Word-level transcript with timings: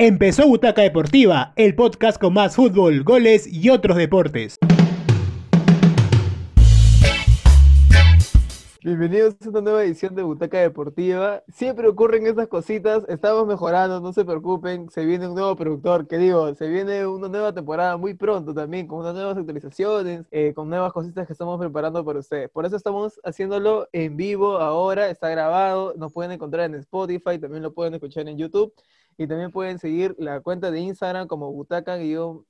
Empezó 0.00 0.46
Butaca 0.46 0.82
Deportiva, 0.82 1.52
el 1.56 1.74
podcast 1.74 2.20
con 2.20 2.32
más 2.32 2.54
fútbol, 2.54 3.02
goles 3.02 3.52
y 3.52 3.68
otros 3.68 3.96
deportes. 3.96 4.56
Bienvenidos 8.84 9.34
a 9.40 9.46
esta 9.46 9.60
nueva 9.60 9.82
edición 9.82 10.14
de 10.14 10.22
Butaca 10.22 10.60
Deportiva. 10.60 11.42
Siempre 11.52 11.88
ocurren 11.88 12.28
estas 12.28 12.46
cositas, 12.46 13.02
estamos 13.08 13.44
mejorando, 13.48 13.98
no 14.00 14.12
se 14.12 14.24
preocupen, 14.24 14.88
se 14.88 15.04
viene 15.04 15.26
un 15.26 15.34
nuevo 15.34 15.56
productor, 15.56 16.06
que 16.06 16.16
digo, 16.16 16.54
se 16.54 16.68
viene 16.68 17.04
una 17.04 17.26
nueva 17.26 17.52
temporada 17.52 17.96
muy 17.96 18.14
pronto 18.14 18.54
también, 18.54 18.86
con 18.86 19.00
unas 19.00 19.14
nuevas 19.14 19.36
actualizaciones, 19.36 20.26
eh, 20.30 20.52
con 20.54 20.68
nuevas 20.68 20.92
cositas 20.92 21.26
que 21.26 21.32
estamos 21.32 21.58
preparando 21.58 22.04
para 22.04 22.20
ustedes. 22.20 22.48
Por 22.50 22.64
eso 22.64 22.76
estamos 22.76 23.20
haciéndolo 23.24 23.88
en 23.90 24.16
vivo 24.16 24.58
ahora, 24.58 25.10
está 25.10 25.28
grabado, 25.28 25.94
nos 25.96 26.12
pueden 26.12 26.30
encontrar 26.30 26.66
en 26.66 26.76
Spotify, 26.76 27.36
también 27.40 27.64
lo 27.64 27.74
pueden 27.74 27.94
escuchar 27.94 28.28
en 28.28 28.38
YouTube. 28.38 28.72
Y 29.18 29.26
también 29.26 29.50
pueden 29.50 29.80
seguir 29.80 30.14
la 30.16 30.40
cuenta 30.40 30.70
de 30.70 30.78
Instagram 30.78 31.26
como 31.26 31.52
butaca-c-pe. 31.52 32.46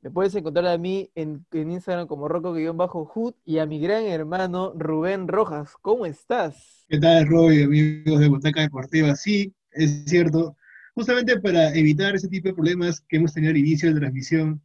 Me 0.00 0.10
puedes 0.10 0.34
encontrar 0.34 0.66
a 0.66 0.78
mí 0.78 1.10
en, 1.14 1.44
Instagram 1.52 2.06
como 2.06 2.26
roco-hood 2.26 3.34
y 3.44 3.58
a 3.58 3.66
mi 3.66 3.78
gran 3.78 4.04
hermano 4.04 4.72
Rubén 4.74 5.28
Rojas. 5.28 5.74
¿Cómo 5.82 6.06
estás? 6.06 6.86
¿Qué 6.88 6.98
tal, 6.98 7.26
Roy, 7.26 7.62
amigos 7.62 8.18
de 8.18 8.28
Butaca 8.28 8.62
Deportiva? 8.62 9.14
Sí, 9.14 9.54
es 9.70 10.04
cierto. 10.06 10.56
Justamente 10.94 11.38
para 11.38 11.74
evitar 11.74 12.16
ese 12.16 12.28
tipo 12.28 12.48
de 12.48 12.54
problemas 12.54 13.02
que 13.02 13.18
hemos 13.18 13.34
tenido 13.34 13.50
al 13.50 13.58
inicio 13.58 13.88
de 13.88 13.94
la 13.94 14.00
transmisión, 14.00 14.62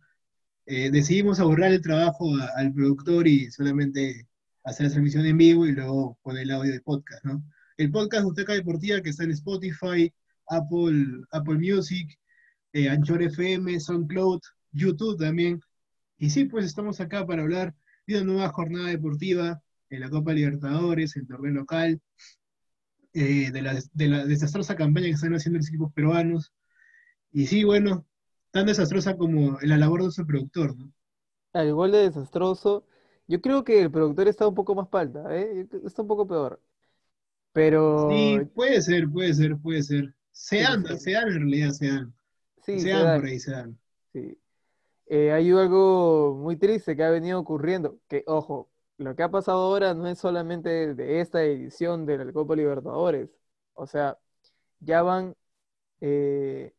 eh, 0.66 0.90
decidimos 0.90 1.42
ahorrar 1.42 1.74
el 1.74 1.82
trabajo 1.82 2.34
al 2.56 2.74
productor 2.74 3.28
y 3.28 3.52
solamente 3.52 4.26
hacer 4.64 4.86
la 4.86 4.92
transmisión 4.94 5.26
en 5.26 5.38
vivo 5.38 5.66
y 5.66 5.74
luego 5.74 6.18
poner 6.24 6.44
el 6.44 6.52
audio 6.52 6.72
de 6.72 6.80
podcast, 6.80 7.26
¿no? 7.26 7.44
El 7.78 7.92
podcast 7.92 8.24
Butaca 8.24 8.54
Deportiva 8.54 9.02
que 9.02 9.10
está 9.10 9.24
en 9.24 9.32
Spotify, 9.32 10.12
Apple, 10.50 11.22
Apple 11.32 11.60
Music, 11.60 12.18
eh, 12.74 12.90
Anchor 12.90 13.22
FM, 13.22 13.80
SoundCloud, 13.80 14.42
YouTube 14.72 15.18
también. 15.18 15.62
Y 16.18 16.32
sí, 16.32 16.46
pues 16.46 16.66
estamos 16.66 17.00
acá 17.00 17.26
para 17.26 17.44
hablar 17.44 17.76
de 18.08 18.16
una 18.16 18.26
nueva 18.26 18.50
jornada 18.50 18.88
deportiva 18.88 19.62
en 19.90 20.00
la 20.00 20.10
Copa 20.10 20.34
Libertadores, 20.34 21.16
el 21.16 21.28
torneo 21.28 21.54
local, 21.54 22.02
eh, 23.14 23.52
de, 23.52 23.62
la, 23.62 23.74
de 23.94 24.26
desastrosa 24.26 24.76
campaña 24.76 25.08
que 25.08 25.14
están 25.14 25.36
haciendo 25.36 25.60
los 25.60 25.70
equipos 25.70 25.94
peruanos. 25.94 26.54
Y 27.32 27.46
sí, 27.46 27.64
bueno, 27.64 28.06
tan 28.52 28.66
desastrosa 28.66 29.16
como 29.16 29.60
la 29.62 29.78
labor 29.78 30.04
de 30.04 30.12
su 30.12 30.26
productor, 30.26 30.76
¿no? 30.76 30.92
Al 31.54 31.68
igual 31.68 31.92
de 31.92 32.00
desastroso, 32.00 32.86
yo 33.28 33.42
creo 33.42 33.64
que 33.64 33.82
el 33.82 33.92
productor 33.92 34.28
está 34.28 34.48
un 34.48 34.56
poco 34.56 34.76
más 34.76 34.88
palta, 34.88 35.36
¿eh? 35.36 35.68
está 35.86 36.02
un 36.02 36.08
poco 36.08 36.28
peor. 36.28 36.62
Pero. 37.58 38.08
Sí, 38.12 38.40
puede 38.54 38.80
ser, 38.84 39.10
puede 39.10 39.34
ser, 39.34 39.58
puede 39.58 39.82
ser. 39.82 40.14
Se 40.32 40.64
anda, 40.64 40.96
se 40.96 41.14
dan 41.14 41.30
en 41.30 41.40
realidad, 41.40 41.72
se 41.72 41.88
dan. 41.88 42.14
Sí, 42.64 42.80
se, 42.80 42.90
dan, 42.90 43.20
por 43.20 43.28
ahí, 43.28 43.40
se 43.40 43.50
dan. 43.50 43.80
Sí. 44.14 44.40
Eh, 45.08 45.32
hay 45.32 45.50
algo 45.50 46.36
muy 46.40 46.56
triste 46.58 46.96
que 46.96 47.04
ha 47.04 47.10
venido 47.10 47.40
ocurriendo, 47.40 47.98
que, 48.08 48.24
ojo, 48.28 48.70
lo 49.00 49.16
que 49.16 49.24
ha 49.24 49.32
pasado 49.32 49.58
ahora 49.58 49.96
no 49.96 50.08
es 50.08 50.20
solamente 50.20 50.94
de 50.94 51.20
esta 51.20 51.44
edición 51.44 52.06
de 52.06 52.26
la 52.26 52.32
Copa 52.32 52.56
Libertadores. 52.56 53.32
O 53.74 53.88
sea, 53.88 54.20
ya 54.80 55.02
van 55.02 55.36
eh, 56.00 56.76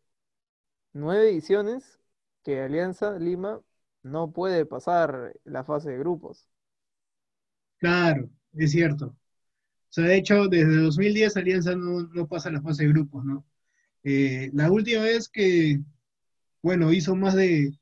nueve 0.93 1.29
ediciones 1.29 1.99
que 2.45 2.62
Alianza 2.62 3.19
Lima 3.19 3.61
no 4.05 4.31
puede 4.31 4.65
pasar 4.65 5.34
la 5.43 5.65
fase 5.65 5.91
de 5.91 5.99
grupos. 5.99 6.47
Claro, 7.79 8.31
es 8.53 8.71
cierto. 8.71 9.17
O 9.91 9.92
sea, 9.92 10.05
de 10.05 10.17
hecho, 10.17 10.48
desde 10.48 10.77
2010 10.77 11.36
Alianza 11.36 11.75
no, 11.75 12.27
pasa 12.28 12.50
la 12.50 12.61
fase 12.61 12.84
de 12.84 12.91
grupos, 12.91 13.25
¿no? 13.25 13.47
Eh, 14.05 14.50
la 14.53 14.70
última 14.70 15.03
vez 15.03 15.28
que, 15.28 15.81
bueno, 16.62 16.92
hizo 16.92 17.17
más 17.17 17.34
de 17.34 17.72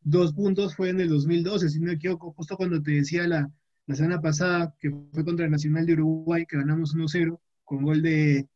dos 0.00 0.32
puntos 0.34 0.76
fue 0.76 0.90
en 0.90 1.00
el 1.00 1.08
2012, 1.08 1.68
si 1.68 1.80
no 1.80 1.86
me 1.86 1.94
equivoco, 1.94 2.32
justo 2.32 2.56
cuando 2.56 2.82
te 2.82 2.92
decía 2.92 3.26
la, 3.26 3.50
semana 3.88 4.20
pasada 4.20 4.74
que 4.78 4.90
fue 5.12 5.24
contra 5.24 5.46
el 5.46 5.50
Nacional 5.50 5.86
de 5.86 5.94
Uruguay, 5.94 6.46
que 6.46 6.58
ganamos 6.58 6.94
1-0 6.94 7.40
con 7.64 7.82
gol 7.82 8.02
de, 8.02 8.46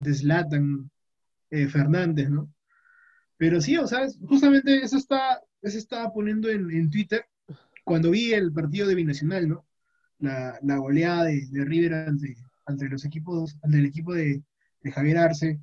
de 0.00 0.58
eh, 1.50 1.68
Fernández, 1.68 2.30
¿no? 2.30 2.52
Pero 3.36 3.60
sí, 3.60 3.76
o 3.76 3.86
sea, 3.86 4.06
justamente 4.22 4.82
eso 4.82 4.96
está, 4.96 5.40
eso 5.62 5.78
estaba 5.78 6.12
poniendo 6.12 6.48
en, 6.48 6.70
en 6.70 6.90
Twitter 6.90 7.26
cuando 7.84 8.10
vi 8.10 8.32
el 8.32 8.52
partido 8.52 8.88
de 8.88 8.94
Binacional, 8.94 9.48
¿no? 9.48 9.66
La, 10.18 10.76
goleada 10.78 11.24
de, 11.24 11.64
River 11.64 11.94
ante, 11.94 12.88
los 12.88 13.04
equipos, 13.04 13.56
ante 13.62 13.78
el 13.78 13.86
equipo 13.86 14.14
de, 14.14 14.42
Javier 14.92 15.18
Arce, 15.18 15.60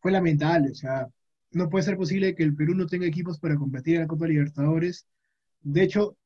fue 0.00 0.12
lamentable. 0.12 0.70
O 0.70 0.74
sea, 0.74 1.08
no 1.52 1.68
puede 1.68 1.84
ser 1.84 1.96
posible 1.96 2.34
que 2.34 2.44
el 2.44 2.54
Perú 2.54 2.74
no 2.74 2.86
tenga 2.86 3.06
equipos 3.06 3.38
para 3.38 3.56
competir 3.56 3.96
en 3.96 4.02
la 4.02 4.08
Copa 4.08 4.26
Libertadores. 4.26 5.06
De 5.60 5.82
hecho, 5.82 6.16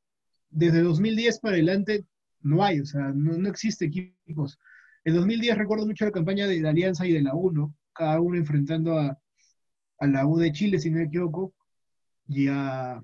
desde 0.49 0.81
2010 0.81 1.39
para 1.39 1.55
adelante 1.55 2.05
no 2.41 2.63
hay, 2.63 2.79
o 2.79 2.85
sea, 2.85 3.11
no, 3.13 3.47
existe 3.49 3.85
equipos. 3.85 4.59
En 5.03 5.15
2010 5.15 5.57
recuerdo 5.57 5.85
mucho 5.85 6.05
la 6.05 6.11
campaña 6.11 6.47
de 6.47 6.61
la 6.61 6.69
Alianza 6.69 7.05
y 7.05 7.13
de 7.13 7.21
la 7.21 7.33
UNO, 7.35 7.75
cada 7.93 8.21
uno 8.21 8.37
enfrentando 8.37 8.97
a, 8.97 9.17
a 9.99 10.07
la 10.07 10.25
U 10.27 10.37
de 10.37 10.51
Chile, 10.51 10.79
si 10.79 10.89
no 10.89 10.97
me 10.97 11.05
equivoco, 11.05 11.53
y 12.27 12.47
a, 12.47 13.03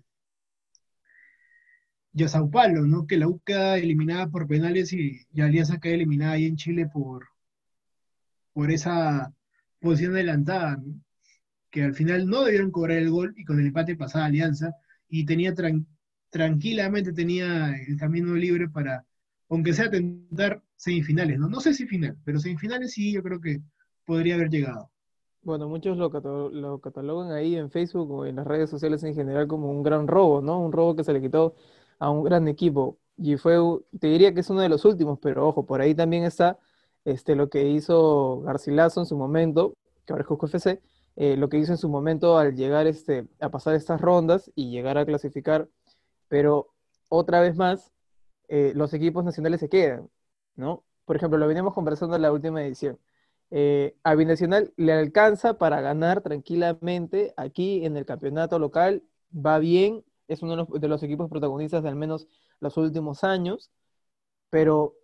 y 2.14 2.24
a 2.24 2.28
Sao 2.28 2.50
Paulo, 2.50 2.86
¿no? 2.86 3.08
Que 3.08 3.18
la 3.18 3.28
U 3.28 3.40
queda 3.46 3.78
eliminada 3.78 4.30
por 4.30 4.47
penales 4.47 4.94
y, 4.94 5.20
Alianza 5.40 5.80
queda 5.80 5.94
eliminada 5.96 6.34
ahí 6.34 6.46
en 6.46 6.56
Chile 6.56 6.90
por, 6.92 7.28
por 8.53 8.72
esa 8.72 9.34
posición 9.80 10.14
adelantada, 10.14 10.78
¿no? 10.78 11.00
Que 11.72 11.84
al 11.84 11.94
final 11.94 12.28
no 12.28 12.44
debieron 12.44 12.72
cobrar 12.72 12.97
el 12.97 13.12
gol 13.12 13.34
y 13.38 13.46
con 13.46 13.59
el 13.59 13.68
empate 13.68 13.96
pasaba 13.96 14.25
Alianza 14.25 14.74
y 15.08 15.25
tenía 15.25 15.53
tranquilamente 16.30 17.14
tenía 17.14 17.75
el 17.88 17.97
camino 17.97 18.34
libre 18.36 18.70
para, 18.70 19.06
aunque 19.50 19.74
sea 19.74 19.90
tentar 19.90 20.64
semifinales, 20.76 21.40
¿no? 21.40 21.47
No 21.50 21.59
sé 21.59 21.74
si 21.74 21.86
final, 21.86 22.18
pero 22.26 22.40
semifinales 22.40 22.94
sí 22.94 23.12
yo 23.12 23.22
creo 23.24 23.40
que 23.40 23.62
podría 24.06 24.36
haber 24.36 24.50
llegado. 24.50 24.90
Bueno, 25.41 25.70
muchos 25.70 25.97
lo, 25.97 26.09
lo 26.50 26.80
catalogan 26.80 27.31
ahí 27.31 27.56
en 27.56 27.70
Facebook 27.72 28.12
o 28.12 28.26
en 28.26 28.36
las 28.36 28.47
redes 28.47 28.70
sociales 28.70 29.03
en 29.03 29.16
general 29.16 29.47
como 29.47 29.72
un 29.72 29.84
gran 29.84 30.08
robo, 30.08 30.41
¿no? 30.41 30.59
Un 30.59 30.72
robo 30.72 30.96
que 30.96 31.03
se 31.03 31.14
le 31.14 31.22
quitó 31.22 31.56
a 32.00 32.10
un 32.10 32.24
gran 32.24 32.48
equipo. 32.48 32.98
Y 33.18 33.38
fue, 33.38 33.58
te 34.00 34.08
diría 34.08 34.34
que 34.34 34.42
es 34.42 34.50
uno 34.50 34.62
de 34.62 34.70
los 34.70 34.86
últimos, 34.86 35.20
pero 35.22 35.48
ojo, 35.48 35.66
por 35.66 35.82
ahí 35.82 35.94
también 35.96 36.24
está 36.24 36.58
este, 37.06 37.36
lo 37.36 37.50
que 37.50 37.68
hizo 37.70 38.42
Garcilaso 38.42 39.02
en 39.02 39.06
su 39.06 39.18
momento, 39.18 39.74
que 40.06 40.14
ahora 40.14 40.24
es 40.24 40.28
Cusco 40.28 40.48
FC, 40.48 40.82
eh, 41.16 41.36
lo 41.38 41.50
que 41.50 41.58
hizo 41.58 41.74
en 41.74 41.78
su 41.78 41.90
momento 41.90 42.38
al 42.38 42.56
llegar 42.56 42.88
este, 42.88 43.28
a 43.40 43.50
pasar 43.50 43.76
estas 43.76 44.02
rondas 44.02 44.52
y 44.56 44.72
llegar 44.72 44.98
a 44.98 45.06
clasificar. 45.06 45.68
Pero 46.30 46.74
otra 47.09 47.42
vez 47.42 47.56
más, 47.58 47.92
eh, 48.48 48.74
los 48.76 48.94
equipos 48.94 49.24
nacionales 49.26 49.59
se 49.59 49.70
quedan, 49.70 50.09
¿no? 50.56 50.84
Por 51.06 51.16
ejemplo, 51.18 51.38
lo 51.40 51.48
veníamos 51.48 51.74
conversando 51.74 52.16
en 52.16 52.22
la 52.22 52.32
última 52.32 52.64
edición. 52.64 53.00
Eh, 53.52 53.96
a 54.04 54.16
Binacional 54.16 54.74
le 54.78 54.94
alcanza 54.94 55.58
para 55.58 55.82
ganar 55.82 56.22
tranquilamente 56.22 57.34
aquí 57.36 57.84
en 57.86 57.98
el 57.98 58.06
campeonato 58.06 58.59
local, 58.59 59.04
va 59.34 59.58
bien, 59.59 60.04
es 60.29 60.41
uno 60.44 60.66
de 60.66 60.88
los, 60.88 61.03
equipos 61.03 61.29
protagonistas 61.29 61.84
de 61.84 61.90
al 61.90 61.95
menos 61.95 62.28
los 62.62 62.78
últimos 62.78 63.23
años, 63.23 63.72
pero 64.50 64.95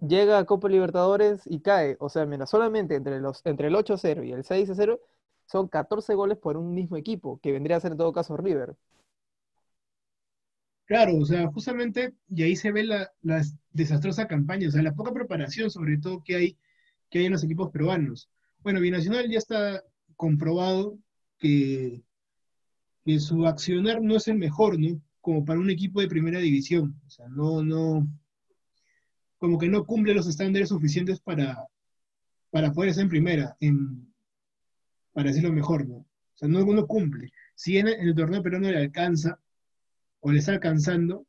llega 0.00 0.38
a 0.38 0.44
Copa 0.44 0.68
Libertadores 0.68 1.42
y 1.46 1.60
cae. 1.60 1.96
O 2.00 2.08
sea, 2.08 2.26
mira, 2.26 2.46
solamente 2.46 2.94
entre, 2.94 3.20
los, 3.20 3.44
entre 3.46 3.68
el 3.68 3.74
8-0 3.74 4.24
y 4.26 4.32
el 4.32 4.44
6-0 4.44 5.00
son 5.46 5.68
14 5.68 6.14
goles 6.14 6.38
por 6.38 6.56
un 6.56 6.74
mismo 6.74 6.96
equipo, 6.96 7.40
que 7.42 7.52
vendría 7.52 7.76
a 7.76 7.80
ser 7.80 7.92
en 7.92 7.98
todo 7.98 8.12
caso 8.12 8.36
River. 8.36 8.76
Claro, 10.86 11.16
o 11.16 11.24
sea, 11.24 11.46
justamente, 11.48 12.14
y 12.28 12.42
ahí 12.42 12.56
se 12.56 12.70
ve 12.70 12.84
la, 12.84 13.10
desastrosa 13.72 14.28
campaña, 14.28 14.68
o 14.68 14.70
sea, 14.70 14.82
la 14.82 14.94
poca 14.94 15.12
preparación 15.12 15.70
sobre 15.70 15.96
todo 15.96 16.22
que 16.22 16.36
hay, 16.36 16.58
que 17.10 17.20
hay 17.20 17.26
en 17.26 17.32
los 17.32 17.44
equipos 17.44 17.70
peruanos. 17.70 18.28
Bueno, 18.62 18.80
Binacional 18.80 19.30
ya 19.30 19.38
está 19.38 19.82
comprobado 20.16 20.98
que 21.38 22.02
que 23.04 23.20
su 23.20 23.46
accionar 23.46 24.02
no 24.02 24.16
es 24.16 24.28
el 24.28 24.38
mejor, 24.38 24.78
¿no? 24.80 25.00
Como 25.20 25.44
para 25.44 25.60
un 25.60 25.70
equipo 25.70 26.00
de 26.00 26.08
primera 26.08 26.38
división. 26.38 27.00
O 27.06 27.10
sea, 27.10 27.28
no, 27.28 27.62
no, 27.62 28.06
como 29.38 29.58
que 29.58 29.68
no 29.68 29.84
cumple 29.84 30.14
los 30.14 30.26
estándares 30.26 30.70
suficientes 30.70 31.20
para, 31.20 31.66
para 32.50 32.72
poder 32.72 32.90
estar 32.90 33.02
en 33.02 33.10
primera, 33.10 33.56
en, 33.60 34.12
para 35.12 35.28
decirlo 35.28 35.52
mejor, 35.52 35.86
¿no? 35.86 35.96
O 35.96 36.36
sea, 36.36 36.48
no, 36.48 36.64
no 36.64 36.86
cumple. 36.86 37.30
Si 37.54 37.78
en, 37.78 37.88
el 37.88 38.14
torneo 38.14 38.42
peruano 38.42 38.70
le 38.70 38.78
alcanza, 38.78 39.38
o 40.20 40.32
le 40.32 40.38
está 40.38 40.52
alcanzando, 40.52 41.26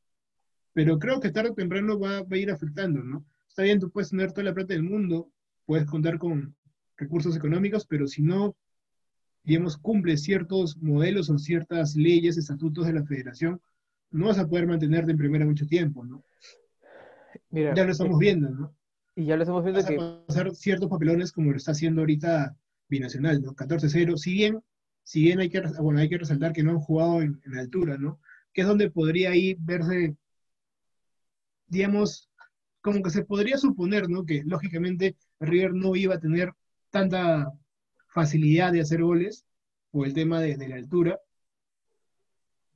pero 0.72 0.98
creo 0.98 1.20
que 1.20 1.32
tarde 1.32 1.50
o 1.50 1.54
temprano 1.54 2.00
va, 2.00 2.24
va 2.24 2.36
a 2.36 2.38
ir 2.38 2.50
afectando, 2.50 3.04
¿no? 3.04 3.26
Está 3.50 3.64
bien, 3.64 3.80
tú 3.80 3.92
puedes 3.92 4.10
tener 4.10 4.32
toda 4.32 4.44
la 4.44 4.54
plata 4.54 4.74
del 4.74 4.84
mundo, 4.84 5.30
puedes 5.66 5.86
contar 5.86 6.18
con 6.18 6.56
recursos 6.98 7.36
económicos, 7.36 7.86
pero 7.86 8.08
si 8.08 8.22
no 8.22 8.56
digamos, 9.46 9.78
cumple 9.78 10.18
ciertos 10.18 10.78
modelos 10.78 11.30
o 11.30 11.38
ciertas 11.38 11.96
leyes, 11.96 12.38
estatutos 12.38 12.88
de 12.88 12.94
la 12.94 13.06
federación, 13.06 13.62
no 14.12 14.28
vas 14.28 14.40
a 14.40 14.48
poder 14.48 14.68
mantenerte 14.68 15.12
en 15.12 15.18
primera 15.18 15.46
mucho 15.46 15.68
tiempo, 15.68 16.04
¿no? 16.06 16.24
ya 17.52 17.86
lo 17.86 17.92
estamos 17.92 18.16
eh, 18.16 18.20
viendo, 18.20 18.50
¿no? 18.50 18.76
Y 19.16 19.26
ya 19.26 19.38
lo 19.38 19.44
estamos 19.44 19.64
viendo 19.64 19.80
vas 19.80 19.88
que... 19.88 19.96
A 19.96 20.26
pasar 20.26 20.54
ciertos 20.56 20.90
papelones 20.90 21.32
como 21.32 21.52
lo 21.52 21.58
está 21.58 21.72
haciendo 21.72 22.02
ahorita 22.02 22.56
binacional, 22.90 23.42
¿no? 23.42 23.56
14-0, 23.56 24.18
si 24.18 24.34
bien, 24.34 24.62
si 25.04 25.22
bien 25.22 25.40
hay 25.40 25.50
que, 25.50 25.62
bueno, 25.80 26.00
hay 26.00 26.10
que 26.10 26.18
resaltar 26.18 26.52
que 26.52 26.64
no 26.64 26.72
han 26.72 26.80
jugado 26.80 27.22
en, 27.22 27.40
en 27.46 27.58
altura, 27.58 27.98
¿no? 27.98 28.20
Que 28.52 28.62
es 28.62 28.68
donde 28.68 28.90
podría 28.90 29.32
ahí 29.32 29.56
verse, 29.60 30.16
digamos, 31.68 32.30
como 32.82 33.02
que 33.02 33.10
se 33.10 33.24
podría 33.24 33.58
suponer, 33.58 34.10
¿no? 34.10 34.26
Que 34.26 34.44
lógicamente 34.44 35.16
River 35.40 35.74
no 35.74 35.96
iba 35.96 36.16
a 36.16 36.20
tener 36.20 36.54
tanta 36.90 37.52
facilidad 38.16 38.72
de 38.72 38.80
hacer 38.80 39.04
goles 39.04 39.46
por 39.92 40.08
el 40.08 40.14
tema 40.14 40.40
de, 40.40 40.58
la 40.70 40.78
altura. 40.78 41.20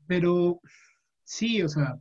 Pero 0.05 0.59
sí, 1.23 1.61
o 1.61 1.69
sea, 1.69 1.97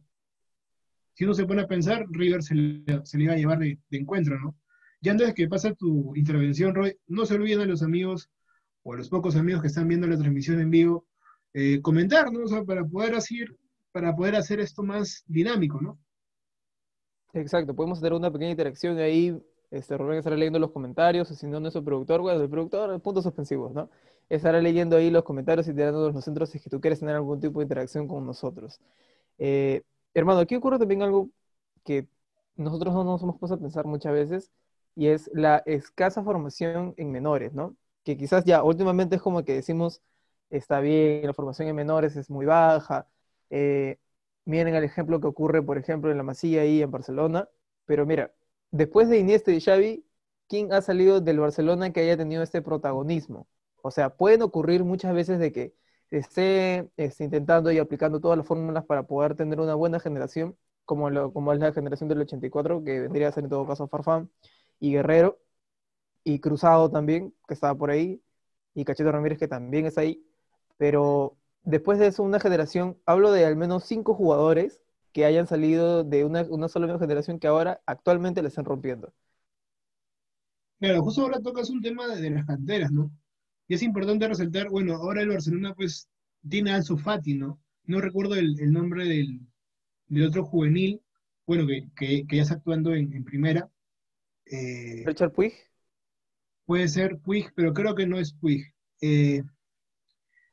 si 1.15 1.25
uno 1.25 1.35
se 1.35 1.47
pone 1.47 1.63
a 1.63 1.69
pensar, 1.69 2.05
River 2.11 2.43
se 2.43 2.57
le, 2.57 2.85
se 3.05 3.17
le 3.17 3.31
a 3.31 3.37
llevar 3.37 3.61
de, 3.61 3.79
encuentro, 3.93 4.41
¿no? 4.41 4.57
Ya 5.01 5.13
antes 5.13 5.33
que 5.35 5.47
pase 5.47 5.77
tu 5.77 6.17
intervención, 6.17 6.75
Roy, 6.75 6.97
no 7.07 7.25
se 7.27 7.35
olviden 7.35 7.61
a 7.61 7.67
los 7.67 7.85
amigos 7.85 8.29
o 8.83 8.95
a 8.95 8.97
los 8.97 9.09
pocos 9.09 9.37
amigos 9.37 9.63
que 9.63 9.69
están 9.69 9.87
viendo 9.87 10.09
la 10.09 10.19
transmisión 10.19 10.61
en 10.61 10.71
vivo, 10.71 11.07
eh, 11.55 11.81
comentar, 11.81 12.33
¿no? 12.33 12.41
O 12.41 12.49
sea, 12.49 12.65
para 12.65 12.85
poder 12.85 13.15
hacer, 13.15 13.57
para 13.93 14.17
poder 14.17 14.35
hacer 14.35 14.59
esto 14.59 14.83
más 14.83 15.23
dinámico, 15.29 15.81
¿no? 15.81 15.97
Exacto, 17.35 17.77
podemos 17.77 17.99
hacer 17.99 18.15
una 18.15 18.33
pequeña 18.33 18.51
interacción 18.51 18.99
ahí. 18.99 19.41
Este, 19.71 19.97
Rubén 19.99 20.19
estará 20.19 20.37
leyendo 20.37 20.59
los 20.59 20.71
comentarios, 20.71 21.29
si 21.29 21.47
no, 21.47 21.61
nuestro 21.61 21.85
productor, 21.85 22.21
bueno, 22.23 22.41
el 22.43 22.49
productor, 22.51 23.01
puntos 23.03 23.25
suspensivos, 23.25 23.73
¿no? 23.73 23.91
Estará 24.29 24.61
leyendo 24.61 24.97
ahí 24.97 25.11
los 25.11 25.25
comentarios 25.25 25.69
y 25.69 25.75
tirándonos 25.75 26.15
los 26.15 26.25
centros 26.25 26.51
si 26.51 26.59
es 26.59 26.65
que 26.65 26.71
tú 26.71 26.81
quieres 26.81 27.01
tener 27.01 27.15
algún 27.17 27.41
tipo 27.41 27.61
de 27.61 27.65
interacción 27.65 28.09
con 28.09 28.27
nosotros. 28.27 28.81
Eh, 29.39 29.83
hermano, 30.15 30.41
aquí 30.41 30.55
ocurre 30.57 30.79
también 30.79 31.03
algo 31.03 31.31
que 31.85 32.09
nosotros 32.57 32.95
no 32.95 33.05
nos 33.05 33.23
hemos 33.23 33.39
puesto 33.39 33.55
a 33.57 33.59
pensar 33.59 33.87
muchas 33.87 34.13
veces, 34.13 34.53
y 34.95 35.09
es 35.09 35.31
la 35.33 35.63
escasa 35.67 36.23
formación 36.25 36.95
en 36.97 37.13
menores, 37.13 37.53
¿no? 37.55 37.77
Que 38.05 38.17
quizás 38.17 38.45
ya 38.45 38.63
últimamente 38.65 39.17
es 39.17 39.23
como 39.23 39.45
que 39.45 39.55
decimos, 39.55 40.03
está 40.51 40.81
bien, 40.81 41.27
la 41.27 41.35
formación 41.35 41.69
en 41.69 41.77
menores 41.77 42.17
es 42.17 42.31
muy 42.31 42.47
baja. 42.47 43.07
Eh, 43.51 43.99
miren 44.45 44.75
el 44.75 44.85
ejemplo 44.85 45.21
que 45.21 45.27
ocurre, 45.29 45.63
por 45.63 45.79
ejemplo, 45.79 46.11
en 46.11 46.17
la 46.17 46.23
Masía 46.25 46.65
y 46.67 46.83
en 46.83 46.91
Barcelona. 46.91 47.49
Pero 47.87 48.07
mira, 48.07 48.33
después 48.71 49.09
de 49.09 49.19
Iniesta 49.19 49.53
y 49.53 49.61
Xavi, 49.61 50.05
¿quién 50.49 50.73
ha 50.73 50.83
salido 50.83 51.21
del 51.21 51.41
Barcelona 51.41 51.93
que 51.93 52.01
haya 52.01 52.17
tenido 52.17 52.43
este 52.43 52.63
protagonismo? 52.63 53.49
O 53.83 53.91
sea, 53.91 54.11
pueden 54.11 54.43
ocurrir 54.43 54.85
muchas 54.85 55.15
veces 55.15 55.39
de 55.39 55.53
que 55.53 55.75
esté, 56.11 56.91
esté 56.97 57.25
intentando 57.25 57.71
y 57.73 57.79
aplicando 57.79 58.21
todas 58.21 58.39
las 58.39 58.47
fórmulas 58.47 58.85
para 58.85 59.05
poder 59.05 59.35
tener 59.37 59.61
una 59.61 59.75
buena 59.75 60.01
generación, 60.01 60.57
como, 60.85 61.11
lo, 61.11 61.33
como 61.33 61.53
es 61.53 61.61
la 61.61 61.73
generación 61.73 62.09
del 62.09 62.21
84, 62.23 62.83
que 62.85 63.01
vendría 63.01 63.29
a 63.29 63.33
ser 63.33 63.45
en 63.45 63.51
todo 63.51 63.67
caso 63.67 63.89
Farfán 63.89 64.31
y 64.81 64.93
Guerrero, 64.93 65.39
y 66.25 66.41
Cruzado 66.41 66.91
también, 66.91 67.35
que 67.47 67.55
estaba 67.55 67.75
por 67.77 67.91
ahí, 67.91 68.23
y 68.75 68.85
Cachito 68.85 69.13
Ramírez, 69.13 69.39
que 69.39 69.49
también 69.49 69.87
está 69.87 70.03
ahí. 70.03 70.25
Pero 70.77 71.37
después 71.63 71.99
de 71.99 72.09
eso, 72.09 72.23
una 72.23 72.41
generación, 72.41 72.99
hablo 73.07 73.33
de 73.33 73.45
al 73.47 73.57
menos 73.57 73.85
cinco 73.85 74.15
jugadores 74.15 74.83
que 75.13 75.25
hayan 75.25 75.47
salido 75.47 76.05
de 76.05 76.25
una, 76.25 76.43
una 76.43 76.69
sola 76.69 76.99
generación 76.99 77.39
que 77.39 77.47
ahora 77.47 77.81
actualmente 77.87 78.43
le 78.43 78.49
están 78.49 78.65
rompiendo. 78.65 79.13
Claro, 80.81 81.03
justo 81.03 81.23
ahora 81.23 81.41
tocas 81.41 81.71
un 81.71 81.83
tema 81.83 82.07
de, 82.07 82.21
de 82.23 82.31
las 82.31 82.47
canteras, 82.47 82.91
¿no? 82.93 83.11
Y 83.67 83.75
es 83.75 83.83
importante 83.83 84.29
resaltar, 84.29 84.69
bueno, 84.71 84.95
ahora 84.95 85.23
el 85.23 85.29
Barcelona 85.29 85.75
pues 85.75 86.09
tiene 86.49 86.71
a 86.71 86.77
Ansu 86.77 86.97
Fati, 86.97 87.35
¿no? 87.35 87.61
No 87.85 88.01
recuerdo 88.01 88.35
el, 88.37 88.59
el 88.61 88.73
nombre 88.73 89.05
del, 89.07 89.41
del, 90.07 90.27
otro 90.27 90.45
juvenil, 90.45 91.03
bueno, 91.47 91.67
que, 91.67 91.89
que, 91.97 92.27
que 92.27 92.37
ya 92.37 92.43
está 92.43 92.55
actuando 92.55 92.95
en, 92.95 93.13
en 93.13 93.25
primera. 93.25 93.69
Eh, 94.47 95.03
¿Richard 95.05 95.33
Puig? 95.33 95.53
Puede 96.67 96.87
ser 96.89 97.19
Puig, 97.19 97.53
pero 97.55 97.73
creo 97.73 97.95
que 97.95 98.07
no 98.07 98.19
es 98.19 98.33
Puig. 98.33 98.73
Eh, 99.01 99.43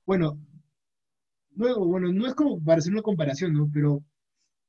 bueno, 0.06 0.40
no, 1.52 1.86
bueno, 1.86 2.12
no 2.12 2.28
es 2.28 2.34
como 2.36 2.62
para 2.64 2.80
hacer 2.80 2.94
una 2.94 3.02
comparación, 3.02 3.54
¿no? 3.54 3.70
Pero 3.74 4.04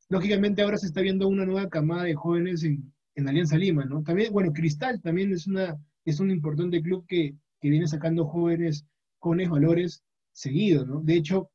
lógicamente 0.08 0.62
ahora 0.62 0.78
se 0.78 0.86
está 0.86 1.00
viendo 1.00 1.28
una 1.28 1.44
nueva 1.44 1.68
camada 1.68 2.04
de 2.04 2.14
jóvenes 2.14 2.64
en, 2.64 2.92
Alianza 3.26 3.56
Lima, 3.56 3.84
¿no? 3.86 4.02
También, 4.02 4.30
bueno, 4.32 4.52
Cristal 4.52 5.00
también 5.00 5.32
es, 5.32 5.46
una, 5.46 5.78
es 6.04 6.20
un 6.20 6.30
importante 6.30 6.82
club 6.82 7.06
que, 7.06 7.34
que 7.60 7.70
viene 7.70 7.86
sacando 7.86 8.26
jóvenes, 8.26 8.84
jóvenes 9.18 9.48
valores 9.48 10.02
seguidos, 10.32 10.86
¿no? 10.86 11.00
De 11.00 11.14
hecho, 11.14 11.50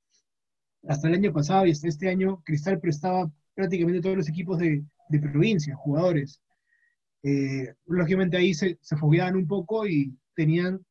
hasta 0.88 1.08
el 1.08 1.14
año 1.14 1.32
pasado 1.32 1.68
y 1.68 1.72
hasta 1.72 1.88
este 1.88 2.10
año, 2.10 2.42
Cristal 2.44 2.80
prestaba 2.80 3.32
prácticamente 3.54 4.02
todos 4.02 4.18
los 4.18 4.30
equipos 4.30 4.58
de, 4.58 4.84
de 5.10 5.20
provincia, 5.20 5.76
jugadores. 5.76 6.42
Eh, 7.22 7.76
lógicamente 7.86 8.38
ahí 8.38 8.56
se, 8.56 8.80
se 8.82 8.98
fogueaban 8.98 9.36
un 9.36 9.46
poco 9.46 9.86
y 9.86 10.18
tenían, 10.36 10.84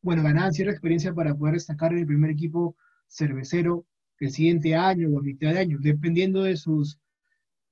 bueno, 0.00 0.22
ganaban 0.22 0.54
cierta 0.54 0.72
experiencia 0.72 1.12
para 1.12 1.34
poder 1.34 1.54
destacar 1.54 1.92
en 1.92 1.98
el 1.98 2.06
primer 2.06 2.30
equipo 2.30 2.76
cervecero 3.08 3.84
el 4.20 4.30
siguiente 4.30 4.74
año 4.74 5.08
o 5.10 5.18
a 5.18 5.22
mitad 5.22 5.52
de 5.52 5.58
año, 5.58 5.78
dependiendo 5.80 6.42
de 6.42 6.56
sus, 6.56 6.98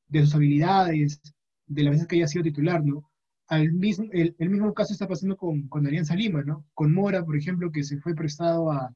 de 0.08 0.20
sus 0.22 0.34
habilidades, 0.34 1.20
de 1.66 1.82
las 1.82 1.92
veces 1.92 2.06
que 2.06 2.16
haya 2.16 2.28
sido 2.28 2.44
titular, 2.44 2.84
¿no? 2.84 3.10
Al 3.46 3.72
mismo, 3.72 4.06
el, 4.12 4.34
mismo 4.38 4.72
caso 4.74 4.92
está 4.92 5.06
pasando 5.06 5.36
con, 5.36 5.68
con 5.68 5.86
Alianza 5.86 6.14
Lima, 6.14 6.42
¿no? 6.42 6.64
Con 6.74 6.92
Mora, 6.94 7.24
por 7.24 7.36
ejemplo, 7.36 7.70
que 7.70 7.84
se 7.84 7.98
fue 7.98 8.14
prestado 8.14 8.70
a, 8.72 8.94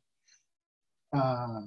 a, 1.13 1.65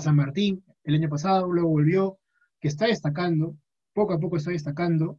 San 0.00 0.16
Martín 0.16 0.64
el 0.84 0.94
año 0.94 1.08
pasado, 1.08 1.52
luego 1.52 1.68
volvió, 1.68 2.18
que 2.60 2.68
está 2.68 2.86
destacando, 2.86 3.56
poco 3.92 4.14
a 4.14 4.20
poco 4.20 4.36
está 4.36 4.50
destacando, 4.50 5.18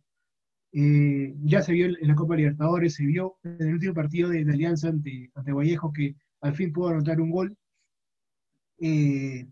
eh, 0.71 1.35
ya 1.43 1.61
se 1.61 1.73
vio 1.73 1.87
en 1.87 2.07
la 2.07 2.15
Copa 2.15 2.35
Libertadores, 2.35 2.95
se 2.95 3.05
vio 3.05 3.37
en 3.43 3.61
el 3.61 3.73
último 3.73 3.93
partido 3.93 4.29
de, 4.29 4.45
de 4.45 4.53
Alianza 4.53 4.87
ante, 4.87 5.29
ante, 5.35 5.51
Vallejo 5.51 5.91
que 5.91 6.15
al 6.39 6.55
fin 6.55 6.71
pudo 6.71 6.89
anotar 6.89 7.19
un 7.19 7.31
gol. 7.31 7.57
Eh, 8.79 9.47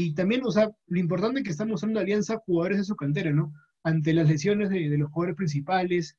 y 0.00 0.14
también, 0.14 0.44
o 0.44 0.52
sea, 0.52 0.70
lo 0.86 1.00
importante 1.00 1.42
que 1.42 1.50
están 1.50 1.70
mostrando 1.70 1.98
Alianza 1.98 2.38
jugadores 2.46 2.78
de 2.78 2.84
su 2.84 2.94
cantera, 2.94 3.32
¿no? 3.32 3.52
Ante 3.82 4.12
las 4.12 4.28
lesiones 4.28 4.70
de, 4.70 4.96
los 4.96 5.10
jugadores 5.10 5.34
principales, 5.34 6.16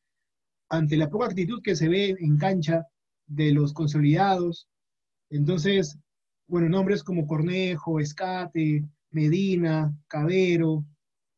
ante 0.68 0.98
la 0.98 1.10
poca 1.10 1.28
actitud 1.28 1.62
que 1.64 1.78
se 1.78 1.88
ve 1.88 2.14
en 2.20 2.38
cancha 2.38 2.86
de 3.26 3.54
los 3.54 3.72
consolidados. 3.72 4.68
Entonces, 5.30 5.98
bueno, 6.48 6.68
nombres 6.68 7.04
como 7.06 7.26
Cornejo, 7.26 8.02
Escate, 8.02 8.84
Medina, 9.12 9.96
Cabero, 10.10 10.84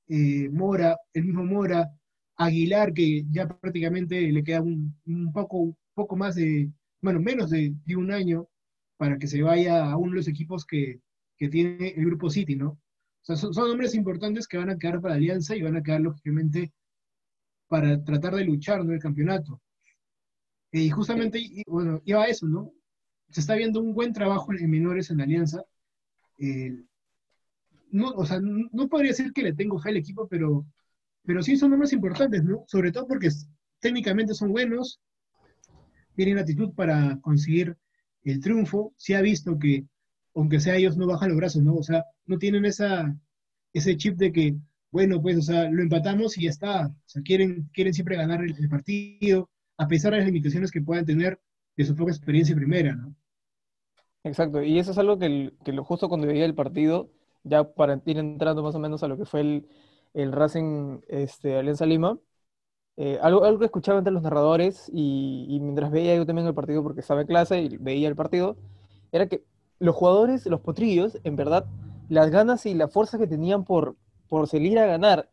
eh, 0.08 0.50
Mora, 0.50 0.98
el 1.14 1.26
mismo 1.26 1.46
Mora, 1.46 1.92
Aguilar, 2.38 2.92
que 2.92 3.24
ya 3.30 3.48
prácticamente 3.48 4.20
le 4.32 4.44
queda 4.44 4.64
un, 4.64 5.32
poco, 5.32 5.78
poco 5.94 6.16
más 6.16 6.34
de, 6.34 6.72
bueno, 7.02 7.20
menos 7.20 7.52
de, 7.52 7.76
de, 7.86 7.96
un 7.96 8.12
año 8.12 8.48
para 8.98 9.20
que 9.20 9.28
se 9.28 9.44
vaya 9.44 9.92
a 9.92 9.98
uno 9.98 10.12
de 10.12 10.18
los 10.18 10.27
equipos 10.27 10.65
que, 10.65 11.01
que 11.41 11.50
tiene 11.50 11.95
el 11.98 12.05
Grupo 12.05 12.29
City, 12.29 12.55
¿no? 12.55 12.69
O 12.69 13.24
sea, 13.24 13.36
son, 13.36 13.51
son, 13.51 13.67
nombres 13.67 13.95
importantes 13.95 14.48
que 14.48 14.57
van 14.57 14.69
a 14.69 14.77
quedar 14.77 15.01
para 15.01 15.15
Alianza 15.15 15.55
y 15.55 15.63
van 15.63 15.75
a 15.75 15.81
quedar, 15.81 16.01
lógicamente, 16.01 16.71
para 17.67 18.03
tratar 18.03 18.36
de 18.36 18.45
luchar 18.45 18.86
¿no? 18.86 18.93
el 18.93 19.00
campeonato. 19.00 19.60
Y 20.71 20.91
justamente, 20.91 21.39
y, 21.39 21.63
bueno, 21.65 22.00
iba 22.05 22.21
a 22.21 22.27
eso, 22.27 22.45
¿no? 22.45 22.71
Se 23.31 23.39
está 23.39 23.55
viendo 23.55 23.81
un 23.81 23.95
buen 23.95 24.13
trabajo 24.13 24.53
en 24.53 24.69
menores 24.69 25.10
en 25.10 25.19
Alianza. 25.19 25.63
Eh, 26.38 26.86
no, 27.89 28.12
o 28.12 28.24
sea, 28.24 28.39
no 28.39 28.88
podría 28.88 29.10
decir 29.10 29.33
que 29.33 29.41
le 29.41 29.53
tengo 29.53 29.79
fe 29.79 29.89
al 29.89 29.98
equipo, 29.98 30.27
pero 30.27 30.67
pero 31.24 31.41
sí 31.41 31.57
son 31.57 31.71
nombres 31.71 31.93
importantes, 31.93 32.43
¿no? 32.43 32.65
Sobre 32.67 32.91
todo 32.91 33.07
porque 33.07 33.29
técnicamente 33.79 34.36
son 34.36 34.51
buenos, 34.51 35.00
tienen 36.15 36.38
actitud 36.38 36.74
para 36.75 37.17
conseguir 37.21 37.75
el 38.24 38.39
triunfo, 38.39 38.93
se 38.95 39.15
ha 39.15 39.21
visto 39.21 39.57
que, 39.57 39.86
aunque 40.36 40.60
sea 40.60 40.76
ellos, 40.76 40.98
no 40.98 41.08
bajan 41.08 41.30
los 41.30 41.38
brazos, 41.38 41.64
¿no? 41.64 41.76
O 41.76 41.84
sea, 41.84 42.06
no 42.26 42.38
tienen 42.38 42.66
esa, 42.66 43.16
ese 43.74 43.98
chip 43.98 44.18
de 44.18 44.32
que, 44.32 44.56
bueno, 44.92 45.22
pues, 45.22 45.38
o 45.38 45.42
sea, 45.42 45.70
lo 45.70 45.82
empatamos 45.82 46.38
y 46.38 46.44
ya 46.44 46.50
está. 46.50 46.88
O 46.88 46.96
sea, 47.06 47.22
quieren, 47.22 47.70
quieren 47.74 47.94
siempre 47.94 48.16
ganar 48.18 48.44
el, 48.44 48.70
partido, 48.70 49.50
a 49.78 49.88
pesar 49.88 50.12
de 50.12 50.20
las 50.20 50.28
limitaciones 50.28 50.72
que 50.72 50.82
puedan 50.82 51.06
tener 51.06 51.40
de 51.78 51.86
su 51.86 51.96
poca 51.96 52.12
experiencia 52.12 52.56
primera, 52.56 52.96
¿no? 52.96 53.16
Exacto, 54.24 54.62
y 54.62 54.78
eso 54.78 54.92
es 54.92 54.98
algo 55.00 55.18
que, 55.18 55.52
lo 55.66 55.84
justo 55.84 56.08
cuando 56.08 56.28
veía 56.28 56.46
el 56.46 56.54
partido, 56.54 57.10
ya 57.44 57.64
para 57.64 58.00
ir 58.06 58.20
entrando 58.20 58.62
más 58.62 58.76
o 58.76 58.80
menos 58.80 59.02
a 59.02 59.08
lo 59.08 59.18
que 59.18 59.26
fue 59.26 59.42
el, 59.42 59.68
el 60.14 60.32
Racing 60.32 61.00
este, 61.08 61.58
Alianza 61.58 61.86
Lima. 61.86 62.20
Eh, 62.98 63.18
algo, 63.22 63.46
algo 63.46 63.60
que 63.60 63.66
escuchaba 63.66 63.98
entre 64.00 64.14
los 64.14 64.22
narradores 64.22 64.90
y, 64.94 65.58
mientras 65.62 65.92
veía 65.92 66.16
yo 66.16 66.26
también 66.26 66.48
el 66.48 66.54
partido 66.54 66.84
porque 66.84 67.00
estaba 67.00 67.22
en 67.22 67.28
clase 67.28 67.62
y 67.62 67.78
veía 67.78 68.08
el 68.08 68.16
partido, 68.16 68.58
era 69.12 69.28
que 69.28 69.44
los 69.82 69.96
jugadores, 69.96 70.46
los 70.46 70.62
potrillos, 70.62 71.18
en 71.24 71.36
verdad, 71.36 71.66
las 72.08 72.30
ganas 72.30 72.66
y 72.68 72.76
la 72.76 72.88
fuerza 72.88 73.18
que 73.18 73.26
tenían 73.26 73.66
por, 73.66 73.96
por 74.30 74.48
salir 74.48 74.78
a 74.78 74.86
ganar, 74.86 75.28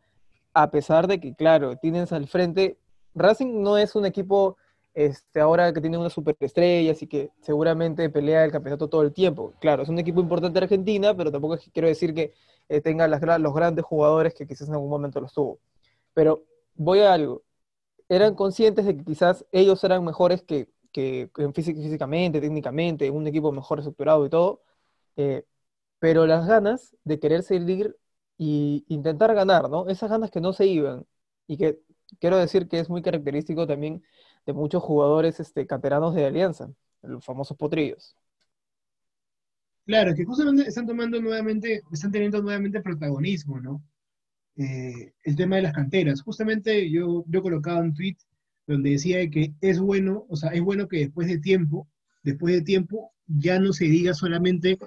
a 0.53 0.71
pesar 0.71 1.07
de 1.07 1.19
que, 1.19 1.35
claro, 1.35 1.77
tienes 1.77 2.11
al 2.11 2.27
frente, 2.27 2.79
Racing 3.13 3.61
no 3.61 3.77
es 3.77 3.95
un 3.95 4.07
equipo 4.07 4.57
este, 4.95 5.39
ahora 5.39 5.71
que 5.71 5.81
tiene 5.81 5.99
una 5.99 6.09
superestrella, 6.09 6.93
así 6.93 7.05
que 7.05 7.29
seguramente 7.41 8.09
pelea 8.09 8.43
el 8.43 8.51
campeonato 8.51 8.89
todo 8.89 9.03
el 9.03 9.13
tiempo. 9.13 9.53
Claro, 9.61 9.83
es 9.83 9.89
un 9.89 9.99
equipo 9.99 10.19
importante 10.19 10.59
de 10.59 10.65
Argentina, 10.65 11.15
pero 11.15 11.31
tampoco 11.31 11.53
es 11.53 11.61
que 11.61 11.71
quiero 11.71 11.87
decir 11.87 12.15
que 12.15 12.33
eh, 12.69 12.81
tenga 12.81 13.07
los 13.07 13.53
grandes 13.53 13.85
jugadores 13.85 14.33
que 14.33 14.47
quizás 14.47 14.67
en 14.67 14.73
algún 14.73 14.89
momento 14.89 15.21
los 15.21 15.31
tuvo. 15.31 15.59
Pero 16.15 16.43
voy 16.75 17.01
a 17.01 17.13
algo. 17.13 17.43
Eran 18.09 18.33
conscientes 18.33 18.85
de 18.85 18.97
que 18.97 19.03
quizás 19.03 19.45
ellos 19.51 19.83
eran 19.83 20.03
mejores 20.03 20.41
que, 20.41 20.67
que 20.91 21.29
físicamente, 21.53 22.41
técnicamente, 22.41 23.09
un 23.11 23.27
equipo 23.27 23.51
mejor 23.51 23.79
estructurado 23.79 24.25
y 24.25 24.29
todo, 24.29 24.63
eh, 25.17 25.45
pero 25.99 26.25
las 26.27 26.47
ganas 26.47 26.95
de 27.03 27.19
querer 27.19 27.43
seguir 27.43 27.97
y 28.37 28.85
intentar 28.87 29.33
ganar, 29.35 29.69
¿no? 29.69 29.87
Esas 29.89 30.09
ganas 30.09 30.31
que 30.31 30.41
no 30.41 30.53
se 30.53 30.65
iban 30.67 31.05
y 31.47 31.57
que 31.57 31.79
quiero 32.19 32.37
decir 32.37 32.67
que 32.67 32.79
es 32.79 32.89
muy 32.89 33.01
característico 33.01 33.67
también 33.67 34.03
de 34.45 34.53
muchos 34.53 34.81
jugadores 34.83 35.39
este, 35.39 35.67
cateranos 35.67 36.15
de 36.15 36.25
Alianza, 36.25 36.71
los 37.01 37.23
famosos 37.23 37.57
potrillos. 37.57 38.15
Claro, 39.85 40.13
que 40.15 40.23
justamente 40.23 40.67
están 40.67 40.85
tomando 40.85 41.19
nuevamente, 41.21 41.81
están 41.91 42.11
teniendo 42.11 42.41
nuevamente 42.41 42.81
protagonismo, 42.81 43.59
¿no? 43.59 43.83
Eh, 44.55 45.13
el 45.23 45.35
tema 45.35 45.55
de 45.55 45.63
las 45.63 45.73
canteras. 45.73 46.21
Justamente 46.21 46.89
yo, 46.91 47.23
yo 47.27 47.41
colocaba 47.41 47.79
un 47.79 47.93
tweet 47.93 48.17
donde 48.69 48.91
decía 48.91 49.27
que 49.31 49.53
es 49.61 49.79
bueno, 49.79 50.25
o 50.29 50.35
sea, 50.35 50.51
es 50.51 50.61
bueno 50.61 50.87
que 50.87 50.99
después 50.99 51.27
de 51.27 51.39
tiempo, 51.39 51.89
después 52.21 52.53
de 52.53 52.61
tiempo, 52.61 53.11
ya 53.25 53.59
no 53.59 53.73
se 53.73 53.85
diga 53.85 54.13
solamente, 54.13 54.77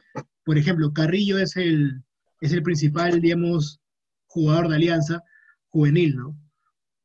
por 0.44 0.56
ejemplo, 0.56 0.92
Carrillo 0.92 1.38
es 1.38 1.56
el, 1.56 2.02
es 2.40 2.52
el 2.52 2.62
principal, 2.62 3.20
digamos, 3.20 3.80
jugador 4.28 4.68
de 4.68 4.76
Alianza 4.76 5.22
juvenil, 5.68 6.16
¿no? 6.16 6.38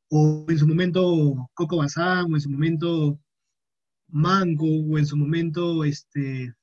O 0.10 0.46
en 0.48 0.60
su 0.60 0.68
momento 0.68 1.50
Coco 1.56 1.78
Bazán, 1.78 2.32
o 2.32 2.36
en 2.36 2.42
su 2.42 2.50
momento 2.52 3.20
Manco, 4.10 4.68
o 4.68 4.98
en 5.00 5.06
su 5.06 5.18
momento 5.18 5.84
este, 5.84 6.54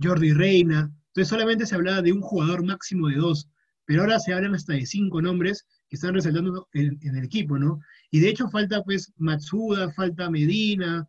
Jordi 0.00 0.32
Reina. 0.32 0.92
Entonces 1.08 1.28
solamente 1.28 1.66
se 1.66 1.74
hablaba 1.74 2.02
de 2.02 2.12
un 2.12 2.20
jugador 2.20 2.64
máximo 2.64 3.08
de 3.08 3.16
dos, 3.16 3.48
pero 3.84 4.02
ahora 4.02 4.20
se 4.20 4.32
hablan 4.32 4.54
hasta 4.54 4.74
de 4.74 4.86
cinco 4.86 5.20
nombres 5.20 5.66
que 5.92 5.96
están 5.96 6.14
resaltando 6.14 6.70
en, 6.72 6.98
el 7.02 7.22
equipo, 7.22 7.58
¿no? 7.58 7.78
Y 8.10 8.20
de 8.20 8.30
hecho 8.30 8.48
falta 8.48 8.82
pues 8.82 9.12
Matsuda, 9.18 9.92
falta 9.92 10.30
Medina, 10.30 11.06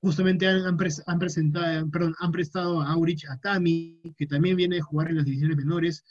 justamente 0.00 0.48
han, 0.48 0.74
presentado, 1.18 1.90
perdón, 1.90 2.14
han 2.18 2.32
prestado 2.32 2.80
a 2.80 2.92
Aurich 2.92 3.26
Atami, 3.28 4.00
que 4.16 4.26
también 4.26 4.56
viene 4.56 4.78
a 4.78 4.82
jugar 4.82 5.10
en 5.10 5.16
las 5.16 5.26
divisiones 5.26 5.54
menores. 5.54 6.02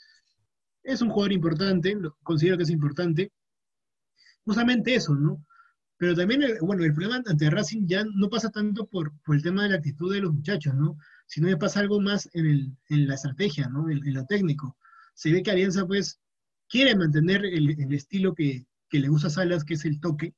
Es 0.84 1.02
un 1.02 1.10
jugador 1.10 1.32
importante, 1.32 1.98
considero 2.22 2.56
que 2.56 2.62
es 2.62 2.70
importante. 2.70 3.32
Justamente 4.44 4.94
eso, 4.94 5.16
¿no? 5.16 5.44
Pero 5.96 6.14
también, 6.14 6.42
bueno, 6.60 6.84
el 6.84 6.94
problema 6.94 7.20
ante 7.26 7.50
Racing 7.50 7.88
ya 7.88 8.04
no 8.04 8.28
pasa 8.28 8.50
tanto 8.50 8.86
por, 8.86 9.12
por 9.24 9.34
el 9.34 9.42
tema 9.42 9.64
de 9.64 9.70
la 9.70 9.76
actitud 9.78 10.14
de 10.14 10.20
los 10.20 10.32
muchachos, 10.32 10.76
¿no? 10.76 10.96
Sino 11.26 11.48
que 11.48 11.56
pasa 11.56 11.80
algo 11.80 12.00
más 12.00 12.28
en, 12.34 12.46
el, 12.46 12.76
en 12.88 13.08
la 13.08 13.14
estrategia, 13.14 13.68
¿no? 13.68 13.90
En, 13.90 14.06
en, 14.06 14.14
lo 14.14 14.24
técnico. 14.26 14.76
Se 15.12 15.32
ve 15.32 15.42
que 15.42 15.50
Alianza, 15.50 15.84
pues, 15.88 16.20
quiere 16.70 16.96
mantener 16.96 17.44
el, 17.44 17.92
estilo 17.92 18.34
que, 18.34 18.64
que, 18.88 19.00
le 19.00 19.08
gusta 19.08 19.28
Salas, 19.28 19.64
que 19.64 19.74
es 19.74 19.84
el 19.84 20.00
toque. 20.00 20.34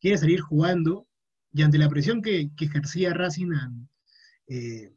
Quiere 0.00 0.16
salir 0.16 0.40
jugando, 0.40 1.08
y 1.52 1.62
ante 1.62 1.76
la 1.76 1.88
presión 1.88 2.22
que, 2.22 2.50
que 2.56 2.66
ejercía 2.66 3.12
Racing 3.12 3.50
eh, 4.46 4.94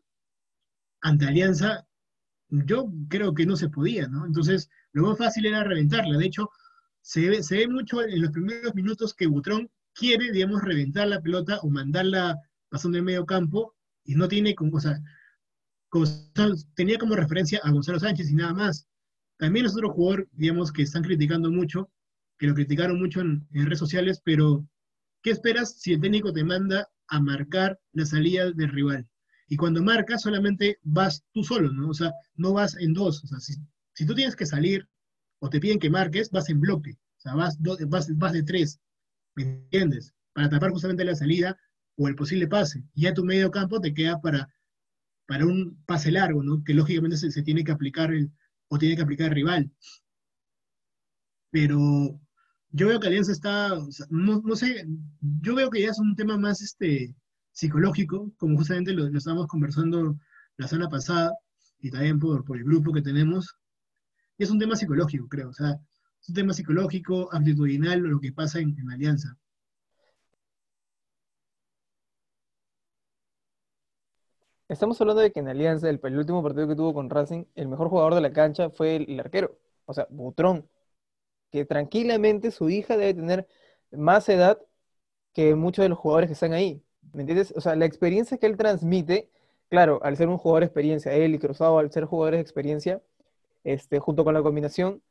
ante 1.02 1.25
Alianza, 1.25 1.88
yo 2.50 2.90
creo 3.10 3.34
que 3.34 3.46
no 3.46 3.56
se 3.56 3.70
podía, 3.70 4.08
¿no? 4.08 4.25
Entonces, 4.25 4.70
lo 4.94 5.08
más 5.08 5.18
fácil 5.18 5.48
era 5.48 5.64
reventarla. 5.64 6.18
De 6.18 6.25
hecho, 6.25 6.50
se 7.02 7.28
ve, 7.28 7.44
se 7.44 7.58
ve 7.58 7.68
mucho 7.68 8.02
en 8.04 8.22
los 8.22 8.32
primeros 8.32 8.74
minutos 8.75 9.14
que 9.14 9.28
Butrón 9.28 9.70
quiere, 9.94 10.32
digamos, 10.32 10.62
reventar 10.62 11.08
la 11.08 11.22
pelota 11.22 11.60
o 11.62 11.70
mandarla 11.70 12.40
pasando 12.70 12.98
el 12.98 13.04
medio 13.04 13.25
campo 13.25 13.75
y 14.04 14.16
no 14.16 14.28
tiene 14.28 14.54
como, 14.54 14.78
o 14.78 14.80
sea, 14.80 15.02
tenía 16.75 16.98
como 17.00 17.16
referencia 17.16 17.60
a 17.64 17.72
Gonzalo 17.72 18.00
Sánchez 18.00 18.30
y 18.30 18.36
nada 18.36 18.54
más. 18.54 18.88
También 19.38 19.65
es 19.65 19.74
otro 19.74 19.92
jugador, 19.92 20.27
digamos, 20.34 20.72
que 20.72 20.84
están 20.84 21.04
criticando 21.04 21.51
mucho, 21.51 21.89
que 22.38 22.48
lo 22.48 22.54
criticaron 22.54 23.00
mucho 23.00 23.22
en, 23.22 23.48
redes 23.51 23.80
sociales, 23.80 24.22
pero 24.24 24.68
¿qué 25.22 25.32
esperas 25.32 25.80
si 25.80 25.94
el 25.94 26.01
técnico 26.01 26.32
te 26.32 26.44
manda 26.44 26.88
a 27.08 27.20
marcar 27.20 27.80
la 27.94 28.06
salida 28.06 28.51
del 28.51 28.70
rival? 28.70 29.08
Y 29.48 29.58
cuando 29.58 29.84
marcas, 29.84 30.22
solamente 30.22 30.80
vas 30.84 31.24
tú 31.34 31.44
solo, 31.44 31.72
¿no? 31.72 31.89
O 31.89 31.94
sea, 31.94 32.12
no 32.36 32.54
vas 32.54 32.75
en 32.77 32.94
dos. 32.94 33.24
O 33.24 33.27
sea, 33.27 33.39
si, 33.39 34.06
tú 34.06 34.15
tienes 34.15 34.36
que 34.36 34.46
salir 34.46 34.88
o 35.39 35.50
te 35.50 35.60
piden 35.60 35.80
que 35.80 35.89
marques, 35.89 36.32
vas 36.32 36.50
en 36.50 36.60
bloque. 36.60 36.92
O 37.18 37.20
sea, 37.20 37.36
vas, 37.36 37.58
vas, 37.60 38.34
de 38.34 38.44
tres. 38.44 38.80
¿Me 39.36 39.44
entiendes? 39.44 40.13
Para 40.34 40.50
tapar 40.50 40.72
justamente 40.72 41.06
la 41.06 41.15
salida 41.15 41.58
o 41.96 42.08
el 42.08 42.15
posible 42.15 42.48
pase. 42.48 42.84
Y 42.94 43.04
ya 43.04 43.13
tu 43.13 43.24
medio 43.24 43.51
campo 43.51 43.80
te 43.80 43.94
queda 43.94 44.20
para, 44.20 44.50
para 45.27 45.46
un 45.46 45.84
pase 45.86 46.12
largo, 46.12 46.42
¿no? 46.44 46.63
Que 46.63 46.74
lógicamente 46.74 47.18
se, 47.18 47.44
tiene 47.44 47.63
que 47.63 47.72
aplicar 47.72 48.12
o 48.69 48.77
tiene 48.77 48.95
que 48.95 49.01
aplicar 49.03 49.34
rival. 49.34 49.72
Pero 51.51 52.19
yo 52.72 52.88
veo 52.88 53.00
que 53.00 53.07
Alianza 53.07 53.31
está, 53.31 53.77
no, 54.10 54.55
sé, 54.55 54.86
yo 55.41 55.55
veo 55.55 55.69
que 55.69 55.81
ya 55.81 55.89
es 55.91 56.00
un 56.00 56.15
tema 56.15 56.38
más 56.38 56.62
este, 56.62 57.15
psicológico, 57.51 58.34
como 58.38 58.57
justamente 58.57 58.93
lo, 58.93 59.10
lo 59.10 59.17
estábamos 59.17 59.48
conversando 59.48 60.17
la 60.57 60.67
semana 60.67 60.89
pasada 60.89 61.31
y 61.79 61.91
también 61.91 62.19
por, 62.19 62.43
por 62.43 62.57
el 62.57 62.63
grupo 62.63 62.91
que 62.91 63.01
tenemos, 63.01 63.55
es 64.38 64.50
un 64.50 64.60
tema 64.60 64.75
psicológico, 64.75 65.27
creo. 65.27 65.50
O 65.50 65.53
sea, 65.53 65.79
es 66.22 66.29
un 66.29 66.36
tema 66.36 66.53
psicológico, 66.53 67.34
actitudinal, 67.34 68.00
lo 68.01 68.19
que 68.19 68.34
pasa 68.34 68.60
en, 68.60 68.75
Alianza. 68.91 69.38
Estamos 74.67 75.00
hablando 75.00 75.22
de 75.22 75.31
que 75.31 75.39
en 75.39 75.48
Alianza, 75.48 75.89
el, 75.89 76.00
último 76.17 76.41
partido 76.41 76.67
que 76.67 76.75
tuvo 76.75 76.93
con 76.93 77.10
Racing, 77.10 77.45
el 77.55 77.67
mejor 77.67 77.89
jugador 77.89 78.15
de 78.15 78.22
la 78.22 78.31
cancha 78.34 78.69
fue 78.72 78.95
el, 78.95 79.19
arquero, 79.19 79.57
o 79.86 79.93
sea, 79.93 80.07
Butrón, 80.10 80.67
que 81.51 81.65
tranquilamente 81.65 82.51
su 82.51 82.69
hija 82.69 82.98
debe 82.98 83.13
tener 83.15 83.48
más 83.91 84.29
edad 84.29 84.60
que 85.34 85.55
muchos 85.55 85.84
de 85.84 85.89
los 85.89 86.00
jugadores 86.00 86.29
que 86.29 86.34
están 86.34 86.53
ahí. 86.53 86.84
¿Me 87.13 87.22
entiendes? 87.24 87.53
O 87.55 87.62
sea, 87.62 87.75
la 87.75 87.86
experiencia 87.86 88.38
que 88.38 88.48
él 88.48 88.57
transmite, 88.57 89.31
claro, 89.69 90.00
al 90.03 90.17
ser 90.17 90.29
un 90.29 90.38
jugador 90.38 90.62
de 90.63 90.67
experiencia, 90.67 91.13
él 91.13 91.36
y 91.36 91.39
Cruzado, 91.39 91.79
al 91.79 91.91
ser 91.91 92.05
jugadores 92.05 92.39
de 92.39 92.41
experiencia, 92.43 93.01
este, 93.63 94.00
junto 94.00 94.24
con 94.25 94.34
la 94.34 94.43
combinación, 94.43 95.01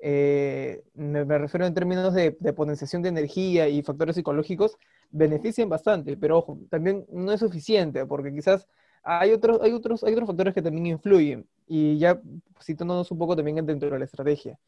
eh, 0.00 0.84
me, 0.94 1.24
refiero 1.38 1.66
en 1.66 1.74
términos 1.74 2.14
de, 2.14 2.32
potenciación 2.32 3.02
de 3.02 3.10
energía 3.10 3.68
y 3.68 3.82
factores 3.82 4.16
psicológicos, 4.16 4.76
benefician 5.10 5.68
bastante, 5.68 6.16
pero 6.16 6.38
ojo, 6.38 6.58
también 6.70 7.06
no 7.10 7.32
es 7.32 7.40
suficiente, 7.40 8.06
porque 8.06 8.32
quizás 8.32 8.68
hay 9.02 9.32
otros, 9.32 9.60
hay 9.62 9.72
otros, 9.72 10.04
hay 10.04 10.12
otros 10.12 10.26
factores 10.26 10.54
que 10.54 10.62
también 10.62 10.86
influyen, 10.86 11.46
y 11.66 11.98
ya 11.98 12.20
citándonos 12.62 13.10
un 13.10 13.18
poco 13.18 13.36
también 13.36 13.64
dentro 13.66 13.90
de 13.90 13.98
la 13.98 14.04
estrategia. 14.04 14.58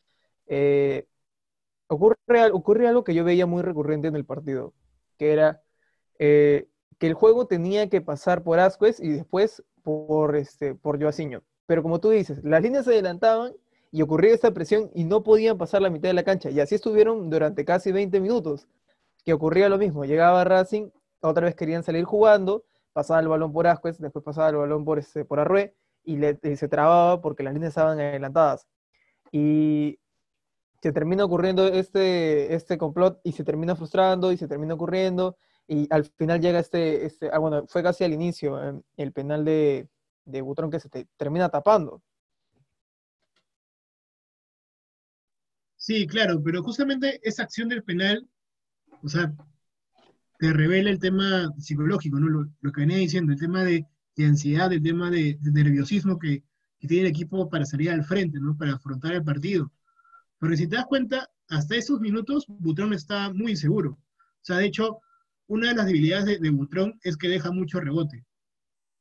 Eh, 0.46 1.06
ocurre, 1.88 2.16
ocurre 2.52 2.88
algo 2.88 3.04
que 3.04 3.14
yo 3.14 3.24
veía 3.24 3.46
muy 3.46 3.62
recurrente 3.62 4.08
en 4.08 4.16
el 4.16 4.24
partido, 4.24 4.74
que 5.18 5.32
era 5.32 5.62
eh, 6.18 6.68
que 6.98 7.06
el 7.06 7.14
juego 7.14 7.46
tenía 7.46 7.88
que 7.88 8.00
pasar 8.00 8.42
por 8.42 8.60
Asquez 8.60 9.00
y 9.00 9.08
después 9.08 9.62
por, 9.82 10.36
este, 10.36 10.74
por 10.74 11.00
Joaciño. 11.00 11.42
Pero 11.66 11.82
como 11.82 12.00
tú 12.00 12.10
dices, 12.10 12.42
las 12.44 12.62
líneas 12.62 12.84
se 12.84 12.92
adelantaban 12.92 13.54
y 13.90 14.02
ocurría 14.02 14.34
esta 14.34 14.52
presión 14.52 14.90
y 14.94 15.04
no 15.04 15.22
podían 15.22 15.58
pasar 15.58 15.82
la 15.82 15.90
mitad 15.90 16.08
de 16.08 16.14
la 16.14 16.24
cancha. 16.24 16.50
Y 16.50 16.60
así 16.60 16.74
estuvieron 16.74 17.30
durante 17.30 17.64
casi 17.64 17.92
20 17.92 18.20
minutos, 18.20 18.68
que 19.24 19.32
ocurría 19.32 19.68
lo 19.68 19.78
mismo. 19.78 20.04
Llegaba 20.04 20.44
Racing, 20.44 20.90
otra 21.20 21.46
vez 21.46 21.54
querían 21.54 21.82
salir 21.82 22.04
jugando, 22.04 22.64
pasaba 23.00 23.20
el 23.20 23.28
balón 23.28 23.50
por 23.50 23.66
Asquez, 23.66 23.98
después 23.98 24.22
pasaba 24.22 24.50
el 24.50 24.56
balón 24.56 24.84
por, 24.84 24.98
este, 24.98 25.24
por 25.24 25.40
Arrué 25.40 25.74
y, 26.04 26.18
se 26.54 26.68
trababa 26.68 27.22
porque 27.22 27.42
las 27.42 27.54
líneas 27.54 27.70
estaban 27.70 27.98
adelantadas. 27.98 28.66
Y 29.32 29.98
se 30.82 30.92
termina 30.92 31.24
ocurriendo 31.24 31.66
este, 31.66 32.54
este 32.54 32.76
complot 32.76 33.18
y 33.24 33.32
se 33.32 33.42
termina 33.42 33.74
frustrando 33.74 34.32
y 34.32 34.36
se 34.36 34.48
termina 34.48 34.74
ocurriendo 34.74 35.38
y 35.66 35.88
al 35.90 36.04
final 36.04 36.42
llega 36.42 36.58
este, 36.58 37.06
este 37.06 37.30
ah, 37.32 37.38
bueno, 37.38 37.66
fue 37.68 37.82
casi 37.82 38.04
al 38.04 38.12
inicio, 38.12 38.62
em, 38.62 38.82
el 38.98 39.12
penal 39.12 39.46
de, 39.46 39.88
de 40.26 40.42
Butrón 40.42 40.70
que 40.70 40.80
se 40.80 40.90
te 40.90 41.06
termina 41.16 41.48
tapando. 41.48 42.02
Sí, 45.76 46.06
claro, 46.06 46.42
pero 46.44 46.62
justamente 46.62 47.18
esa 47.22 47.44
acción 47.44 47.70
del 47.70 47.82
penal, 47.82 48.28
o 49.02 49.08
sea, 49.08 49.32
te 50.40 50.52
revela 50.52 50.90
el 50.90 50.98
tema 50.98 51.52
psicológico, 51.58 52.18
¿no? 52.18 52.48
Lo, 52.60 52.72
que 52.72 52.80
venía 52.80 52.96
diciendo, 52.98 53.32
el 53.32 53.38
tema 53.38 53.62
de, 53.62 53.86
ansiedad, 54.18 54.72
el 54.72 54.82
tema 54.82 55.10
de, 55.10 55.38
nerviosismo 55.40 56.18
que, 56.18 56.42
tiene 56.80 57.02
el 57.02 57.06
equipo 57.08 57.48
para 57.48 57.64
salir 57.64 57.90
al 57.90 58.04
frente, 58.04 58.40
¿no? 58.40 58.56
Para 58.56 58.72
afrontar 58.74 59.12
el 59.12 59.22
partido. 59.22 59.70
Porque 60.38 60.56
si 60.56 60.66
te 60.66 60.76
das 60.76 60.86
cuenta, 60.86 61.30
hasta 61.48 61.76
esos 61.76 62.00
minutos 62.00 62.46
Butrón 62.48 62.94
está 62.94 63.32
muy 63.32 63.52
inseguro. 63.52 63.92
O 63.92 64.42
sea, 64.42 64.56
de 64.56 64.66
hecho, 64.66 64.98
una 65.46 65.68
de 65.68 65.74
las 65.76 65.86
debilidades 65.86 66.24
de, 66.24 66.38
de 66.38 66.50
Butrón 66.50 66.98
es 67.02 67.16
que 67.18 67.28
deja 67.28 67.52
mucho 67.52 67.80
rebote 67.80 68.24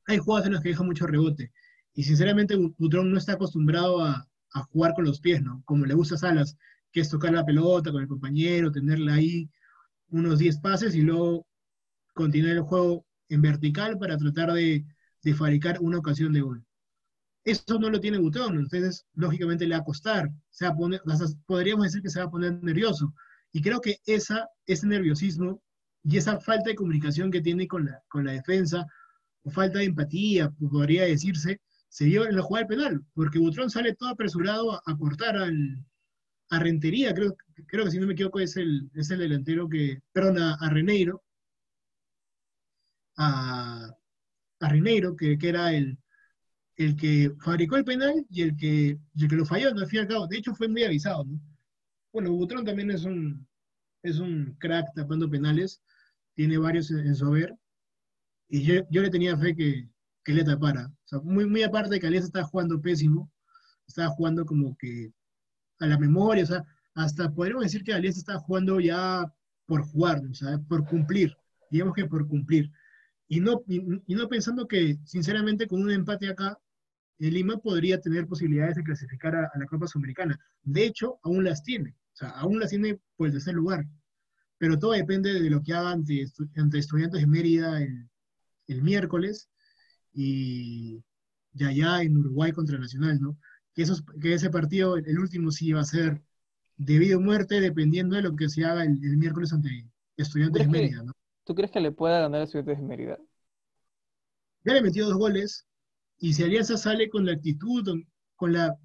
hay 0.10 0.18
jugadas 0.18 0.48
en 0.48 0.54
las 0.54 0.64
que 0.64 0.70
deja 0.70 0.84
mucho 0.84 1.08
rebote. 1.08 1.52
Y 1.94 2.04
sinceramente, 2.04 2.56
Butrón 2.78 3.12
no 3.12 3.18
está 3.18 3.34
acostumbrado 3.34 4.04
a, 4.04 4.26
jugar 4.72 4.96
con 4.96 5.06
los 5.06 5.20
pies, 5.20 5.44
¿no? 5.44 5.62
Como 5.64 5.86
le 5.86 5.94
gusta 5.94 6.18
Salas, 6.18 6.58
que 6.92 7.02
es 7.02 7.10
tocar 7.10 7.32
la 7.32 7.46
pelota 7.46 7.92
con 7.92 8.02
el 8.02 8.08
compañero, 8.08 8.72
tenerla 8.72 9.14
ahí 9.14 9.48
unos 10.12 10.40
10 10.40 10.60
pases 10.60 10.96
y 10.96 11.02
luego 11.02 11.46
continuar 12.14 12.58
el 12.58 12.62
juego 12.62 13.06
en 13.30 13.42
vertical 13.42 13.98
para 13.98 14.18
tratar 14.18 14.54
de, 14.54 14.86
fabricar 15.36 15.78
una 15.80 16.00
ocasión 16.00 16.34
de 16.34 16.42
gol. 16.42 16.66
Eso 17.44 17.80
no 17.80 17.90
lo 17.90 18.00
tiene 18.00 18.18
Butrón, 18.18 18.58
entonces 18.58 19.06
lógicamente 19.14 19.66
le 19.66 19.76
va 19.76 19.82
a 19.82 19.86
costar. 19.86 20.30
Se 20.50 20.66
va 20.66 20.72
a 20.72 20.76
poner, 20.76 21.02
podríamos 21.46 21.86
decir 21.86 22.02
que 22.02 22.10
se 22.10 22.20
va 22.20 22.26
a 22.26 22.32
poner 22.32 22.62
nervioso. 22.64 23.14
Y 23.52 23.62
creo 23.62 23.80
que 23.82 23.98
ese 24.06 24.88
nerviosismo 24.88 25.62
y 26.04 26.18
esa 26.18 26.40
falta 26.40 26.70
de 26.70 26.76
comunicación 26.76 27.32
que 27.32 27.42
tiene 27.42 27.68
con 27.68 27.86
la, 27.86 28.32
defensa, 28.32 28.86
o 29.44 29.50
falta 29.50 29.80
de 29.80 29.86
empatía, 29.86 30.50
podría 30.52 31.04
decirse, 31.04 31.62
se 31.88 32.06
vio 32.06 32.26
en 32.28 32.36
la 32.36 32.42
jugada 32.42 32.68
del 32.68 32.78
penal, 32.78 33.06
porque 33.14 33.40
Butrón 33.40 33.70
sale 33.70 33.96
todo 33.96 34.10
apresurado 34.10 34.82
a, 34.86 34.98
cortar 34.98 35.38
al, 35.38 35.86
a 36.50 36.60
Rentería, 36.60 37.14
creo, 37.14 37.36
creo 37.68 37.86
que 37.86 37.92
si 37.92 38.00
no 38.00 38.08
me 38.08 38.14
equivoco 38.14 38.40
es 38.40 38.58
el, 38.58 38.90
es 38.96 39.12
el 39.12 39.20
delantero 39.20 39.70
que, 39.70 40.02
perdón, 40.12 40.40
a, 40.40 40.70
Reneiro, 40.70 41.24
a, 43.18 43.90
a 44.60 44.70
Reneiro, 44.70 45.16
que, 45.16 45.38
que 45.38 45.50
era 45.50 45.74
el, 45.74 45.98
el 46.76 46.96
que 46.96 47.32
fabricó 47.40 47.76
el 47.76 47.86
penal 47.86 48.26
y 48.30 48.42
el 48.42 48.56
que, 48.56 48.98
el 49.16 49.28
que 49.28 49.36
lo 49.36 49.46
falló, 49.46 49.74
¿no? 49.74 49.82
al 49.82 49.88
fin 49.88 49.98
y 49.98 50.02
al 50.02 50.08
cabo. 50.08 50.28
De 50.28 50.38
hecho, 50.38 50.56
fue 50.56 50.68
muy 50.68 50.84
avisado, 50.84 51.26
¿no? 51.26 51.40
Bueno, 52.12 52.32
Butrón 52.32 52.66
también 52.66 52.90
es 52.90 53.04
un, 53.04 53.46
es 54.02 54.20
un 54.20 54.56
crack 54.60 54.88
tapando 54.96 55.30
penales, 55.30 55.82
tiene 56.36 56.58
varios 56.58 56.90
en, 56.90 57.14
su 57.16 57.26
haber, 57.28 57.54
y 58.48 58.64
yo, 58.64 58.82
yo, 58.90 59.02
le 59.02 59.10
tenía 59.12 59.38
fe 59.38 59.56
que, 59.56 59.90
que 60.24 60.34
le 60.34 60.44
tapara. 60.44 60.92
Muy, 61.24 61.46
muy 61.46 61.64
aparte 61.64 61.92
de 61.92 62.00
que 62.00 62.08
Alianza 62.08 62.28
estaba 62.28 62.46
jugando 62.46 62.82
pésimo, 62.82 63.32
estaba 63.86 64.10
jugando 64.10 64.46
como 64.46 64.76
que 64.78 65.12
a 65.80 65.88
la 65.88 65.98
memoria, 65.98 66.44
o 66.44 66.48
sea, 66.48 66.66
hasta 66.96 67.32
podríamos 67.32 67.64
decir 67.64 67.84
que 67.84 67.94
Alianza 67.94 68.20
estaba 68.20 68.40
jugando 68.40 68.80
ya 68.80 69.26
por 69.66 69.84
jugar, 69.84 70.22
o 70.26 70.34
sea, 70.34 70.60
por 70.68 70.86
cumplir, 70.86 71.36
digamos 71.70 71.94
que 71.94 72.06
por 72.06 72.28
cumplir. 72.28 72.72
Y 73.28 73.40
no, 73.40 73.64
y, 73.68 73.80
no 74.16 74.28
pensando 74.28 74.68
que, 74.68 74.98
sinceramente, 75.06 75.68
con 75.68 75.82
un 75.82 75.92
empate 75.92 76.30
acá, 76.30 76.58
el 77.20 77.34
Lima 77.34 77.58
podría 77.58 78.00
tener 78.00 78.26
posibilidades 78.26 78.76
de 78.76 78.84
clasificar 78.84 79.36
a, 79.36 79.52
la 79.56 79.66
Copa 79.68 79.88
Sudamericana. 79.88 80.40
De 80.64 80.86
hecho, 80.86 81.20
aún 81.24 81.44
las 81.44 81.62
tiene, 81.64 81.92
o 81.92 82.16
sea, 82.16 82.30
aún 82.32 82.60
las 82.60 82.72
tiene 82.72 83.00
por 83.16 83.28
el 83.28 83.34
tercer 83.34 83.54
lugar. 83.54 83.86
Pero 84.58 84.80
todo 84.80 84.94
depende 84.94 85.40
de 85.40 85.50
lo 85.50 85.62
que 85.62 85.74
haga 85.74 85.92
ante, 85.92 86.22
estudiantes 86.24 87.22
de 87.22 87.28
Mérida 87.28 87.82
el, 87.82 88.10
el 88.68 88.82
miércoles 88.82 89.50
y 90.14 91.04
ya 91.54 91.68
allá 91.68 92.02
en 92.02 92.18
Uruguay 92.18 92.52
contra 92.52 92.78
Nacional, 92.78 93.20
¿no? 93.22 93.38
Que, 93.80 93.84
esos, 93.84 94.04
que 94.22 94.34
ese 94.34 94.50
partido, 94.50 94.98
el 94.98 95.18
último, 95.18 95.52
sí 95.52 95.72
va 95.72 95.80
a 95.80 95.86
ser 95.86 96.22
debido 96.76 97.18
a 97.18 97.22
muerte, 97.22 97.62
dependiendo 97.62 98.18
de 98.18 98.24
lo 98.24 98.36
que 98.36 98.50
se 98.50 98.66
haga 98.66 98.84
el, 98.84 99.00
miércoles 99.16 99.54
ante 99.54 99.88
Estudiantes 100.18 100.66
de 100.66 100.70
Mérida, 100.70 101.02
¿no? 101.02 101.14
¿Tú 101.46 101.56
crees 101.56 101.72
que 101.72 101.80
le 101.80 101.94
pueda 101.94 102.20
ganar 102.20 102.42
a 102.42 102.44
Estudiantes 102.44 102.78
de 102.78 102.84
Mérida? 102.84 103.18
Ya 104.66 104.74
le 104.74 104.82
metió 104.82 105.06
dos 105.06 105.16
goles, 105.16 105.66
y 106.18 106.34
si 106.34 106.44
Alianza 106.44 106.76
sale 106.76 107.10
con 107.10 107.26
la 107.26 107.32
actitud, 107.32 108.04
con 108.36 108.52
la 108.52 108.78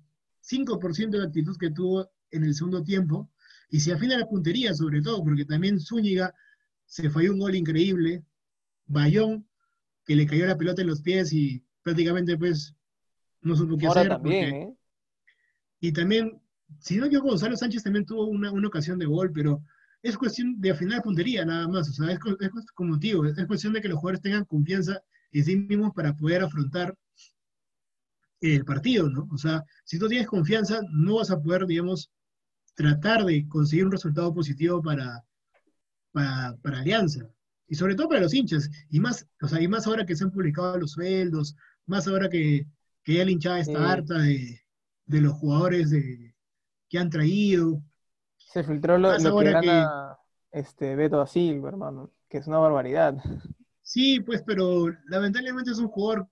5% 0.48 1.10
de 1.10 1.24
actitud 1.24 1.56
que 1.58 1.72
tuvo 1.72 2.08
en 2.30 2.44
el 2.44 2.54
segundo 2.54 2.84
tiempo, 2.84 3.28
y 3.70 3.80
si 3.80 3.90
afina 3.90 4.16
la 4.16 4.28
puntería 4.28 4.74
sobre 4.74 5.02
todo, 5.02 5.24
porque 5.24 5.44
también 5.44 5.80
Zúñiga 5.80 6.32
se 6.86 7.10
falló 7.10 7.32
un 7.32 7.40
gol 7.40 7.56
increíble, 7.56 8.22
Bayón 8.86 9.44
que 10.04 10.14
le 10.14 10.24
cayó 10.24 10.46
la 10.46 10.56
pelota 10.56 10.82
en 10.82 10.88
los 10.88 11.00
pies 11.00 11.32
y 11.32 11.64
prácticamente 11.82 12.38
pues 12.38 12.76
no 13.40 13.56
supo 13.56 13.76
qué 13.76 13.88
hacer. 13.88 14.08
También, 14.08 14.54
¿eh? 14.54 14.76
Y 15.84 15.92
también, 15.92 16.40
si 16.78 16.96
no 16.96 17.04
yo 17.04 17.20
Gonzalo 17.20 17.58
Sánchez 17.58 17.82
también 17.82 18.06
tuvo 18.06 18.24
una, 18.24 18.50
ocasión 18.66 18.98
de 18.98 19.04
gol, 19.04 19.30
pero 19.34 19.62
es 20.00 20.16
cuestión 20.16 20.58
de 20.58 20.70
afinar 20.70 21.02
puntería 21.02 21.44
nada 21.44 21.68
más, 21.68 21.90
o 21.90 21.92
sea, 21.92 22.10
es, 22.10 22.18
como 22.74 22.96
digo, 22.96 23.26
es 23.26 23.46
cuestión 23.46 23.74
de 23.74 23.82
que 23.82 23.88
los 23.88 23.98
jugadores 23.98 24.22
tengan 24.22 24.46
confianza 24.46 25.02
en 25.32 25.44
sí 25.44 25.56
mismos 25.56 25.92
para 25.94 26.16
poder 26.16 26.42
afrontar 26.42 26.96
el 28.40 28.64
partido, 28.64 29.10
¿no? 29.10 29.28
O 29.30 29.36
sea, 29.36 29.62
si 29.84 29.98
tú 29.98 30.08
tienes 30.08 30.26
confianza, 30.26 30.80
no 30.90 31.16
vas 31.16 31.30
a 31.30 31.38
poder, 31.38 31.66
digamos, 31.66 32.10
tratar 32.74 33.26
de 33.26 33.46
conseguir 33.46 33.84
un 33.84 33.92
resultado 33.92 34.32
positivo 34.32 34.80
para, 34.80 35.22
para, 36.12 36.56
para 36.62 36.78
Alianza. 36.78 37.28
Y 37.68 37.74
sobre 37.74 37.94
todo 37.94 38.08
para 38.08 38.22
los 38.22 38.32
hinchas, 38.32 38.70
y 38.88 39.00
más, 39.00 39.26
o 39.42 39.48
sea, 39.48 39.60
y 39.60 39.68
más 39.68 39.86
ahora 39.86 40.06
que 40.06 40.16
se 40.16 40.24
han 40.24 40.30
publicado 40.30 40.78
los 40.78 40.92
sueldos, 40.92 41.54
más 41.84 42.08
ahora 42.08 42.30
que, 42.30 42.66
que 43.02 43.14
ya 43.16 43.24
la 43.26 43.30
hinchada 43.30 43.60
está 43.60 43.92
harta 43.92 44.14
de, 44.14 44.63
de, 45.06 45.20
los 45.20 45.32
jugadores 45.34 45.90
de, 45.90 46.34
que 46.88 46.98
han 46.98 47.10
traído. 47.10 47.82
Se 48.38 48.62
filtró 48.62 48.98
lo, 48.98 49.16
lo 49.18 49.38
que 49.38 49.50
gana 49.50 50.16
este 50.52 50.94
Beto 50.94 51.18
da 51.18 51.26
Silva, 51.26 51.68
hermano, 51.68 52.12
que 52.28 52.38
es 52.38 52.46
una 52.46 52.58
barbaridad. 52.58 53.16
Sí, 53.82 54.20
pues, 54.20 54.42
pero 54.46 54.86
lamentablemente 55.06 55.72
es 55.72 55.78
un 55.78 55.88
jugador 55.88 56.28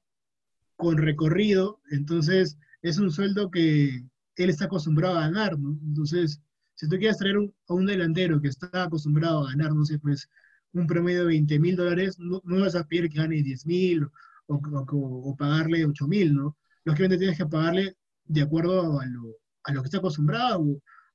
con 0.76 0.96
recorrido, 0.96 1.80
entonces 1.90 2.58
es 2.82 2.98
un 2.98 3.10
sueldo 3.10 3.50
que 3.50 4.04
él 4.36 4.50
está 4.50 4.64
acostumbrado 4.66 5.18
a 5.18 5.22
ganar, 5.22 5.58
¿no? 5.58 5.78
Entonces, 5.84 6.40
si 6.74 6.88
tú 6.88 6.96
quieres 6.96 7.18
traer 7.18 7.36
a 7.36 7.74
un 7.74 7.86
delantero 7.86 8.40
que 8.40 8.48
está 8.48 8.84
acostumbrado 8.84 9.44
a 9.44 9.50
ganar, 9.50 9.72
no 9.74 9.84
sé, 9.84 9.98
pues 9.98 10.28
un 10.72 10.86
promedio 10.86 11.20
de 11.20 11.26
20 11.26 11.58
mil 11.58 11.76
dólares, 11.76 12.18
no, 12.18 12.40
vas 12.44 12.74
a 12.74 12.84
pedir 12.84 13.08
que 13.10 13.18
gane 13.18 13.42
10 13.42 13.66
mil 13.66 14.08
o, 14.46 14.54
o, 14.56 15.36
pagarle 15.36 15.84
8 15.84 16.08
mil, 16.08 16.34
¿no? 16.34 16.56
Lógicamente 16.84 17.18
tienes 17.18 17.38
que 17.38 17.46
pagarle 17.46 17.96
de 18.32 18.42
acuerdo 18.42 19.00
a 19.00 19.06
lo, 19.06 19.36
a 19.64 19.72
lo 19.72 19.82
que 19.82 19.86
está 19.86 19.98
acostumbrado 19.98 20.64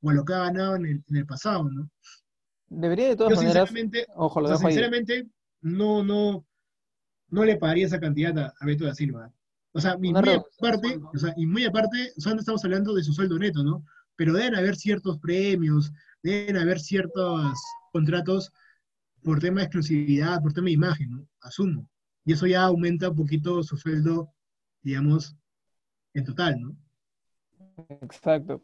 o, 0.02 0.10
a 0.10 0.14
lo 0.14 0.24
que 0.24 0.34
ha 0.34 0.46
ganado 0.46 0.76
en 0.76 1.04
el, 1.10 1.26
pasado, 1.26 1.70
¿no? 1.70 1.90
Debería 2.70 3.10
de 3.10 3.16
todas 3.16 3.38
maneras. 3.38 3.72
Ojo, 4.16 4.42
lo 4.42 4.56
sinceramente, 4.58 5.28
no, 5.62 6.04
no, 6.04 6.46
no 7.30 7.46
le 7.46 7.58
pagaría 7.58 7.88
esa 7.88 8.00
cantidad 8.00 8.38
a, 8.38 8.66
Beto 8.66 8.86
da 8.86 8.94
Silva. 8.94 9.32
O 9.72 9.82
sea, 9.82 9.98
muy 9.98 10.10
aparte, 10.10 11.00
o 11.14 11.18
sea, 11.18 11.34
y 11.36 11.46
muy 11.46 11.66
aparte, 11.66 12.12
o 12.18 12.22
sea, 12.22 12.34
estamos 12.34 12.64
hablando 12.64 12.94
de 12.94 13.04
su 13.04 13.14
sueldo 13.14 13.38
neto, 13.38 13.64
¿no? 13.64 13.84
Pero 14.16 14.34
deben 14.34 14.56
haber 14.56 14.76
ciertos 14.76 15.20
premios, 15.20 15.92
deben 16.24 16.58
haber 16.58 16.80
ciertos 16.80 17.54
contratos 17.92 18.52
por 19.24 19.40
tema 19.40 19.62
de 19.62 19.66
exclusividad, 19.66 20.42
por 20.42 20.54
tema 20.54 20.66
de 20.66 20.72
imagen, 20.72 21.10
¿no? 21.12 21.28
Asumo. 21.42 21.90
Y 22.26 22.34
eso 22.34 22.48
ya 22.48 22.64
aumenta 22.64 23.10
un 23.10 23.16
poquito 23.16 23.64
su 23.64 23.78
sueldo, 23.78 24.34
digamos, 24.82 25.36
en 26.14 26.24
total, 26.24 26.60
¿no? 26.60 26.78
Exacto. 28.02 28.62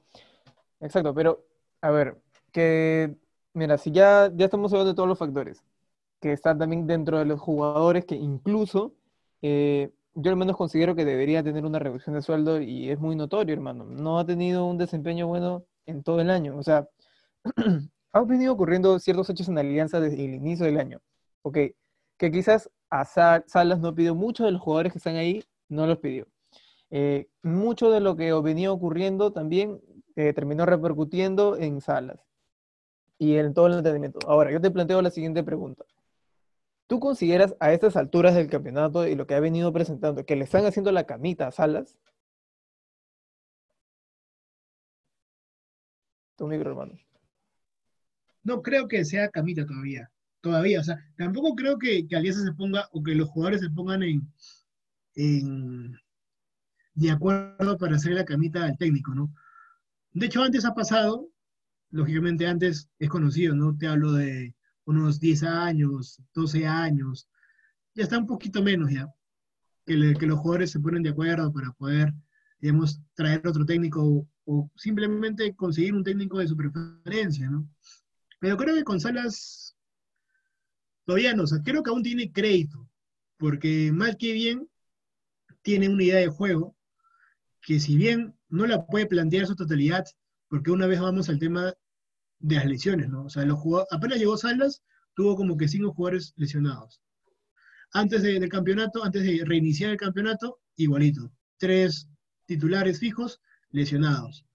Exacto, 0.80 1.14
pero, 1.14 1.46
a 1.82 1.92
ver, 1.92 2.22
que, 2.52 3.16
mira, 3.54 3.78
si 3.78 3.92
ya, 3.92 4.32
ya 4.36 4.46
estamos 4.46 4.72
hablando 4.74 4.92
de 4.94 4.96
todos 4.96 5.10
los 5.10 5.20
factores, 5.20 5.64
que 6.22 6.34
están 6.34 6.60
también 6.60 6.88
dentro 6.88 7.20
de 7.20 7.26
los 7.26 7.40
jugadores 7.42 8.06
que 8.06 8.16
incluso, 8.16 8.96
eh, 9.42 9.92
yo 10.16 10.32
al 10.32 10.38
menos 10.38 10.58
considero 10.58 10.96
que 10.96 11.06
debería 11.06 11.44
tener 11.44 11.66
una 11.66 11.80
reducción 11.80 12.16
de 12.16 12.22
sueldo 12.24 12.62
y 12.62 12.90
es 12.92 13.00
muy 13.00 13.16
notorio, 13.16 13.54
hermano. 13.56 13.86
No 13.86 14.20
ha 14.20 14.26
tenido 14.26 14.66
un 14.66 14.78
desempeño 14.78 15.28
bueno 15.28 15.66
en 15.88 16.04
todo 16.04 16.22
el 16.22 16.30
año. 16.32 16.58
O 16.58 16.64
sea, 16.64 16.88
han 18.14 18.28
venido 18.28 18.54
ocurriendo 18.54 19.00
ciertos 19.00 19.30
hechos 19.30 19.50
en 19.50 19.58
Alianza 19.60 20.00
desde 20.02 20.26
el 20.26 20.36
inicio 20.36 20.66
del 20.66 20.80
año. 20.80 21.02
Ok, 21.44 21.58
que 22.18 22.32
quizás 22.32 22.70
a 22.90 23.06
Salas 23.06 23.80
no 23.80 23.96
pidió 23.96 24.16
mucho 24.16 24.46
de 24.46 24.52
los 24.54 24.62
jugadores 24.62 24.94
que 24.94 25.00
están 25.00 25.16
ahí, 25.18 25.44
no 25.70 25.88
los 25.88 26.00
pidió. 26.00 26.28
Eh, 26.96 27.28
mucho 27.42 27.90
de 27.90 28.00
lo 28.02 28.16
que 28.16 28.32
venía 28.34 28.72
ocurriendo 28.72 29.34
también 29.34 29.82
eh, 30.16 30.32
terminó 30.34 30.66
repercutiendo 30.66 31.58
en 31.58 31.82
Salas 31.82 32.20
y 33.18 33.36
en 33.38 33.54
todo 33.54 33.68
el 33.68 33.74
entendimiento. 33.74 34.20
Ahora, 34.28 34.52
yo 34.52 34.62
te 34.62 34.70
planteo 34.70 35.02
la 35.02 35.10
siguiente 35.10 35.44
pregunta. 35.44 35.86
¿Tú 36.88 37.00
consideras 37.00 37.56
a 37.60 37.74
estas 37.74 37.96
alturas 37.96 38.36
del 38.36 38.50
campeonato 38.50 39.08
y 39.08 39.16
lo 39.16 39.26
que 39.26 39.36
ha 39.36 39.40
venido 39.40 39.74
presentando 39.74 40.26
que 40.26 40.36
le 40.36 40.44
están 40.44 40.66
haciendo 40.66 40.92
la 40.92 41.06
camita 41.06 41.48
a 41.48 41.52
Salas? 41.52 41.98
Tu 46.36 46.48
micro, 46.48 46.70
hermano 46.72 46.94
no 48.44 48.62
creo 48.62 48.88
que 48.88 49.04
sea 49.06 49.30
Camita 49.30 49.66
todavía. 49.66 50.10
Todavía, 50.42 50.82
o 50.82 50.84
sea, 50.84 51.00
tampoco 51.18 51.56
creo 51.56 51.80
que, 51.80 52.06
que 52.06 52.16
Alianza 52.16 52.44
se 52.44 52.52
ponga 52.52 52.90
o 52.92 53.02
que 53.02 53.16
los 53.16 53.30
jugadores 53.30 53.62
se 53.62 53.70
pongan 53.70 54.04
en, 54.04 54.28
en 55.16 55.98
de 56.96 57.12
acuerdo 57.12 57.78
para 57.78 57.96
hacer 57.96 58.14
la 58.14 58.26
camita 58.26 58.66
al 58.66 58.78
técnico, 58.78 59.14
¿no? 59.14 59.34
De 60.12 60.28
hecho, 60.28 60.44
antes 60.44 60.66
ha 60.66 60.74
pasado, 60.74 61.30
lógicamente 61.90 62.48
antes 62.48 62.90
es 63.00 63.10
conocido, 63.10 63.56
¿no? 63.56 63.76
Te 63.76 63.88
hablo 63.88 64.12
de 64.14 64.54
unos 64.86 65.20
10 65.20 65.44
años, 65.44 66.22
12 66.34 66.68
años, 66.68 67.28
ya 67.96 68.04
está 68.04 68.18
un 68.18 68.28
poquito 68.28 68.62
menos 68.62 68.92
ya, 68.92 69.08
que, 69.86 69.96
los 69.96 70.40
jugadores 70.40 70.72
se 70.72 70.80
ponen 70.80 71.04
de 71.04 71.10
acuerdo 71.10 71.52
para 71.52 71.72
poder, 71.72 72.14
digamos, 72.60 73.00
traer 73.16 73.46
otro 73.48 73.66
técnico 73.66 74.28
o 74.46 74.72
simplemente 74.76 75.56
conseguir 75.56 75.94
un 75.94 76.04
técnico 76.04 76.40
de 76.40 76.48
su 76.48 76.58
preferencia, 76.58 77.50
¿no? 77.50 77.68
Pero 78.40 78.58
creo 78.58 78.76
que 78.76 78.84
con 78.84 79.00
todavía 81.06 81.34
no, 81.34 81.44
o 81.44 81.48
sea, 81.48 81.62
creo 81.64 81.82
que 81.82 81.90
aún 81.90 82.04
tiene 82.04 82.32
crédito, 82.32 82.88
porque 83.38 83.92
mal 83.94 84.18
que 84.18 84.34
bien 84.34 84.70
tiene 85.62 85.90
una 85.90 86.04
idea 86.04 86.18
de 86.18 86.28
juego 86.28 86.76
que 87.64 87.80
si 87.80 87.96
bien 87.98 88.36
no 88.50 88.68
la 88.68 88.86
puede 88.86 89.08
plantear 89.08 89.48
su 89.48 89.56
totalidad, 89.56 90.06
porque 90.50 90.70
una 90.70 90.86
vez 90.86 91.00
vamos 91.00 91.30
al 91.30 91.40
tema 91.40 91.74
de 92.40 92.56
las 92.56 92.66
lesiones, 92.66 93.10
¿no? 93.10 93.26
O 93.26 93.30
sea, 93.30 93.46
los 93.46 93.60
apenas 93.90 94.20
llegó 94.20 94.38
Salas, 94.38 94.84
tuvo 95.16 95.36
como 95.36 95.58
que 95.58 95.68
cinco 95.68 95.94
jugadores 95.94 96.34
lesionados. 96.36 97.02
Antes 97.94 98.22
del 98.22 98.50
campeonato, 98.50 99.04
antes 99.04 99.24
de 99.24 99.44
reiniciar 99.46 99.92
el 99.92 99.98
campeonato, 99.98 100.60
igualito. 100.76 101.32
Tres 101.58 102.10
titulares 102.46 103.00
fijos 103.00 103.40
lesionados. 103.72 104.46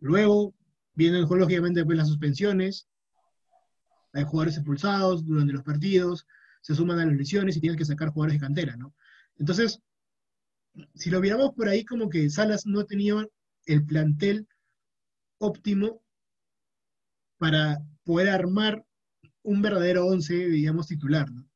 Luego 0.00 0.54
vienen 0.94 1.22
lógicamente 1.22 1.84
pues, 1.84 1.96
las 1.96 2.08
suspensiones, 2.08 2.88
hay 4.12 4.24
jugadores 4.24 4.56
expulsados 4.56 5.24
durante 5.24 5.52
los 5.52 5.62
partidos, 5.62 6.26
se 6.60 6.74
suman 6.74 6.98
a 6.98 7.06
las 7.06 7.16
lesiones 7.16 7.56
y 7.56 7.60
tienes 7.60 7.78
que 7.78 7.84
sacar 7.84 8.10
jugadores 8.10 8.34
de 8.34 8.46
cantera, 8.46 8.76
¿no? 8.76 8.94
Entonces, 9.38 9.80
si 10.94 11.10
lo 11.10 11.20
miramos 11.20 11.52
por 11.54 11.68
ahí, 11.68 11.84
como 11.84 12.08
que 12.08 12.30
Salas 12.30 12.66
no 12.66 12.84
tenido 12.84 13.30
el 13.66 13.84
plantel 13.84 14.46
óptimo 15.38 16.02
para 17.38 17.78
poder 18.04 18.30
armar 18.30 18.84
un 19.42 19.62
verdadero 19.62 20.06
once, 20.06 20.34
digamos, 20.34 20.88
titular, 20.88 21.30
¿no? 21.30 21.48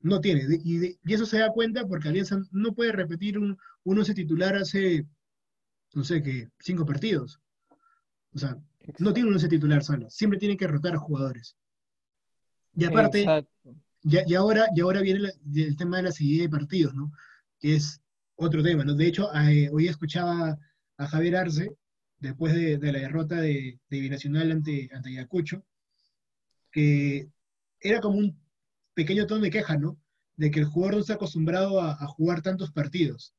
No 0.00 0.20
tiene. 0.20 0.46
Y, 0.64 0.98
eso 1.12 1.26
se 1.26 1.38
da 1.38 1.50
cuenta 1.50 1.86
porque 1.86 2.08
Alianza 2.08 2.40
no 2.50 2.74
puede 2.74 2.92
repetir 2.92 3.38
un, 3.38 3.58
un 3.84 3.98
once 3.98 4.14
titular 4.14 4.56
hace, 4.56 5.06
no 5.94 6.04
sé, 6.04 6.22
qué, 6.22 6.48
cinco 6.60 6.86
partidos. 6.86 7.40
O 8.34 8.38
sea, 8.38 8.56
no 8.98 9.12
tiene 9.12 9.28
un 9.28 9.34
once 9.34 9.48
titular 9.48 9.82
solo. 9.82 10.08
Siempre 10.10 10.38
tiene 10.38 10.56
que 10.56 10.66
rotar 10.66 10.94
a 10.94 10.98
jugadores. 10.98 11.56
Y 12.76 12.84
aparte, 12.84 13.26
y, 14.02 14.34
ahora, 14.34 14.68
y 14.74 14.80
ahora 14.80 15.00
viene 15.00 15.30
el 15.54 15.76
tema 15.76 15.96
de 15.96 16.04
la 16.04 16.12
seguida 16.12 16.42
de 16.42 16.50
partidos, 16.50 16.94
¿no? 16.94 17.10
Que 17.58 17.76
es 17.76 18.00
otro 18.36 18.62
tema, 18.62 18.84
¿no? 18.84 18.94
De 18.94 19.06
hecho, 19.06 19.34
eh, 19.34 19.68
hoy 19.72 19.88
escuchaba 19.88 20.58
a 20.96 21.06
Javier 21.06 21.36
Arce, 21.36 21.70
después 22.18 22.54
de, 22.54 22.78
la 22.92 22.98
derrota 22.98 23.40
de, 23.40 23.78
de, 23.90 24.00
Binacional 24.00 24.50
ante, 24.50 24.88
ante 24.92 25.10
Ayacucho, 25.10 25.64
que 26.70 27.28
era 27.80 28.00
como 28.00 28.18
un 28.18 28.38
pequeño 28.94 29.26
tono 29.26 29.42
de 29.42 29.50
queja, 29.50 29.76
¿no? 29.76 29.98
De 30.36 30.50
que 30.50 30.60
el 30.60 30.66
jugador 30.66 30.94
no 30.94 31.00
está 31.00 31.14
acostumbrado 31.14 31.80
a, 31.80 31.94
jugar 32.06 32.42
tantos 32.42 32.72
partidos. 32.72 33.34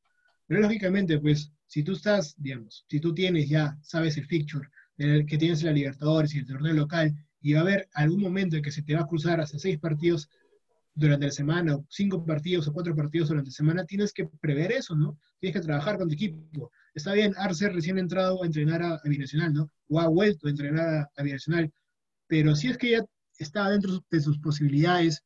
Pero 0.48 0.62
lógicamente, 0.62 1.20
pues, 1.20 1.52
si 1.68 1.84
tú 1.84 1.94
estás, 1.94 2.36
digamos, 2.38 2.86
si 2.90 3.00
tú 3.00 3.14
tienes 3.14 3.50
ya, 3.50 3.78
sabes 3.82 4.18
el 4.18 4.26
fixture, 4.26 4.68
que 4.98 5.38
tienes 5.38 5.62
la 5.62 5.72
Libertadores 5.72 6.34
y 6.34 6.40
el 6.40 6.48
torneo 6.48 6.74
local, 6.74 7.14
y 7.42 7.54
va 7.54 7.60
a 7.60 7.64
haber 7.64 7.90
algún 7.94 8.22
momento 8.22 8.56
en 8.56 8.64
que 8.64 8.72
se 8.72 8.82
te 8.82 8.96
va 8.96 9.02
a 9.02 9.08
cruzar 9.08 9.40
hasta 9.40 9.60
seis 9.60 9.78
partidos 9.78 10.30
durante 10.98 11.28
la 11.28 11.32
semana, 11.32 11.76
o 11.76 11.86
cinco 11.90 12.26
partidos 12.26 12.68
o 12.68 12.74
cuatro 12.74 12.96
partidos 12.96 13.30
durante 13.30 13.50
la 13.50 13.54
semana, 13.54 13.86
tienes 13.86 14.12
que 14.12 14.28
prever 14.42 14.72
eso, 14.72 14.96
¿no? 14.96 15.20
Tienes 15.40 15.62
que 15.62 15.66
trabajar 15.66 15.98
con 15.98 16.08
tu 16.08 16.16
equipo. 16.16 16.72
Está 16.96 17.14
bien, 17.14 17.36
Arce 17.38 17.70
recién 17.70 18.00
entrado 18.00 18.42
a 18.42 18.46
entrenar 18.48 18.82
a, 18.82 19.00
Binacional, 19.04 19.54
¿no? 19.54 19.72
O 19.90 20.00
ha 20.00 20.08
vuelto 20.08 20.48
a 20.48 20.50
entrenar 20.50 21.08
a, 21.16 21.24
Binacional, 21.24 21.72
pero 22.26 22.56
si 22.56 22.70
es 22.70 22.78
que 22.80 22.92
ya 22.92 23.06
está 23.38 23.70
dentro 23.70 24.04
de 24.10 24.20
sus 24.20 24.40
posibilidades, 24.40 25.24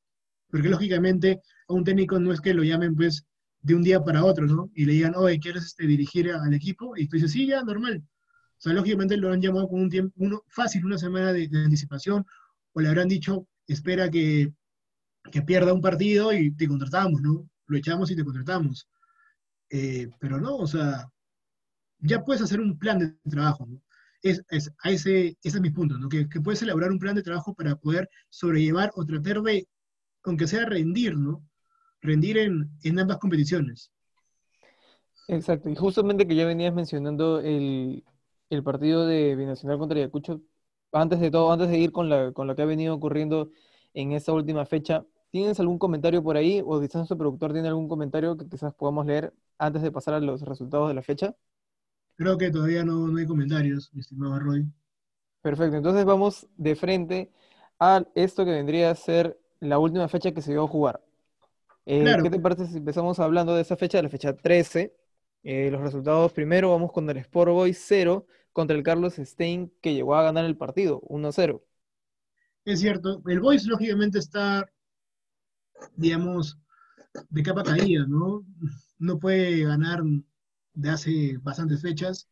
porque 0.49 0.67
lógicamente 0.67 1.39
a 1.69 1.73
un 1.73 1.85
técnico 1.85 2.19
no 2.19 2.33
es 2.33 2.41
que 2.41 2.53
lo 2.53 2.63
llamen 2.63 2.93
pues 2.93 3.25
de 3.61 3.75
un 3.75 3.81
día 3.81 4.03
para 4.03 4.25
otro, 4.25 4.45
¿no? 4.47 4.69
Y 4.75 4.83
le 4.83 4.93
digan, 4.93 5.13
oye, 5.15 5.39
¿quieres 5.39 5.63
este, 5.63 5.87
dirigir 5.87 6.31
al 6.31 6.53
equipo? 6.53 6.97
Y 6.97 7.07
tú 7.07 7.15
dices, 7.15 7.31
sí, 7.31 7.47
ya, 7.47 7.63
normal. 7.63 8.03
O 8.57 8.61
sea, 8.61 8.73
lógicamente 8.73 9.15
lo 9.15 9.31
han 9.31 9.41
llamado 9.41 9.69
con 9.69 9.81
un 9.81 9.89
tiempo, 9.89 10.13
uno, 10.17 10.43
fácil, 10.47 10.85
una 10.85 10.97
semana 10.97 11.31
de, 11.31 11.47
de 11.47 11.63
anticipación, 11.63 12.25
o 12.73 12.81
le 12.81 12.89
habrán 12.89 13.07
dicho, 13.07 13.47
espera 13.67 14.09
que 14.09 14.51
que 15.29 15.41
pierda 15.41 15.73
un 15.73 15.81
partido 15.81 16.33
y 16.33 16.51
te 16.55 16.67
contratamos, 16.67 17.21
¿no? 17.21 17.47
Lo 17.67 17.77
echamos 17.77 18.09
y 18.11 18.15
te 18.15 18.23
contratamos. 18.23 18.87
Eh, 19.69 20.09
pero 20.19 20.39
no, 20.39 20.57
o 20.57 20.67
sea, 20.67 21.07
ya 21.99 22.23
puedes 22.23 22.41
hacer 22.41 22.59
un 22.59 22.77
plan 22.77 22.99
de 22.99 23.29
trabajo, 23.29 23.65
¿no? 23.65 23.81
Es, 24.21 24.43
es, 24.49 24.71
a 24.83 24.91
ese, 24.91 25.37
es 25.41 25.59
mi 25.59 25.71
punto, 25.71 25.97
¿no? 25.97 26.07
Que, 26.09 26.29
que, 26.29 26.41
puedes 26.41 26.61
elaborar 26.61 26.91
un 26.91 26.99
plan 26.99 27.15
de 27.15 27.23
trabajo 27.23 27.53
para 27.53 27.75
poder 27.75 28.09
sobrellevar 28.29 28.91
o 28.95 29.05
tratar 29.05 29.41
de, 29.41 29.67
aunque 30.23 30.47
sea 30.47 30.65
rendir, 30.65 31.17
¿no? 31.17 31.43
Rendir 32.01 32.37
en, 32.37 32.69
en 32.83 32.99
ambas 32.99 33.17
competiciones. 33.17 33.91
Exacto, 35.27 35.69
y 35.69 35.75
justamente 35.75 36.27
que 36.27 36.35
ya 36.35 36.45
venías 36.45 36.73
mencionando 36.73 37.39
el, 37.39 38.03
el 38.49 38.63
partido 38.63 39.05
de 39.05 39.35
Binacional 39.35 39.77
contra 39.77 39.97
Ayacucho, 39.97 40.41
antes 40.91 41.19
de 41.19 41.31
todo, 41.31 41.51
antes 41.51 41.69
de 41.69 41.79
ir 41.79 41.91
con, 41.91 42.09
la, 42.09 42.33
con 42.33 42.47
lo 42.47 42.55
que 42.55 42.61
ha 42.61 42.65
venido 42.65 42.93
ocurriendo 42.93 43.49
en 43.93 44.13
esta 44.13 44.33
última 44.33 44.65
fecha, 44.65 45.05
¿Tienes 45.31 45.61
algún 45.61 45.79
comentario 45.79 46.21
por 46.21 46.35
ahí 46.35 46.61
o 46.63 46.81
quizás 46.81 46.95
nuestro 46.95 47.17
productor 47.17 47.53
tiene 47.53 47.69
algún 47.69 47.87
comentario 47.87 48.35
que 48.37 48.47
quizás 48.49 48.73
podamos 48.73 49.05
leer 49.05 49.33
antes 49.57 49.81
de 49.81 49.89
pasar 49.89 50.13
a 50.13 50.19
los 50.19 50.41
resultados 50.41 50.89
de 50.89 50.93
la 50.93 51.01
fecha? 51.01 51.33
Creo 52.17 52.37
que 52.37 52.51
todavía 52.51 52.83
no, 52.83 53.15
hay 53.15 53.25
comentarios, 53.25 53.93
mi 53.93 54.01
estimado 54.01 54.37
Roy. 54.39 54.65
Perfecto, 55.41 55.77
entonces 55.77 56.03
vamos 56.03 56.47
de 56.57 56.75
frente 56.75 57.31
a 57.79 58.03
esto 58.13 58.43
que 58.43 58.51
vendría 58.51 58.91
a 58.91 58.95
ser 58.95 59.39
la 59.61 59.79
última 59.79 60.09
fecha 60.09 60.33
que 60.33 60.41
se 60.41 60.51
dio 60.51 60.65
a 60.65 60.67
jugar. 60.67 61.01
Eh, 61.85 62.05
¿Qué 62.21 62.29
te 62.29 62.39
parece 62.39 62.67
si 62.67 62.77
empezamos 62.77 63.17
hablando 63.19 63.55
de 63.55 63.61
esa 63.61 63.77
fecha, 63.77 63.99
de 63.99 64.03
la 64.03 64.09
fecha 64.09 64.35
13? 64.35 64.93
Eh, 65.43 65.69
los 65.71 65.81
resultados 65.81 66.33
primero 66.33 66.71
vamos 66.71 66.91
con 66.91 67.09
el 67.09 67.17
Sport 67.17 67.51
Boys 67.51 67.81
0 67.87 68.27
contra 68.51 68.75
el 68.75 68.83
Carlos 68.83 69.15
Stein 69.15 69.71
que 69.79 69.93
llegó 69.93 70.13
a 70.15 70.23
ganar 70.23 70.43
el 70.43 70.57
partido 70.57 70.99
1-0. 71.03 71.61
Es 72.65 72.79
cierto, 72.79 73.21
el 73.25 73.39
Boys 73.39 73.65
lógicamente 73.65 74.19
está 74.19 74.69
digamos, 75.95 76.57
de 77.29 77.43
capa 77.43 77.63
caída, 77.63 78.05
¿no? 78.07 78.45
No 78.99 79.19
puede 79.19 79.63
ganar 79.63 80.01
de 80.73 80.89
hace 80.89 81.37
bastantes 81.41 81.81
fechas. 81.81 82.27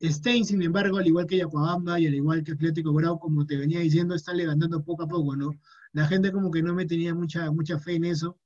Stein, 0.00 0.44
sin 0.44 0.62
embargo, 0.62 0.98
al 0.98 1.06
igual 1.06 1.26
que 1.26 1.38
Yacuabamba 1.38 1.98
y 1.98 2.06
al 2.06 2.14
igual 2.14 2.42
que 2.42 2.52
Atlético 2.52 2.92
Grau, 2.92 3.18
como 3.18 3.46
te 3.46 3.56
venía 3.56 3.80
diciendo, 3.80 4.14
están 4.14 4.36
levantando 4.36 4.82
poco 4.82 5.04
a 5.04 5.08
poco, 5.08 5.36
¿no? 5.36 5.50
La 5.92 6.06
gente 6.06 6.32
como 6.32 6.50
que 6.50 6.62
no 6.62 6.74
me 6.74 6.84
tenía 6.86 7.14
mucha, 7.14 7.50
mucha 7.50 7.78
fe 7.78 7.94
en 7.94 8.04
eso, 8.04 8.38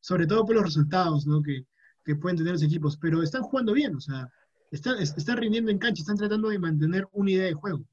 sobre 0.00 0.26
todo 0.26 0.44
por 0.44 0.56
los 0.56 0.64
resultados, 0.64 1.26
¿no? 1.26 1.42
Que, 1.42 1.66
que 2.04 2.16
pueden 2.16 2.38
tener 2.38 2.52
los 2.52 2.62
equipos, 2.62 2.96
pero 2.96 3.22
están 3.22 3.42
jugando 3.42 3.74
bien, 3.74 3.94
o 3.94 4.00
sea, 4.00 4.28
están, 4.70 5.00
están 5.00 5.36
rindiendo 5.36 5.70
en 5.70 5.78
cancha, 5.78 6.00
están 6.00 6.16
tratando 6.16 6.48
de 6.48 6.58
mantener 6.58 7.06
una 7.12 7.30
idea 7.30 7.46
de 7.46 7.54
juego. 7.54 7.84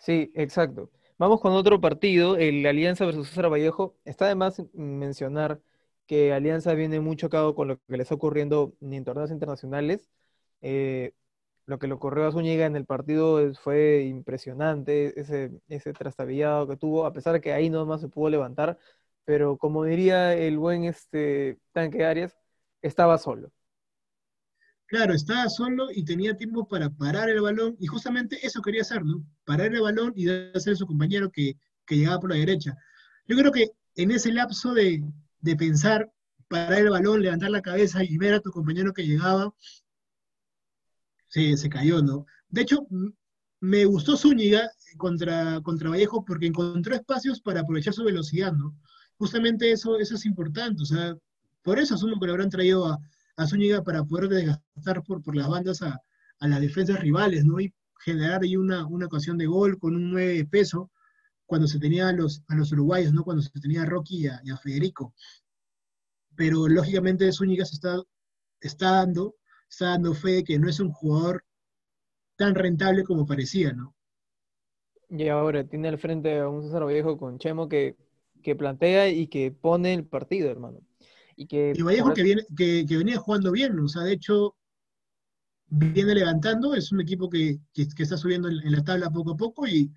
Sí, 0.00 0.30
exacto. 0.34 0.90
Vamos 1.22 1.40
con 1.40 1.52
otro 1.52 1.80
partido, 1.80 2.36
el 2.36 2.66
Alianza 2.66 3.06
versus 3.06 3.28
César 3.28 3.48
Vallejo. 3.48 3.96
Está 4.04 4.26
de 4.26 4.34
más 4.34 4.60
mencionar 4.72 5.60
que 6.06 6.32
Alianza 6.32 6.74
viene 6.74 6.98
muy 6.98 7.14
chocado 7.14 7.54
con 7.54 7.68
lo 7.68 7.78
que 7.78 7.96
le 7.96 8.02
está 8.02 8.16
ocurriendo 8.16 8.74
en 8.80 9.04
torneos 9.04 9.30
internacionales. 9.30 10.10
Eh, 10.62 11.12
lo 11.66 11.78
que 11.78 11.86
le 11.86 11.94
ocurrió 11.94 12.26
a 12.26 12.32
Zúñiga 12.32 12.66
en 12.66 12.74
el 12.74 12.86
partido 12.86 13.54
fue 13.54 14.02
impresionante, 14.02 15.20
ese, 15.20 15.52
ese 15.68 15.92
trastabillado 15.92 16.66
que 16.66 16.76
tuvo, 16.76 17.06
a 17.06 17.12
pesar 17.12 17.34
de 17.34 17.40
que 17.40 17.52
ahí 17.52 17.70
no 17.70 17.86
más 17.86 18.00
se 18.00 18.08
pudo 18.08 18.28
levantar, 18.30 18.78
pero 19.24 19.56
como 19.58 19.84
diría 19.84 20.34
el 20.34 20.58
buen 20.58 20.84
este, 20.84 21.58
Tanque 21.72 22.04
Arias, 22.04 22.36
estaba 22.82 23.18
solo. 23.18 23.52
Claro, 24.92 25.14
estaba 25.14 25.48
solo 25.48 25.88
y 25.90 26.04
tenía 26.04 26.36
tiempo 26.36 26.68
para 26.68 26.90
parar 26.90 27.30
el 27.30 27.40
balón, 27.40 27.74
y 27.80 27.86
justamente 27.86 28.38
eso 28.46 28.60
quería 28.60 28.82
hacer, 28.82 29.02
¿no? 29.02 29.24
Parar 29.46 29.74
el 29.74 29.80
balón 29.80 30.12
y 30.14 30.28
hacer 30.28 30.74
a 30.74 30.76
su 30.76 30.86
compañero 30.86 31.30
que, 31.32 31.56
llegaba 31.88 32.20
por 32.20 32.28
la 32.28 32.36
derecha. 32.36 32.76
Yo 33.26 33.34
creo 33.38 33.50
que 33.52 33.70
en 33.96 34.10
ese 34.10 34.30
lapso 34.32 34.74
de, 34.74 35.02
pensar, 35.56 36.12
parar 36.46 36.80
el 36.80 36.90
balón, 36.90 37.22
levantar 37.22 37.50
la 37.50 37.62
cabeza 37.62 38.04
y 38.04 38.18
ver 38.18 38.34
a 38.34 38.40
tu 38.40 38.50
compañero 38.50 38.92
que 38.92 39.06
llegaba, 39.06 39.54
se, 41.28 41.56
se 41.56 41.70
cayó, 41.70 42.02
¿no? 42.02 42.26
De 42.50 42.60
hecho, 42.60 42.86
me 43.60 43.86
gustó 43.86 44.18
Zúñiga 44.18 44.70
contra, 44.98 45.62
contra 45.62 45.88
Vallejo 45.88 46.22
porque 46.22 46.48
encontró 46.48 46.94
espacios 46.94 47.40
para 47.40 47.60
aprovechar 47.60 47.94
su 47.94 48.04
velocidad, 48.04 48.52
¿no? 48.52 48.76
Justamente 49.16 49.72
eso, 49.72 49.98
eso 49.98 50.16
es 50.16 50.26
importante, 50.26 50.82
o 50.82 50.86
sea, 50.86 51.16
por 51.62 51.78
eso 51.78 51.94
asumo 51.94 52.20
que 52.20 52.26
lo 52.26 52.32
habrán 52.32 52.50
traído 52.50 52.86
a, 52.86 52.98
a 53.36 53.46
Zúñiga 53.46 53.82
para 53.82 54.04
poder 54.04 54.28
desgastar 54.28 55.02
por, 55.04 55.22
por 55.22 55.36
las 55.36 55.48
bandas 55.48 55.82
a, 55.82 56.00
las 56.40 56.60
defensas 56.60 57.00
rivales, 57.00 57.44
¿no? 57.44 57.60
Y 57.60 57.72
generar 58.00 58.42
ahí 58.42 58.56
una, 58.56 58.84
una 58.86 59.06
ocasión 59.06 59.38
de 59.38 59.46
gol 59.46 59.78
con 59.78 59.94
un 59.94 60.10
9 60.10 60.34
de 60.34 60.44
peso 60.44 60.90
cuando 61.46 61.68
se 61.68 61.78
tenía 61.78 62.08
a 62.08 62.12
los, 62.12 62.42
a 62.48 62.56
los 62.56 62.72
uruguayos, 62.72 63.12
¿no? 63.12 63.22
Cuando 63.22 63.42
se 63.42 63.60
tenía 63.60 63.82
a 63.82 63.86
Rocky 63.86 64.26
y 64.26 64.50
a, 64.50 64.56
Federico. 64.56 65.14
Pero 66.34 66.66
lógicamente 66.66 67.30
Zúñiga 67.30 67.64
se 67.64 67.74
está, 67.74 68.02
está, 68.60 68.90
dando, 68.92 69.36
está 69.68 69.90
dando 69.90 70.14
fe 70.14 70.30
de 70.30 70.44
que 70.44 70.58
no 70.58 70.68
es 70.68 70.80
un 70.80 70.90
jugador 70.90 71.44
tan 72.36 72.54
rentable 72.54 73.04
como 73.04 73.26
parecía, 73.26 73.72
¿no? 73.72 73.94
Y 75.10 75.28
ahora 75.28 75.62
tiene 75.62 75.88
al 75.88 75.98
frente 75.98 76.38
a 76.38 76.48
un 76.48 76.62
César 76.62 76.86
Viejo 76.86 77.18
con 77.18 77.38
Chemo 77.38 77.68
que, 77.68 77.96
que 78.42 78.56
plantea 78.56 79.10
y 79.10 79.26
que 79.26 79.52
pone 79.52 79.92
el 79.92 80.06
partido, 80.06 80.50
hermano. 80.50 80.80
Y, 81.36 81.46
que, 81.46 81.74
Vallejo 81.82 82.12
que, 82.14 82.22
viene, 82.22 82.42
que, 82.56 82.84
venía 82.88 83.18
jugando 83.18 83.52
bien, 83.52 83.78
o 83.78 83.88
sea, 83.88 84.02
de 84.02 84.12
hecho, 84.12 84.56
viene 85.66 86.14
levantando, 86.14 86.74
es 86.74 86.92
un 86.92 87.00
equipo 87.00 87.28
que, 87.28 87.58
está 87.74 88.16
subiendo 88.16 88.48
en, 88.48 88.72
la 88.72 88.84
tabla 88.84 89.10
poco 89.10 89.32
a 89.32 89.36
poco 89.36 89.66
y 89.66 89.90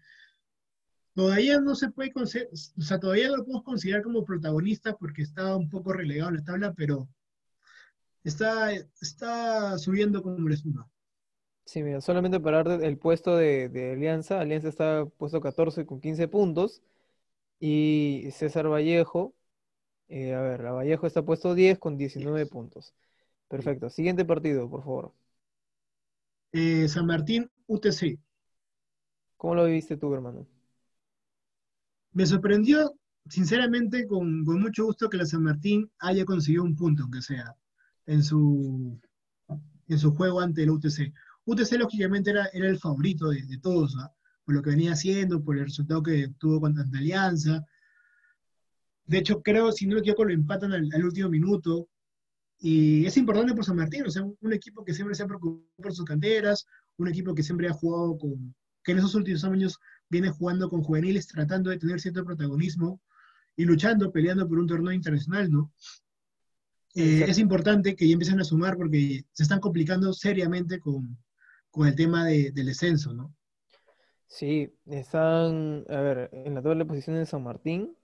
todavía 1.14 1.60
no 1.60 1.76
se 1.76 1.90
puede 1.92 2.12
o 2.16 2.26
sea, 2.26 3.00
todavía 3.00 3.30
no 3.30 3.38
lo 3.38 3.44
podemos 3.44 3.64
considerar 3.64 4.04
como 4.04 4.26
protagonista 4.26 4.96
porque 4.96 5.22
está 5.22 5.56
un 5.56 5.70
poco 5.70 5.94
relegado 5.94 6.30
en 6.30 6.38
la 6.38 6.44
tabla, 6.44 6.74
pero 6.74 7.08
está, 8.24 8.72
está 8.74 9.78
subiendo 9.78 10.22
como 10.22 10.50
le 10.50 10.58
suma. 10.58 10.90
Sí, 11.66 11.82
mira, 11.84 12.00
solamente 12.00 12.40
para 12.40 12.64
dar 12.64 12.84
el 12.84 12.98
puesto 12.98 13.36
de, 13.36 13.70
de, 13.70 13.94
Alianza, 13.94 14.40
Alianza 14.40 14.70
está 14.70 15.06
puesto 15.18 15.42
14 15.42 15.86
con 15.86 16.00
15 16.00 16.28
puntos 16.28 16.84
y 17.60 18.30
César 18.32 18.70
Vallejo 18.70 19.35
eh, 20.08 20.34
a 20.34 20.42
ver, 20.42 20.62
la 20.62 20.72
Vallejo 20.72 21.08
está 21.08 21.24
puesto 21.24 21.54
10 21.56 21.80
con 21.80 21.98
19 21.98 22.46
puntos. 22.48 22.94
Perfecto. 23.48 23.90
Siguiente 23.90 24.26
partido, 24.26 24.70
por 24.70 24.84
favor. 24.84 25.14
Eh, 26.52 26.88
San 26.88 27.06
Martín, 27.06 27.50
UTC. 27.68 28.20
¿Cómo 29.38 29.56
lo 29.56 29.66
viste 29.66 29.98
tú, 29.98 30.14
hermano? 30.14 30.48
Me 32.14 32.26
sorprendió, 32.26 32.94
sinceramente, 33.28 34.08
con, 34.08 34.46
con 34.46 34.62
mucho 34.62 34.86
gusto 34.86 35.10
que 35.10 35.18
la 35.18 35.26
San 35.26 35.44
Martín 35.44 35.92
haya 36.00 36.26
conseguido 36.26 36.64
un 36.64 36.76
punto, 36.76 37.04
aunque 37.04 37.22
sea, 37.22 37.56
en 38.06 38.24
su, 38.24 39.00
en 39.88 40.00
su 40.00 40.14
juego 40.16 40.40
ante 40.42 40.64
el 40.64 40.70
UTC. 40.72 41.14
UTC, 41.46 41.74
lógicamente, 41.78 42.32
era, 42.32 42.48
era 42.54 42.70
el 42.70 42.80
favorito 42.80 43.30
de, 43.30 43.44
de 43.44 43.58
todos, 43.60 43.96
¿ah? 44.00 44.14
por 44.46 44.56
lo 44.56 44.62
que 44.62 44.72
venía 44.72 44.94
haciendo, 44.94 45.44
por 45.44 45.58
el 45.58 45.66
resultado 45.66 46.02
que 46.04 46.30
tuvo 46.40 46.62
contra 46.62 46.84
Alianza. 46.84 47.66
De 49.06 49.20
hecho, 49.20 49.42
creo, 49.42 49.72
si 49.72 49.86
no 49.86 49.96
me 49.96 50.00
equivoco, 50.00 50.26
lo 50.26 50.34
empatan 50.34 50.74
al, 50.74 50.90
al 50.94 51.06
último 51.06 51.30
minuto. 51.30 51.88
Y 52.58 53.06
es 53.06 53.18
importante 53.18 53.54
por 53.54 53.66
San 53.66 53.76
Martín, 53.76 54.04
o 54.06 54.10
sea, 54.10 54.24
un, 54.24 54.38
un 54.42 54.54
equipo 54.54 54.84
que 54.84 54.94
siempre 54.94 55.16
se 55.16 55.24
ha 55.24 55.28
preocupado 55.28 55.66
por 55.78 55.94
sus 55.94 56.06
canteras, 56.06 56.66
un 56.98 57.08
equipo 57.08 57.36
que 57.36 57.44
siempre 57.44 57.68
ha 57.68 57.74
jugado 57.74 58.18
con, 58.18 58.56
que 58.86 58.92
en 58.94 59.00
esos 59.00 59.16
últimos 59.16 59.44
años 59.44 59.80
viene 60.10 60.30
jugando 60.30 60.70
con 60.70 60.84
juveniles, 60.84 61.28
tratando 61.28 61.70
de 61.70 61.78
tener 61.78 62.00
cierto 62.00 62.24
protagonismo 62.24 63.02
y 63.58 63.66
luchando, 63.66 64.12
peleando 64.12 64.48
por 64.48 64.60
un 64.60 64.68
torneo 64.68 64.94
internacional, 64.94 65.52
¿no? 65.52 65.74
Eh, 66.94 67.26
es 67.28 67.40
importante 67.40 67.96
que 67.96 68.08
ya 68.08 68.14
empiecen 68.14 68.40
a 68.40 68.46
sumar 68.46 68.78
porque 68.78 69.26
se 69.34 69.44
están 69.44 69.60
complicando 69.60 70.14
seriamente 70.14 70.80
con, 70.80 71.18
con 71.70 71.88
el 71.88 71.96
tema 71.96 72.26
de, 72.26 72.52
del 72.52 72.68
descenso, 72.68 73.14
¿no? 73.14 73.36
Sí, 74.28 74.74
están, 74.86 75.86
a 75.90 76.00
ver, 76.02 76.30
en 76.32 76.54
la 76.54 76.62
tabla 76.62 76.80
de 76.80 76.86
posiciones 76.86 77.22
de 77.22 77.26
San 77.26 77.44
Martín, 77.44 77.98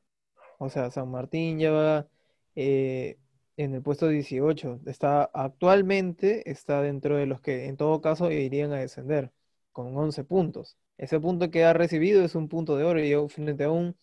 o 0.62 0.70
sea, 0.70 0.92
San 0.92 1.10
Martín 1.10 1.58
ya 1.58 1.72
va 1.72 2.08
eh, 2.56 3.18
en 3.58 3.74
el 3.74 3.82
puesto 3.82 4.08
18, 4.08 4.82
está 4.86 5.24
actualmente 5.24 6.50
está 6.52 6.82
dentro 6.84 7.18
de 7.18 7.26
los 7.26 7.42
que 7.42 7.66
en 7.66 7.78
todo 7.78 8.00
caso 8.00 8.32
irían 8.32 8.72
a 8.72 8.78
descender 8.78 9.32
con 9.72 9.98
11 9.98 10.24
puntos. 10.24 10.78
Ese 11.00 11.20
punto 11.20 11.50
que 11.50 11.64
ha 11.64 11.74
recibido 11.74 12.24
es 12.24 12.36
un 12.36 12.48
punto 12.48 12.78
de 12.78 12.84
oro 12.84 13.04
y 13.04 13.30
frente 13.30 13.64
a 13.64 13.72
un 13.72 13.96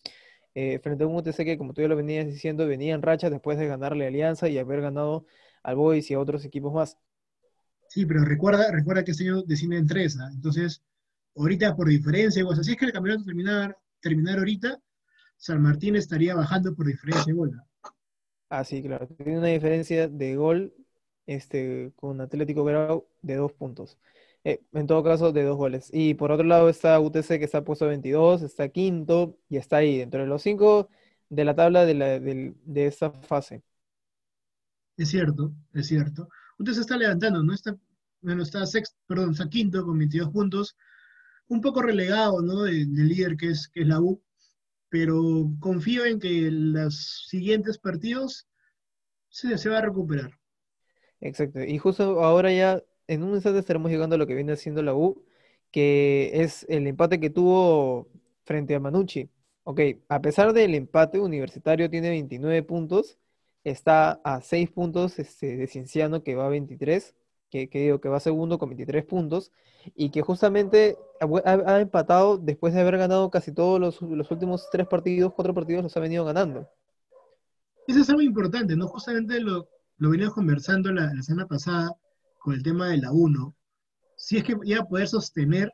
eh, 0.53 0.79
frente 0.79 1.05
a 1.05 1.07
un 1.07 1.15
UTC 1.15 1.37
que 1.45 1.57
como 1.57 1.73
tú 1.73 1.81
ya 1.81 1.87
lo 1.87 1.95
venías 1.95 2.25
diciendo 2.25 2.67
venía 2.67 2.93
en 2.93 3.03
racha 3.03 3.29
después 3.29 3.57
de 3.57 3.67
ganarle 3.67 4.07
Alianza 4.07 4.49
y 4.49 4.57
haber 4.57 4.81
ganado 4.81 5.25
al 5.63 5.77
Boys 5.77 6.11
y 6.11 6.15
a 6.15 6.19
otros 6.19 6.43
equipos 6.43 6.73
más. 6.73 6.97
Sí, 7.87 8.05
pero 8.05 8.25
recuerda, 8.25 8.69
recuerda 8.69 9.05
que 9.05 9.11
este 9.11 9.23
año 9.23 9.43
desciende 9.43 9.77
en 9.77 9.87
tres, 9.87 10.17
¿ah? 10.19 10.29
entonces 10.33 10.83
ahorita 11.37 11.73
por 11.77 11.87
diferencia, 11.87 12.45
o 12.45 12.53
si 12.53 12.71
es 12.71 12.77
que 12.77 12.85
el 12.85 12.91
campeonato 12.91 13.23
terminar, 13.23 13.77
terminar 14.01 14.39
ahorita, 14.39 14.81
San 15.39 15.61
Martín 15.61 15.95
estaría 15.95 16.35
bajando 16.35 16.75
por 16.75 16.85
diferencia 16.85 17.23
de 17.25 17.33
gol. 17.33 17.61
¿ah? 18.49 18.63
Sí, 18.65 18.83
claro. 18.83 19.07
Tiene 19.07 19.39
una 19.39 19.47
diferencia 19.47 20.09
de 20.09 20.35
gol 20.35 20.73
este, 21.25 21.93
con 21.95 22.19
Atlético 22.19 22.65
Grau 22.65 23.07
de 23.21 23.35
dos 23.37 23.53
puntos. 23.53 23.97
Eh, 24.43 24.61
en 24.73 24.85
todo 24.85 25.01
caso, 25.01 25.31
de 25.31 25.43
dos 25.43 25.55
goles. 25.55 25.89
Y 25.93 26.13
por 26.15 26.31
otro 26.31 26.45
lado 26.45 26.67
está 26.67 26.99
UTC 26.99 27.39
que 27.39 27.45
está 27.45 27.63
puesto 27.63 27.87
22, 27.87 28.41
está 28.41 28.67
quinto 28.67 29.37
y 29.49 29.55
está 29.55 29.77
ahí 29.77 29.97
dentro 29.97 30.19
de 30.19 30.27
los 30.27 30.41
cinco 30.41 30.89
de 31.29 31.45
la 31.45 31.55
tabla 31.55 31.85
de, 31.85 31.93
la, 31.93 32.19
de, 32.19 32.53
de 32.65 32.87
esta 32.87 33.11
fase. 33.11 33.63
Es 34.97 35.09
cierto, 35.09 35.53
es 35.73 35.87
cierto. 35.87 36.27
UTC 36.57 36.79
está 36.79 36.97
levantando, 36.97 37.41
¿no? 37.43 37.53
Está, 37.53 37.77
bueno, 38.21 38.43
está 38.43 38.65
sexto, 38.65 38.97
perdón, 39.07 39.31
está 39.31 39.47
quinto 39.47 39.85
con 39.85 39.97
22 39.97 40.31
puntos, 40.31 40.75
un 41.47 41.61
poco 41.61 41.81
relegado, 41.81 42.41
¿no? 42.41 42.63
Del 42.63 42.93
de 42.93 43.03
líder 43.03 43.37
que 43.37 43.51
es, 43.51 43.69
que 43.69 43.81
es 43.81 43.87
la 43.87 44.01
U, 44.01 44.21
pero 44.89 45.49
confío 45.59 46.05
en 46.05 46.19
que 46.19 46.49
los 46.51 47.27
siguientes 47.27 47.77
partidos 47.77 48.47
se, 49.29 49.69
va 49.69 49.77
a 49.77 49.81
recuperar. 49.81 50.31
Exacto. 51.21 51.63
Y 51.63 51.77
justo 51.77 52.23
ahora 52.23 52.51
ya 52.51 52.83
en 53.07 53.23
un 53.23 53.35
instante 53.35 53.59
estaremos 53.59 53.91
llegando 53.91 54.15
a 54.15 54.19
lo 54.19 54.27
que 54.27 54.35
viene 54.35 54.53
haciendo 54.53 54.81
la 54.81 54.93
U, 54.95 55.23
que 55.71 56.31
es 56.33 56.65
el 56.69 56.87
empate 56.87 57.19
que 57.19 57.29
tuvo 57.29 58.09
frente 58.43 58.75
a 58.75 58.79
Manucci. 58.79 59.29
Ok, 59.63 59.81
a 60.07 60.21
pesar 60.21 60.53
del 60.53 60.73
empate, 60.75 61.19
Universitario 61.19 61.89
tiene 61.89 62.09
29 62.09 62.63
puntos, 62.63 63.19
está 63.63 64.19
a 64.23 64.41
6 64.41 64.71
puntos 64.71 65.19
este, 65.19 65.57
de 65.57 65.67
Cienciano, 65.67 66.23
que 66.23 66.35
va 66.35 66.47
a 66.47 66.49
23, 66.49 67.15
que, 67.49 67.69
que, 67.69 67.79
digo 67.79 68.01
que 68.01 68.09
va 68.09 68.19
segundo 68.19 68.59
con 68.59 68.69
23 68.69 69.05
puntos, 69.05 69.51
y 69.95 70.09
que 70.09 70.21
justamente 70.21 70.97
ha, 71.19 71.51
ha 71.51 71.81
empatado 71.81 72.37
después 72.37 72.73
de 72.73 72.81
haber 72.81 72.97
ganado 72.97 73.29
casi 73.31 73.51
todos 73.51 73.79
los, 73.79 74.01
los, 74.01 74.29
últimos 74.31 74.67
tres 74.71 74.87
partidos, 74.87 75.33
cuatro 75.33 75.53
partidos 75.53 75.83
los 75.83 75.97
ha 75.97 75.99
venido 75.99 76.25
ganando. 76.25 76.69
Eso 77.87 78.01
es 78.01 78.09
algo 78.09 78.21
importante, 78.21 78.75
¿no? 78.75 78.87
Justamente 78.87 79.39
lo, 79.39 79.67
lo 79.97 80.09
venimos 80.09 80.33
conversando 80.33 80.91
la, 80.91 81.13
la 81.13 81.23
semana 81.23 81.47
pasada, 81.47 81.91
con 82.39 82.53
el 82.53 82.63
tema 82.63 82.87
de 82.87 82.97
la 82.97 83.11
1, 83.11 83.55
si 84.15 84.37
es 84.37 84.43
que 84.43 84.55
iba 84.63 84.81
a 84.81 84.87
poder 84.87 85.07
sostener 85.07 85.73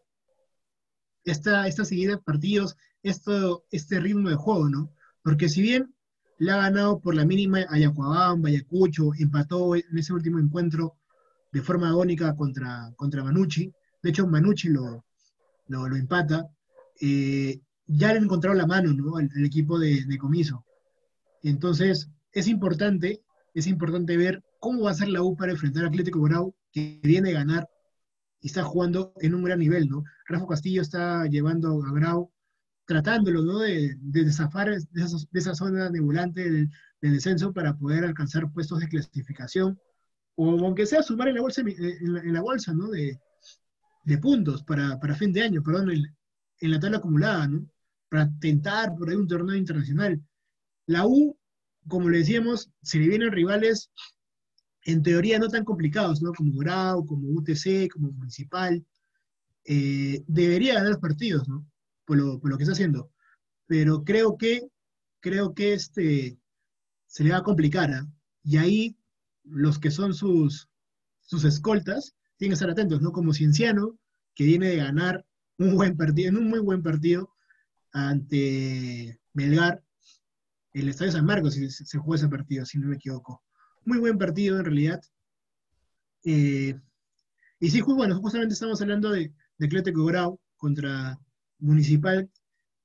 esta, 1.23 1.67
esta 1.67 1.85
seguida 1.85 2.11
de 2.11 2.21
partidos, 2.21 2.77
esto, 3.03 3.65
este 3.71 3.99
ritmo 3.99 4.29
de 4.29 4.35
juego, 4.35 4.69
¿no? 4.69 4.91
Porque 5.23 5.49
si 5.49 5.61
bien 5.61 5.95
le 6.37 6.51
ha 6.51 6.57
ganado 6.57 6.99
por 6.99 7.15
la 7.15 7.25
mínima 7.25 7.65
Ayacuabamba, 7.69 8.49
Ayacucho, 8.49 9.11
empató 9.17 9.75
en 9.75 9.97
ese 9.97 10.13
último 10.13 10.39
encuentro 10.39 10.95
de 11.55 11.61
forma 11.61 11.87
agónica 11.87 12.35
contra, 12.35 12.91
contra 12.97 13.23
Manucci, 13.23 13.71
de 14.03 14.09
hecho 14.09 14.27
Manucci 14.27 14.67
lo, 14.67 15.05
lo, 15.67 15.87
lo 15.87 15.95
empata, 15.95 16.49
eh, 16.99 17.61
ya 17.87 18.11
le 18.11 18.17
han 18.17 18.25
encontrado 18.25 18.57
la 18.57 18.67
mano, 18.67 18.91
¿no? 18.91 19.15
Al 19.15 19.45
equipo 19.45 19.79
de, 19.79 20.03
de 20.03 20.17
Comiso. 20.17 20.65
Entonces, 21.43 22.09
es 22.33 22.49
importante, 22.49 23.21
es 23.53 23.67
importante 23.67 24.17
ver 24.17 24.43
cómo 24.59 24.81
va 24.81 24.91
a 24.91 24.95
ser 24.95 25.07
la 25.07 25.21
U 25.21 25.37
para 25.37 25.53
enfrentar 25.53 25.85
a 25.85 25.87
Atlético 25.87 26.21
Grau, 26.23 26.53
que 26.73 26.99
viene 27.01 27.29
a 27.29 27.39
ganar 27.39 27.69
y 28.41 28.47
está 28.47 28.61
jugando 28.63 29.13
en 29.21 29.33
un 29.33 29.45
gran 29.45 29.59
nivel, 29.59 29.87
¿no? 29.87 30.03
Rafa 30.27 30.47
Castillo 30.47 30.81
está 30.81 31.25
llevando 31.27 31.81
a 31.85 31.91
Grau, 31.93 32.33
tratándolo, 32.85 33.43
¿no? 33.43 33.59
De, 33.59 33.95
de 34.01 34.25
desafar 34.25 34.71
de 34.71 34.85
de 34.91 35.39
esa, 35.39 35.55
zona 35.55 35.89
nebulante 35.89 36.43
del, 36.43 36.69
del, 36.99 37.13
descenso 37.13 37.53
para 37.53 37.77
poder 37.77 38.03
alcanzar 38.03 38.51
puestos 38.51 38.81
de 38.81 38.89
clasificación, 38.89 39.79
o 40.35 40.65
aunque 40.65 40.85
sea 40.85 41.01
sumar 41.01 41.29
en 41.29 41.35
la 41.35 41.41
bolsa, 41.41 41.63
la, 41.63 42.19
en 42.19 42.33
la 42.33 42.41
bolsa 42.41 42.73
¿no? 42.73 42.89
De, 42.89 43.19
de 44.03 44.17
puntos 44.17 44.63
para, 44.63 44.99
para, 44.99 45.15
fin 45.15 45.33
de 45.33 45.41
año, 45.41 45.63
perdón, 45.63 45.91
en, 45.91 46.03
en 46.59 46.71
la 46.71 46.79
tabla 46.79 46.97
acumulada, 46.97 47.47
¿no? 47.47 47.67
Para 48.09 48.29
tentar 48.39 48.95
por 48.95 49.09
ahí 49.09 49.15
un 49.15 49.27
torneo 49.27 49.55
internacional. 49.55 50.21
La 50.87 51.05
U, 51.05 51.37
como 51.87 52.09
le 52.09 52.19
decíamos, 52.19 52.71
se 52.81 52.99
le 52.99 53.07
vienen 53.07 53.31
rivales 53.31 53.89
en 54.83 55.01
teoría 55.01 55.39
no 55.39 55.49
tan 55.49 55.65
complicados, 55.65 56.21
¿no? 56.21 56.31
Como 56.33 56.57
Grau, 56.57 57.05
como 57.05 57.27
UTC, 57.29 57.89
como 57.91 58.11
Municipal, 58.11 58.85
eh, 59.65 60.23
debería 60.27 60.75
ganar 60.75 60.99
partidos, 60.99 61.47
¿no? 61.49 61.65
Por 62.05 62.17
lo, 62.17 62.39
por 62.39 62.51
lo, 62.51 62.57
que 62.57 62.63
está 62.63 62.73
haciendo. 62.73 63.11
Pero 63.65 64.03
creo 64.03 64.37
que, 64.37 64.67
creo 65.19 65.55
que 65.55 65.73
este, 65.73 66.37
se 67.07 67.23
le 67.23 67.31
va 67.31 67.37
a 67.37 67.43
complicar, 67.43 67.89
¿eh? 67.89 68.01
Y 68.43 68.57
ahí 68.57 68.95
los 69.45 69.79
que 69.79 69.91
son 69.91 70.13
sus, 70.13 70.69
sus 71.21 71.43
escoltas 71.45 72.15
tienen 72.37 72.51
que 72.51 72.55
estar 72.55 72.69
atentos, 72.69 73.01
¿no? 73.01 73.11
Como 73.11 73.33
Cienciano, 73.33 73.97
que 74.33 74.43
viene 74.43 74.69
de 74.69 74.77
ganar 74.77 75.25
un 75.57 75.75
buen 75.75 75.95
partido, 75.95 76.29
en 76.29 76.37
un 76.37 76.49
muy 76.49 76.59
buen 76.59 76.83
partido 76.83 77.33
ante 77.91 79.19
Melgar, 79.33 79.83
el 80.73 80.89
Estadio 80.89 81.13
San 81.13 81.25
Marcos, 81.25 81.53
se, 81.53 81.69
se 81.69 81.97
jugó 81.97 82.15
ese 82.15 82.27
partido, 82.27 82.65
si 82.65 82.77
no 82.77 82.87
me 82.87 82.97
equivoco 82.97 83.45
muy 83.85 83.99
buen 83.99 84.17
partido 84.17 84.59
en 84.59 84.65
realidad. 84.65 85.01
Eh, 86.23 86.75
y 87.59 87.69
sí, 87.69 87.81
bueno, 87.81 88.19
justamente 88.19 88.53
estamos 88.53 88.81
hablando 88.81 89.11
de, 89.11 89.33
de 89.57 89.65
Atlético 89.65 90.05
Grau 90.05 90.39
contra 90.57 91.19
Municipal, 91.59 92.29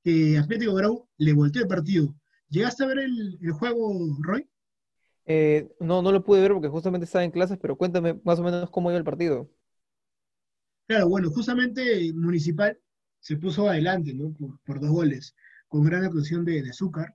que 0.05 0.39
Atlético 0.39 0.75
Grau 0.75 1.09
le 1.17 1.33
volteó 1.33 1.63
el 1.63 1.69
partido. 1.69 2.15
¿Llegaste 2.49 2.85
a 2.85 2.87
ver 2.87 2.99
el, 2.99 3.39
el 3.41 3.53
juego, 3.53 4.17
Roy? 4.21 4.49
Eh, 5.33 5.71
no, 5.79 6.03
no 6.03 6.11
lo 6.11 6.25
pude 6.25 6.41
ver 6.41 6.51
porque 6.51 6.67
justamente 6.67 7.05
estaba 7.05 7.23
en 7.23 7.31
clases, 7.31 7.57
pero 7.57 7.77
cuéntame 7.77 8.21
más 8.25 8.41
o 8.41 8.43
menos 8.43 8.69
cómo 8.69 8.91
iba 8.91 8.99
el 8.99 9.05
partido. 9.05 9.49
Claro, 10.89 11.09
bueno, 11.09 11.31
justamente 11.31 12.13
Municipal 12.13 12.77
se 13.21 13.37
puso 13.37 13.69
adelante, 13.69 14.13
¿no? 14.13 14.35
Por, 14.65 14.81
dos 14.81 14.91
goles, 14.91 15.37
con 15.69 15.85
gran 15.85 16.03
actuación 16.03 16.45
de, 16.45 16.63
de 16.63 16.73
Zúcar. 16.73 17.15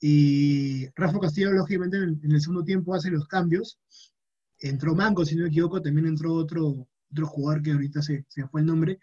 Y 0.00 0.86
Rafa 0.94 1.18
Castillo, 1.18 1.50
lógicamente, 1.50 1.96
en, 1.96 2.20
el 2.22 2.40
segundo 2.40 2.62
tiempo 2.62 2.94
hace 2.94 3.10
los 3.10 3.26
cambios. 3.26 3.80
Entró 4.60 4.94
Manco, 4.94 5.24
si 5.24 5.34
no 5.34 5.42
me 5.42 5.48
equivoco, 5.48 5.82
también 5.82 6.06
entró 6.06 6.34
otro, 6.34 6.86
otro 7.10 7.26
jugador 7.26 7.64
que 7.64 7.72
ahorita 7.72 8.00
se, 8.00 8.26
se 8.28 8.46
fue 8.46 8.60
el 8.60 8.68
nombre. 8.68 9.00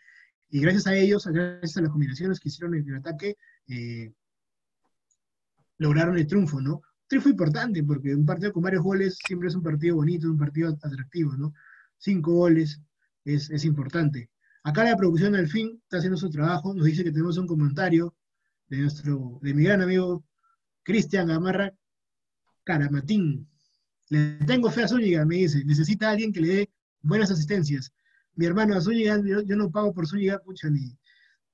Y 0.50 0.62
gracias 0.62 0.88
a 0.88 0.96
ellos, 0.96 1.28
gracias 1.28 1.76
a 1.76 1.82
las 1.82 1.92
combinaciones 1.92 2.40
que 2.40 2.48
hicieron 2.48 2.76
el 2.76 2.96
ataque, 2.96 3.36
eh, 3.68 4.14
lograron 5.80 6.18
el 6.18 6.28
triunfo, 6.28 6.62
¿no? 6.62 6.82
Triunfo 7.16 7.30
importante, 7.30 7.82
porque 7.82 8.14
un 8.14 8.26
partido 8.26 8.52
con 8.52 8.64
varios 8.64 8.84
goles 8.84 9.18
siempre 9.26 9.48
es 9.48 9.56
un 9.56 9.64
partido 9.64 9.96
bonito, 9.96 10.28
un 10.28 10.38
partido 10.38 10.78
atractivo, 10.84 11.34
¿no? 11.38 11.54
Cinco 11.98 12.34
goles 12.34 12.82
es, 13.24 13.50
es 13.52 13.64
importante. 13.64 14.30
Acá 14.64 14.84
la 14.84 14.98
producción 14.98 15.34
al 15.34 15.48
fin 15.48 15.80
está 15.84 16.00
haciendo 16.00 16.18
su 16.18 16.30
trabajo, 16.30 16.74
nos 16.74 16.86
dice 16.86 17.06
que 17.06 17.14
tenemos 17.14 17.38
un 17.38 17.48
comentario 17.48 18.14
de 18.68 18.80
nuestro, 18.80 19.40
de 19.42 19.54
mi 19.54 19.64
gran 19.64 19.82
amigo 19.82 20.26
Cristian 20.84 21.28
Gamarra 21.28 21.74
Caramatín. 22.66 23.48
Le 24.10 24.34
tengo 24.46 24.70
fe 24.70 24.84
a 24.84 24.90
Zúñiga, 24.90 25.24
me 25.24 25.38
dice. 25.38 25.64
Necesita 25.64 26.10
alguien 26.10 26.34
que 26.34 26.42
le 26.42 26.48
dé 26.50 26.70
buenas 27.02 27.32
asistencias. 27.32 27.94
Mi 28.34 28.46
hermano 28.46 28.76
a 28.76 28.82
Zúñiga, 28.82 29.22
yo, 29.24 29.42
yo, 29.42 29.56
no 29.56 29.72
pago 29.72 29.94
por 29.94 30.06
Zúñiga, 30.06 30.40
pucha, 30.40 30.70
ni, 30.70 30.98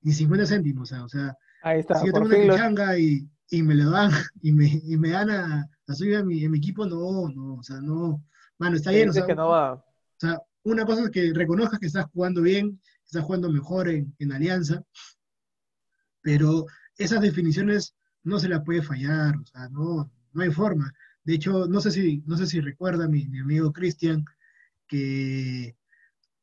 ni 0.02 0.12
50 0.12 0.48
céntimos. 0.48 0.92
O 0.92 1.08
sea, 1.08 1.38
Ahí 1.62 1.82
está, 1.82 2.00
si 2.00 2.08
yo 2.08 2.14
tengo 2.14 2.26
una 2.26 2.36
pichanga 2.36 2.98
y, 2.98 3.30
y 3.52 3.62
me 3.62 3.76
lo 3.76 3.92
dan, 3.92 4.12
y 4.42 4.52
me, 4.54 4.82
y 4.84 4.98
me 4.98 5.10
dan 5.10 5.30
a, 5.30 5.70
a 5.88 5.94
subir 5.94 6.16
a 6.16 6.24
mi, 6.24 6.44
en 6.44 6.52
mi 6.52 6.58
equipo, 6.58 6.86
no, 6.88 7.30
no, 7.30 7.56
o 7.56 7.64
sea, 7.64 7.80
no. 7.82 8.26
Mano, 8.58 8.78
está 8.78 8.92
bien, 8.92 9.10
o 9.10 9.14
sea, 9.14 9.26
que 9.26 9.36
no 9.36 9.50
va. 9.50 9.74
o 9.74 9.84
sea, 10.18 10.42
una 10.64 10.86
cosa 10.86 11.04
es 11.04 11.10
que 11.10 11.34
reconozcas 11.34 11.80
que 11.80 11.88
estás 11.88 12.06
jugando 12.14 12.42
bien, 12.42 12.80
que 12.80 13.06
estás 13.06 13.24
jugando 13.24 13.52
mejor 13.52 13.90
en, 13.90 14.16
en 14.20 14.32
Alianza, 14.32 14.84
pero 16.22 16.66
esas 16.98 17.22
definiciones 17.22 17.96
no 18.24 18.40
se 18.40 18.48
las 18.48 18.64
puede 18.64 18.82
fallar, 18.82 19.36
o 19.36 19.46
sea, 19.46 19.68
no, 19.70 20.12
no 20.34 20.42
hay 20.42 20.52
forma. 20.52 20.94
De 21.24 21.34
hecho, 21.34 21.68
no 21.68 21.82
sé 21.82 21.92
si, 21.92 22.24
no 22.26 22.38
sé 22.38 22.48
si 22.48 22.62
recuerda 22.62 23.08
mi, 23.08 23.28
mi 23.28 23.40
amigo 23.40 23.74
Cristian 23.74 24.24
que 24.88 25.76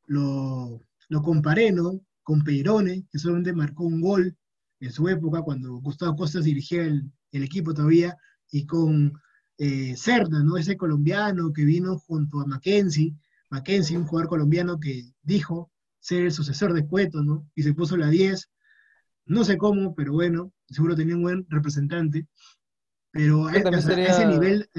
lo, 0.05 0.85
lo 1.07 1.21
comparé, 1.21 1.71
¿no? 1.71 2.01
Con 2.21 2.43
Peirone, 2.43 3.05
que 3.09 3.17
solamente 3.17 3.53
marcó 3.53 3.85
un 3.85 4.01
gol 4.01 4.37
en 4.79 4.91
su 4.91 5.07
época, 5.09 5.41
cuando 5.41 5.75
Gustavo 5.79 6.15
Costas 6.15 6.45
dirigía 6.45 6.83
el, 6.83 7.11
el 7.31 7.43
equipo 7.43 7.73
todavía, 7.73 8.17
y 8.51 8.65
con 8.65 9.13
eh, 9.57 9.95
Cerda, 9.97 10.41
¿no? 10.41 10.57
Ese 10.57 10.77
colombiano 10.77 11.51
que 11.53 11.65
vino 11.65 11.97
junto 11.99 12.39
a 12.39 12.45
Mackenzie, 12.45 13.13
Mackenzie, 13.49 13.97
un 13.97 14.05
jugador 14.05 14.29
colombiano 14.29 14.79
que 14.79 15.11
dijo 15.21 15.71
ser 15.99 16.23
el 16.23 16.31
sucesor 16.31 16.73
de 16.73 16.87
Cueto, 16.87 17.23
¿no? 17.23 17.47
Y 17.55 17.63
se 17.63 17.73
puso 17.73 17.97
la 17.97 18.09
10, 18.09 18.49
no 19.25 19.43
sé 19.43 19.57
cómo, 19.57 19.93
pero 19.95 20.13
bueno, 20.13 20.53
seguro 20.67 20.95
tenía 20.95 21.15
un 21.15 21.23
buen 21.23 21.45
representante, 21.49 22.27
pero 23.11 23.47
a, 23.47 23.53
ese 23.53 24.25
nivel, 24.27 24.69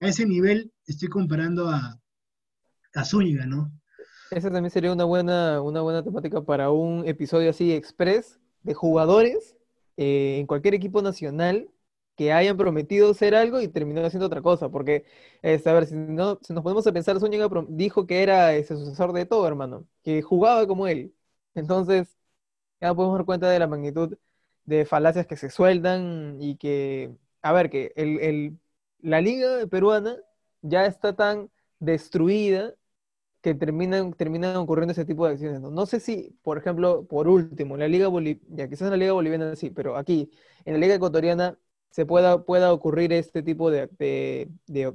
a 0.00 0.08
ese 0.08 0.26
nivel 0.26 0.72
estoy 0.86 1.08
comparando 1.08 1.68
a, 1.68 2.00
a 2.94 3.04
Zúñiga, 3.04 3.46
¿no? 3.46 3.70
Esa 4.30 4.50
también 4.50 4.70
sería 4.70 4.92
una 4.92 5.04
buena, 5.04 5.60
una 5.60 5.82
buena 5.82 6.02
temática 6.02 6.42
para 6.42 6.70
un 6.70 7.06
episodio 7.06 7.50
así 7.50 7.70
express 7.70 8.40
de 8.62 8.74
jugadores 8.74 9.56
eh, 9.96 10.38
en 10.40 10.46
cualquier 10.46 10.74
equipo 10.74 11.02
nacional 11.02 11.70
que 12.16 12.32
hayan 12.32 12.56
prometido 12.56 13.14
ser 13.14 13.34
algo 13.34 13.60
y 13.60 13.68
terminaron 13.68 14.06
haciendo 14.08 14.26
otra 14.26 14.42
cosa. 14.42 14.68
Porque, 14.70 15.04
este, 15.42 15.70
a 15.70 15.72
ver, 15.74 15.86
si, 15.86 15.94
no, 15.96 16.38
si 16.42 16.52
nos 16.52 16.62
ponemos 16.62 16.86
a 16.86 16.92
pensar, 16.92 17.18
Zúñiga 17.20 17.48
dijo 17.68 18.06
que 18.06 18.22
era 18.22 18.54
ese 18.54 18.76
sucesor 18.76 19.12
de 19.12 19.26
todo, 19.26 19.46
hermano, 19.46 19.86
que 20.02 20.22
jugaba 20.22 20.66
como 20.66 20.86
él. 20.86 21.14
Entonces, 21.54 22.16
ya 22.80 22.94
podemos 22.94 23.18
dar 23.18 23.24
cuenta 23.26 23.48
de 23.50 23.58
la 23.58 23.66
magnitud 23.66 24.16
de 24.64 24.84
falacias 24.84 25.26
que 25.26 25.36
se 25.36 25.50
sueltan 25.50 26.36
y 26.40 26.56
que, 26.56 27.14
a 27.42 27.52
ver, 27.52 27.70
que 27.70 27.92
el, 27.96 28.20
el- 28.20 28.58
la 29.00 29.20
liga 29.20 29.66
peruana 29.68 30.16
ya 30.62 30.86
está 30.86 31.14
tan 31.16 31.50
destruida 31.80 32.74
que 33.42 33.54
terminan, 33.54 34.12
terminan 34.14 34.56
ocurriendo 34.56 34.92
ese 34.92 35.04
tipo 35.04 35.26
de 35.26 35.32
acciones, 35.34 35.60
¿no? 35.60 35.70
No 35.70 35.86
sé 35.86 36.00
si, 36.00 36.38
por 36.42 36.58
ejemplo, 36.58 37.06
por 37.06 37.28
último, 37.28 37.74
en 37.74 37.80
la 37.80 37.88
Liga 37.88 38.08
Boliviana, 38.08 38.68
quizás 38.68 38.82
en 38.86 38.90
la 38.92 38.96
Liga 38.98 39.12
Boliviana 39.12 39.56
sí, 39.56 39.70
pero 39.70 39.96
aquí, 39.96 40.30
en 40.64 40.74
la 40.74 40.80
Liga 40.80 40.94
Ecuatoriana, 40.94 41.58
se 41.90 42.06
pueda, 42.06 42.44
pueda 42.44 42.72
ocurrir 42.72 43.12
este 43.12 43.42
tipo 43.42 43.70
de, 43.70 43.88
de, 43.98 44.48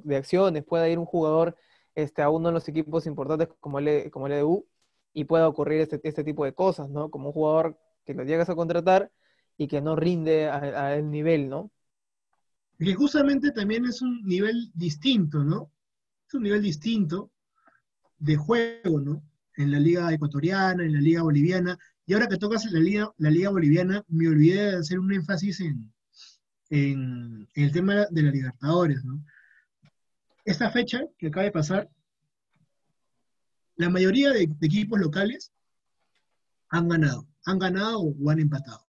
de- 0.04 0.16
acciones, 0.18 0.64
pueda 0.64 0.90
ir 0.90 0.98
un 1.00 1.06
jugador 1.06 1.56
este, 1.96 2.22
a 2.22 2.30
uno 2.30 2.50
de 2.50 2.54
los 2.54 2.68
equipos 2.68 3.06
importantes 3.06 3.50
como 3.60 3.80
el, 3.80 4.10
como 4.12 4.28
el 4.28 4.34
EDU 4.34 4.68
y 5.14 5.26
pueda 5.26 5.48
ocurrir 5.48 5.82
este, 5.82 6.00
este 6.04 6.24
tipo 6.24 6.46
de 6.46 6.54
cosas, 6.54 6.90
¿no? 6.90 7.10
Como 7.12 7.28
un 7.30 7.34
jugador 7.34 7.78
que 8.06 8.14
lo 8.14 8.24
llegas 8.24 8.50
a 8.50 8.56
contratar 8.56 9.12
y 9.58 9.68
que 9.68 9.82
no 9.82 9.96
rinde 9.96 10.48
a, 10.50 10.58
a 10.58 10.96
el 10.96 11.12
nivel, 11.12 11.50
¿no? 11.50 11.72
Que 12.80 12.96
justamente 12.96 13.52
también 13.52 13.86
es 13.86 14.02
un 14.02 14.24
nivel 14.26 14.72
distinto, 14.74 15.44
¿no? 15.44 15.72
Es 16.28 16.34
un 16.36 16.44
nivel 16.44 16.62
distinto 16.64 17.32
de 18.20 18.36
juego, 18.36 19.00
¿no? 19.00 19.24
En 19.56 19.72
la 19.72 19.80
liga 19.80 20.12
ecuatoriana, 20.14 20.84
en 20.84 20.94
la 20.94 21.02
liga 21.02 21.24
boliviana. 21.24 21.78
Y 22.06 22.14
ahora 22.14 22.28
que 22.28 22.38
tocas 22.38 22.66
la 22.72 22.80
liga, 22.80 23.12
la 23.18 23.30
liga 23.30 23.50
boliviana, 23.50 24.04
me 24.08 24.28
olvidé 24.28 24.72
de 24.72 24.78
hacer 24.78 25.00
un 25.00 25.14
énfasis 25.14 25.60
en, 25.62 25.92
en, 26.70 27.48
el 27.54 27.72
tema 27.72 28.06
de 28.10 28.24
la 28.24 28.32
Libertadores, 28.32 29.04
¿no? 29.04 29.24
Esta 30.46 30.70
fecha 30.70 31.02
que 31.18 31.28
acaba 31.28 31.44
de 31.44 31.52
pasar, 31.52 31.90
la 33.76 33.90
mayoría 33.90 34.32
de, 34.32 34.44
equipos 34.62 35.00
locales 35.00 35.52
han 36.70 36.88
ganado, 36.88 37.28
han 37.46 37.60
ganado 37.60 38.00
o 38.02 38.30
han 38.30 38.40
empatado. 38.40 38.88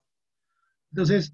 Entonces, 0.90 1.32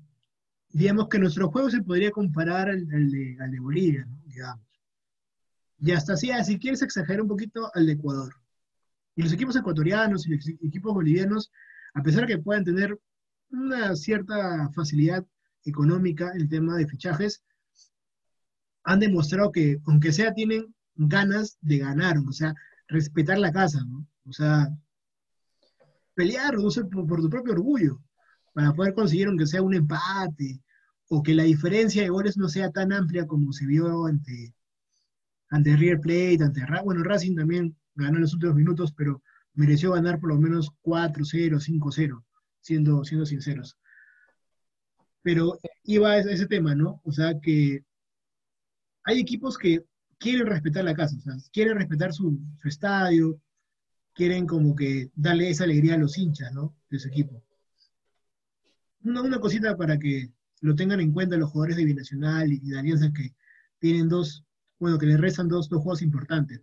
digamos 0.71 1.09
que 1.09 1.19
nuestro 1.19 1.51
juego 1.51 1.71
se 1.71 1.83
podría 1.83 2.11
comparar 2.11 2.69
al, 2.69 2.87
al 2.93 3.11
de, 3.11 3.37
al 3.41 3.51
de 3.51 3.61
Bolivia, 3.61 4.07
¿no? 4.07 4.23
digamos. 4.27 4.72
Y 5.85 5.91
hasta 5.91 6.13
así, 6.13 6.31
ah, 6.31 6.45
si 6.45 6.61
quieres 6.61 6.81
exagerar 6.81 7.23
un 7.23 7.29
poquito 7.29 7.69
al 7.75 7.87
de 7.87 7.95
Ecuador. 7.95 8.33
Y 9.17 9.23
los 9.25 9.33
equipos 9.33 9.57
ecuatorianos 9.57 10.25
y 10.27 10.37
los 10.37 10.49
equipos 10.49 10.95
bolivianos, 10.95 11.51
a 11.95 12.03
pesar 12.05 12.25
que 12.25 12.39
puedan 12.39 12.65
tener 12.65 12.97
una 13.51 13.97
cierta 13.97 14.71
facilidad 14.71 15.27
económica 15.65 16.31
en 16.35 16.43
el 16.43 16.49
tema 16.49 16.77
de 16.77 16.87
fichajes, 16.87 17.43
han 18.85 19.01
demostrado 19.01 19.51
que, 19.51 19.81
aunque 19.87 20.13
sea, 20.13 20.33
tienen 20.33 20.73
ganas 20.95 21.59
de 21.61 21.79
ganar, 21.79 22.17
o 22.19 22.33
sea, 22.33 22.55
respetar 22.87 23.39
la 23.39 23.53
casa, 23.53 23.85
¿no? 23.85 24.07
O 24.25 24.33
sea, 24.33 24.69
pelear, 26.15 26.55
sé, 26.71 26.85
por, 26.85 27.09
por 27.09 27.21
tu 27.21 27.29
propio 27.29 27.55
orgullo, 27.55 28.01
para 28.55 28.73
poder 28.73 28.95
conseguir, 28.95 29.27
aunque 29.27 29.47
sea 29.47 29.63
un 29.63 29.75
empate, 29.75 30.63
o 31.09 31.25
que 31.25 31.35
la 31.35 31.43
diferencia 31.43 32.03
de 32.03 32.09
goles 32.09 32.37
no 32.37 32.49
sea 32.49 32.71
tan 32.71 32.93
amplia 32.93 33.27
como 33.27 33.53
se 33.53 33.67
vio 33.67 34.07
ante, 34.07 34.55
ante 35.53 35.77
River 35.77 36.01
Plate, 36.01 36.39
ante 36.43 36.65
Ra 36.65 36.83
bueno, 36.83 37.05
Racing 37.05 37.37
también 37.37 37.77
ganó 37.95 38.17
en 38.17 38.23
los 38.23 38.33
últimos 38.33 38.57
minutos, 38.57 38.93
pero 38.97 39.23
mereció 39.53 39.93
ganar 39.93 40.19
por 40.19 40.31
lo 40.31 40.39
menos 40.39 40.71
4-0, 40.83 41.61
5-0, 41.61 42.25
siendo, 42.63 43.05
siendo 43.05 43.27
sinceros. 43.27 43.77
Pero 45.21 45.59
iba 45.85 46.13
a 46.13 46.19
ese, 46.19 46.47
tema, 46.47 46.75
¿no? 46.75 47.03
O 47.05 47.13
sea, 47.13 47.39
que 47.39 47.85
hay 49.05 49.21
equipos 49.21 49.59
que 49.59 49.85
quieren 50.19 50.47
respetar 50.47 50.85
la 50.85 50.95
casa, 50.95 51.17
o 51.19 51.21
sea, 51.21 51.35
quieren 51.53 51.77
respetar 51.77 52.15
su, 52.15 52.41
su 52.59 52.69
estadio, 52.69 53.39
quieren 54.15 54.47
como 54.47 54.75
que 54.75 55.11
darle 55.15 55.51
esa 55.51 55.65
alegría 55.65 55.97
a 55.97 55.99
los 55.99 56.17
hinchas, 56.17 56.51
¿no? 56.55 56.75
De 56.89 56.99
su 56.99 57.09
equipo. 57.09 57.45
Una, 59.05 59.21
una 59.21 59.39
cosita 59.39 59.77
para 59.77 59.99
que 59.99 60.33
lo 60.63 60.75
tengan 60.75 61.01
en 61.01 61.13
cuenta 61.13 61.37
los 61.37 61.51
jugadores 61.51 61.77
de 61.77 61.85
Binacional 61.85 62.51
y 62.51 62.59
de 62.61 62.79
Alianza 62.79 63.13
que 63.13 63.35
tienen 63.79 64.09
dos, 64.09 64.47
bueno, 64.83 64.99
que 64.99 65.07
les 65.07 65.19
restan 65.21 65.49
dos, 65.49 65.69
dos 65.71 65.81
juegos 65.83 66.03
importantes. 66.03 66.61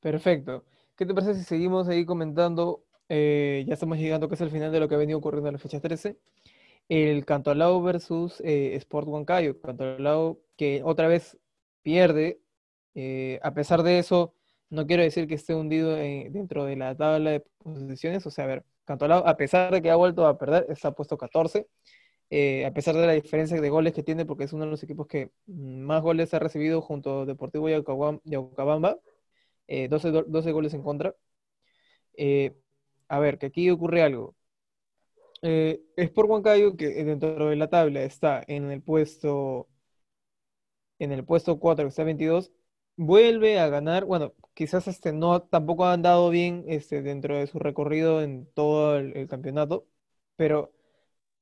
Perfecto. 0.00 0.64
¿Qué 0.96 1.06
te 1.06 1.14
parece 1.14 1.34
si 1.34 1.44
seguimos 1.44 1.88
ahí 1.88 2.04
comentando? 2.04 2.84
Eh, 3.08 3.64
ya 3.66 3.74
estamos 3.74 3.98
llegando 3.98 4.28
casi 4.28 4.44
al 4.44 4.50
final 4.50 4.72
de 4.72 4.80
lo 4.80 4.88
que 4.88 4.94
ha 4.94 4.98
venido 4.98 5.18
ocurriendo 5.18 5.48
en 5.48 5.54
la 5.54 5.58
fecha 5.58 5.80
13. 5.80 6.18
El 6.88 7.24
Cantolao 7.26 7.82
versus 7.82 8.40
eh, 8.44 8.74
Sport 8.76 9.08
Huancayo. 9.08 9.60
Cantolao 9.60 10.40
que 10.56 10.82
otra 10.84 11.08
vez 11.08 11.38
pierde. 11.82 12.40
eh, 12.94 13.38
a 13.42 13.52
pesar 13.54 13.82
de 13.82 13.98
eso, 13.98 14.34
no 14.70 14.86
quiero 14.86 15.02
decir 15.02 15.26
que 15.28 15.34
esté 15.34 15.54
hundido 15.54 15.96
en- 15.98 16.32
dentro 16.32 16.64
de 16.64 16.76
la 16.76 16.96
tabla 16.96 17.30
de 17.32 17.40
posiciones. 17.58 18.26
O 18.26 18.30
sea, 18.30 18.44
a 18.44 18.48
ver, 18.48 18.64
Cantolao, 18.84 19.26
a 19.26 19.36
pesar 19.36 19.72
de 19.72 19.82
que 19.82 19.90
ha 19.90 19.96
vuelto 19.96 20.26
a 20.26 20.38
perder, 20.38 20.66
está 20.70 20.92
puesto 20.92 21.18
14. 21.18 21.68
Eh, 22.30 22.66
a 22.66 22.72
pesar 22.74 22.94
de 22.96 23.06
la 23.06 23.12
diferencia 23.14 23.60
de 23.60 23.70
goles 23.70 23.92
que 23.94 24.02
tiene, 24.02 24.26
porque 24.26 24.44
es 24.44 24.52
uno 24.52 24.64
de 24.64 24.70
los 24.70 24.82
equipos 24.82 25.06
que 25.06 25.30
más 25.46 26.02
goles 26.02 26.34
ha 26.34 26.38
recibido 26.38 26.82
junto 26.82 27.22
a 27.22 27.26
Deportivo 27.26 27.68
Yaucabamba, 27.68 28.98
eh, 29.68 29.88
12, 29.88 30.10
do- 30.12 30.24
12 30.24 30.52
goles 30.52 30.74
en 30.74 30.82
contra. 30.82 31.14
Eh, 32.16 32.56
a 33.08 33.18
ver, 33.20 33.38
que 33.38 33.46
aquí 33.46 33.70
ocurre 33.70 34.02
algo. 34.02 34.36
Eh, 35.42 35.80
Sport 35.96 36.28
Huancayo, 36.30 36.76
que 36.76 36.88
dentro 37.04 37.48
de 37.48 37.56
la 37.56 37.68
tabla 37.68 38.02
está 38.02 38.42
en 38.46 38.70
el 38.70 38.82
puesto, 38.82 39.68
en 40.98 41.12
el 41.12 41.24
puesto 41.24 41.58
4, 41.58 41.84
que 41.84 41.88
está 41.90 42.04
22, 42.04 42.52
vuelve 42.96 43.58
a 43.58 43.68
ganar. 43.68 44.04
Bueno, 44.04 44.34
quizás 44.54 44.88
este 44.88 45.12
no 45.12 45.42
tampoco 45.42 45.84
ha 45.86 45.92
andado 45.92 46.30
bien 46.30 46.64
este, 46.68 47.02
dentro 47.02 47.36
de 47.36 47.46
su 47.46 47.58
recorrido 47.58 48.22
en 48.22 48.46
todo 48.54 48.96
el 48.98 49.26
campeonato, 49.28 49.86
pero 50.36 50.72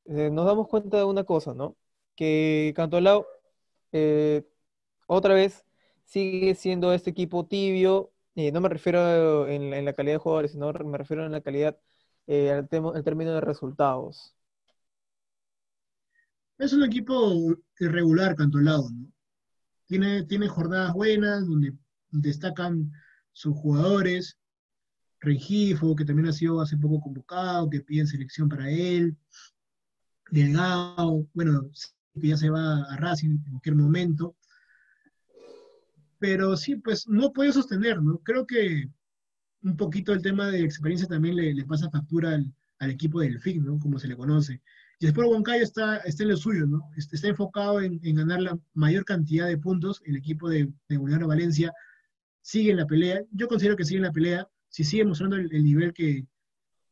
eh, 0.07 0.31
nos 0.31 0.47
damos 0.47 0.69
cuenta 0.69 0.99
de 0.99 1.05
una 1.05 1.25
cosa, 1.25 1.55
¿no? 1.55 1.77
Que 2.17 2.73
Cantolao 2.77 3.27
eh, 3.93 4.45
otra 5.07 5.35
vez 5.35 5.65
sigue 6.05 6.55
siendo 6.55 6.93
este 6.93 7.11
equipo 7.11 7.47
tibio. 7.47 8.13
eh, 8.37 8.53
no 8.53 8.61
me 8.61 8.69
refiero 8.69 9.49
en, 9.49 9.71
la- 9.85 9.93
calidad 9.95 10.15
de 10.17 10.19
jugadores, 10.19 10.53
sino 10.53 10.73
me 10.73 10.99
refiero 10.99 11.25
en 11.27 11.33
la 11.33 11.41
calidad, 11.43 11.79
eh, 12.27 12.51
al, 12.53 12.69
al 12.95 13.05
término 13.05 13.33
de 13.35 13.41
resultados. 13.41 14.35
Es 16.59 16.73
un 16.73 16.83
equipo 16.85 17.33
irregular, 17.81 18.35
Cantolao, 18.37 18.89
¿no? 18.91 19.09
Tiene, 19.87 20.25
tiene 20.25 20.49
jornadas 20.49 20.93
buenas 20.95 21.47
donde 21.47 21.75
destacan 22.11 22.93
sus 23.33 23.55
jugadores. 23.57 24.39
Rengifo, 25.21 25.97
que 25.97 26.05
también 26.05 26.29
ha 26.29 26.33
sido 26.33 26.61
hace 26.61 26.77
poco 26.77 27.01
convocado, 27.01 27.71
que 27.71 27.81
piden 27.81 28.07
selección 28.07 28.49
para 28.49 28.71
él. 28.71 29.17
Delgado, 30.35 31.29
bueno, 31.33 31.71
que 32.21 32.29
ya 32.29 32.37
se 32.37 32.51
va 32.51 32.83
a 32.85 32.97
Racing 32.97 33.31
en 33.31 33.51
cualquier 33.53 33.77
momento. 33.77 34.37
Pero 36.19 36.57
sí, 36.57 36.77
pues 36.77 37.07
no 37.07 37.33
puede 37.33 37.53
sostener, 37.53 38.03
¿no? 38.03 38.19
Creo 38.19 38.47
que 38.47 38.91
un 39.63 39.77
poquito 39.77 40.13
el 40.13 40.23
tema 40.23 40.51
de 40.51 40.63
experiencia 40.63 41.07
también 41.07 41.37
le, 41.37 41.55
le 41.55 41.65
pasa 41.65 41.91
factura 41.91 42.35
al, 42.35 42.53
al 42.79 42.91
equipo 42.91 43.21
del 43.21 43.41
FIC, 43.41 43.63
¿no? 43.63 43.79
Como 43.79 43.99
se 43.99 44.09
le 44.09 44.17
conoce. 44.17 44.61
Y 44.99 45.07
después 45.07 45.29
Huancayo 45.29 45.63
está, 45.63 45.99
está 45.99 46.23
en 46.23 46.31
lo 46.31 46.37
suyo, 46.37 46.67
¿no? 46.67 46.91
Está, 46.97 47.29
enfocado 47.29 47.81
en, 47.81 48.01
en, 48.03 48.17
ganar 48.17 48.43
la 48.43 48.59
mayor 48.75 49.05
cantidad 49.05 49.47
de 49.47 49.59
puntos. 49.59 50.03
El 50.05 50.17
equipo 50.17 50.49
de, 50.49 50.73
de 50.89 50.99
Unión 50.99 51.27
Valencia 51.27 51.73
sigue 52.43 52.73
en 52.73 52.79
la 52.79 52.87
pelea. 52.87 53.23
Yo 53.31 53.47
considero 53.49 53.77
que 53.77 53.85
sigue 53.85 53.99
en 53.99 54.05
la 54.05 54.13
pelea. 54.13 54.49
Si 54.69 54.83
sigue 54.83 55.05
mostrando 55.05 55.37
el, 55.37 55.53
el 55.53 55.65
nivel 55.65 55.93
que, 55.93 56.27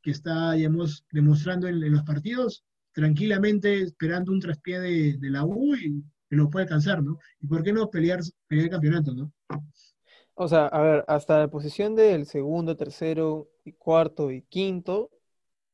que, 0.03 0.11
está, 0.11 0.53
digamos, 0.53 1.05
demostrando 1.11 1.67
en, 1.69 1.83
en, 1.83 1.93
los 1.93 2.03
partidos, 2.03 2.65
tranquilamente 2.93 3.83
esperando 3.83 4.33
un 4.33 4.41
traspié 4.41 4.81
de, 4.81 5.19
la 5.31 5.45
U 5.45 5.75
y 5.75 6.03
que 6.29 6.37
lo 6.37 6.51
puede 6.51 6.65
alcanzar, 6.65 7.03
¿no? 7.03 7.19
Y 7.41 7.47
por 7.47 7.63
qué 7.63 7.73
no 7.73 7.91
pelear, 7.91 8.21
pelear 8.47 8.67
el 8.67 8.71
campeonato, 8.71 9.13
¿no? 9.15 9.33
O 10.35 10.49
sea, 10.49 10.67
a 10.67 10.81
ver, 10.83 11.05
hasta 11.09 11.39
la 11.39 11.49
posición 11.49 11.95
del 11.95 12.27
segundo, 12.27 12.77
tercero, 12.77 13.49
y 13.65 13.73
cuarto 13.73 14.31
y 14.31 14.43
quinto, 14.43 15.11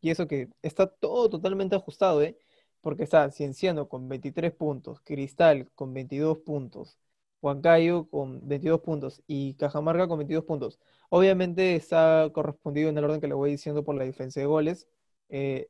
y 0.00 0.10
eso 0.10 0.26
que 0.28 0.48
está 0.62 0.86
todo 0.88 1.28
totalmente 1.28 1.76
ajustado, 1.76 2.22
¿eh? 2.22 2.38
Porque 2.80 3.04
está 3.04 3.30
Cienciano 3.30 3.88
con 3.88 4.08
23 4.08 4.52
puntos, 4.52 5.00
Cristal 5.04 5.70
con 5.74 5.92
22 5.94 6.38
puntos, 6.38 6.98
Huancayo 7.40 8.08
con 8.08 8.46
22 8.48 8.80
puntos 8.80 9.22
y 9.26 9.54
Cajamarca 9.54 10.08
con 10.08 10.18
22 10.18 10.44
puntos. 10.44 10.78
Obviamente 11.08 11.76
está 11.76 12.30
correspondido 12.32 12.88
en 12.90 12.98
el 12.98 13.04
orden 13.04 13.20
que 13.20 13.28
le 13.28 13.34
voy 13.34 13.50
diciendo 13.50 13.84
por 13.84 13.96
la 13.96 14.04
diferencia 14.04 14.40
de 14.42 14.46
goles. 14.46 14.88
Eh, 15.28 15.68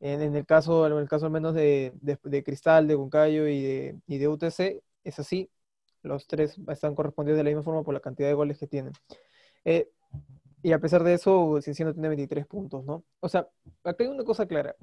en, 0.00 0.22
en, 0.22 0.36
el 0.36 0.46
caso, 0.46 0.86
en 0.86 0.92
el 0.94 1.08
caso 1.08 1.26
al 1.26 1.32
menos 1.32 1.54
de, 1.54 1.92
de, 2.00 2.18
de 2.22 2.44
Cristal, 2.44 2.86
de 2.86 2.96
Huancayo 2.96 3.48
y 3.48 3.62
de, 3.62 4.00
y 4.06 4.18
de 4.18 4.28
UTC, 4.28 4.82
es 5.04 5.18
así. 5.18 5.50
Los 6.02 6.26
tres 6.26 6.56
están 6.68 6.94
correspondidos 6.94 7.38
de 7.38 7.44
la 7.44 7.50
misma 7.50 7.62
forma 7.62 7.82
por 7.82 7.94
la 7.94 8.00
cantidad 8.00 8.28
de 8.28 8.34
goles 8.34 8.58
que 8.58 8.66
tienen. 8.66 8.92
Eh, 9.64 9.88
y 10.62 10.72
a 10.72 10.78
pesar 10.78 11.02
de 11.04 11.14
eso, 11.14 11.60
Cienciano 11.62 11.92
tiene 11.92 12.08
23 12.08 12.46
puntos, 12.46 12.84
¿no? 12.84 13.04
O 13.20 13.28
sea, 13.28 13.48
acá 13.84 14.04
hay 14.04 14.08
una 14.08 14.24
cosa 14.24 14.46
clara. 14.46 14.76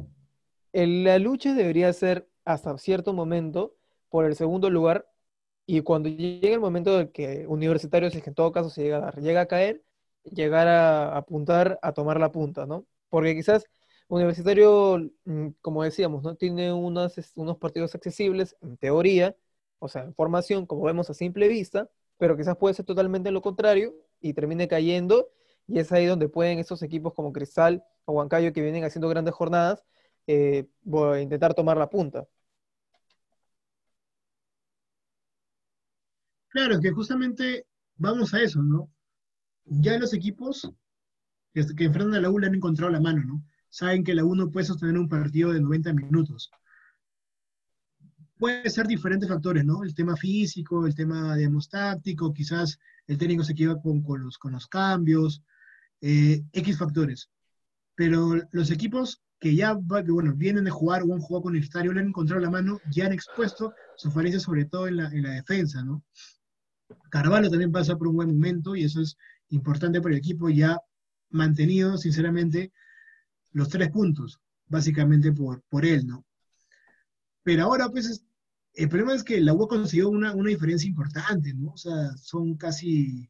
El, 0.74 1.04
la 1.04 1.20
lucha 1.20 1.54
debería 1.54 1.92
ser 1.94 2.28
hasta 2.46 2.78
cierto 2.78 3.14
momento 3.14 3.76
por 4.10 4.26
el 4.26 4.36
segundo 4.36 4.70
lugar 4.70 5.08
y 5.66 5.82
cuando 5.82 6.10
llegue 6.10 6.54
el 6.54 6.60
momento 6.60 6.98
del 6.98 7.12
que 7.12 7.46
Universitario, 7.48 8.10
si 8.10 8.18
es 8.18 8.24
que 8.24 8.30
en 8.32 8.36
todo 8.36 8.52
caso 8.52 8.70
se 8.70 8.84
llega 8.84 8.98
a 8.98 9.02
dar, 9.02 9.22
llega 9.22 9.42
a 9.42 9.46
caer, 9.48 9.84
llegar 10.24 10.68
a 10.68 11.18
apuntar 11.18 11.80
a 11.82 11.94
tomar 11.94 12.20
la 12.20 12.32
punta, 12.32 12.66
¿no? 12.66 12.86
Porque 13.10 13.36
quizás 13.36 13.66
Universitario, 14.16 15.10
mm, 15.26 15.50
como 15.62 15.84
decíamos, 15.84 16.24
¿no? 16.24 16.36
Tiene 16.36 16.74
unos, 16.74 17.16
unos 17.36 17.58
partidos 17.58 17.96
accesibles, 17.96 18.58
en 18.62 18.78
teoría, 18.78 19.36
o 19.80 19.88
sea, 19.88 20.04
en 20.04 20.14
formación, 20.14 20.66
como 20.66 20.84
vemos 20.84 21.10
a 21.10 21.14
simple 21.14 21.48
vista, 21.48 21.90
pero 22.18 22.36
quizás 22.38 22.58
puede 22.58 22.76
ser 22.76 22.86
totalmente 22.86 23.32
lo 23.32 23.42
contrario 23.42 23.96
y 24.20 24.34
termine 24.34 24.68
cayendo 24.68 25.30
y 25.68 25.80
es 25.80 25.92
ahí 25.92 26.06
donde 26.06 26.30
pueden 26.30 26.60
esos 26.60 26.84
equipos 26.84 27.14
como 27.14 27.32
Cristal 27.32 27.84
o 28.06 28.14
Huancayo 28.14 28.54
que 28.54 28.62
vienen 28.62 28.84
haciendo 28.84 29.08
grandes 29.10 29.34
jornadas 29.34 29.84
eh, 30.28 30.68
intentar 31.22 31.54
tomar 31.54 31.78
la 31.78 31.90
punta. 31.90 32.28
Claro, 36.50 36.80
que 36.82 36.92
justamente 36.92 37.66
vamos 37.96 38.34
a 38.34 38.42
eso, 38.42 38.62
¿no? 38.62 38.92
Ya 39.66 39.98
los 39.98 40.14
equipos 40.14 40.70
que, 41.54 41.62
enfrentan 41.62 42.16
a 42.16 42.20
la 42.20 42.30
U 42.30 42.38
han 42.40 42.56
encontrado 42.56 42.92
la 42.92 43.00
mano, 43.00 43.24
¿no? 43.26 43.44
Saben 43.72 44.04
que 44.04 44.14
la 44.14 44.26
U 44.26 44.52
puede 44.52 44.66
sostener 44.66 44.98
un 44.98 45.08
partido 45.08 45.54
de 45.54 45.62
90 45.62 45.94
minutos. 45.94 46.52
Puede 48.38 48.70
ser 48.70 48.86
diferentes 48.86 49.30
factores, 49.30 49.64
¿no? 49.64 49.84
El 49.84 49.96
tema 49.96 50.18
físico, 50.18 50.86
el 50.86 50.94
tema, 50.94 51.36
digamos, 51.38 51.70
táctico, 51.70 52.34
quizás 52.34 52.78
el 53.08 53.18
técnico 53.18 53.44
se 53.46 53.54
equivoca 53.54 53.82
con, 53.82 54.04
con, 54.04 54.24
los, 54.24 54.38
con 54.38 54.52
los 54.52 54.68
cambios, 54.68 55.42
eh, 56.02 56.44
X 56.52 56.78
factores. 56.78 57.30
Pero 57.96 58.42
los 58.52 58.72
equipos 58.72 59.22
que 59.40 59.56
ya 59.56 59.74
bueno, 59.74 60.36
vienen 60.36 60.66
de 60.66 60.70
jugar 60.70 61.04
o 61.04 61.14
han 61.14 61.22
jugado 61.22 61.44
con 61.44 61.56
el 61.56 61.64
estadio, 61.64 61.94
le 61.94 62.02
han 62.02 62.10
encontrado 62.10 62.42
la 62.42 62.50
mano, 62.50 62.80
ya 62.92 63.06
han 63.06 63.14
expuesto 63.14 63.74
sus 63.96 64.14
falencias, 64.14 64.44
sobre 64.44 64.66
todo 64.66 64.88
en 64.88 64.98
la, 64.98 65.08
en 65.08 65.24
la 65.24 65.32
defensa, 65.32 65.84
¿no? 65.84 66.04
Carvalho 67.10 67.50
también 67.50 67.72
pasa 67.72 67.98
por 67.98 68.10
un 68.10 68.18
buen 68.18 68.30
momento 68.30 68.76
y 68.76 68.84
eso 68.84 69.02
es 69.02 69.18
importante 69.50 70.02
para 70.02 70.14
el 70.14 70.20
equipo, 70.20 70.50
ya 70.50 70.78
mantenido, 71.30 71.98
sinceramente, 71.98 72.74
los 73.52 73.70
tres 73.70 73.90
puntos, 73.90 74.40
básicamente 74.68 75.32
por, 75.32 75.62
por 75.70 75.86
él, 75.86 76.08
¿no? 76.08 76.26
Pero 77.44 77.64
ahora, 77.64 77.90
pues, 77.90 78.24
el 78.74 78.90
problema 78.90 79.14
es 79.14 79.24
que 79.24 79.42
la 79.42 79.54
U 79.54 79.68
consiguió 79.68 80.10
una, 80.10 80.34
una 80.34 80.50
diferencia 80.50 80.88
importante, 80.88 81.54
¿no? 81.54 81.72
O 81.72 81.78
sea, 81.78 82.16
son 82.18 82.56
casi 82.56 83.30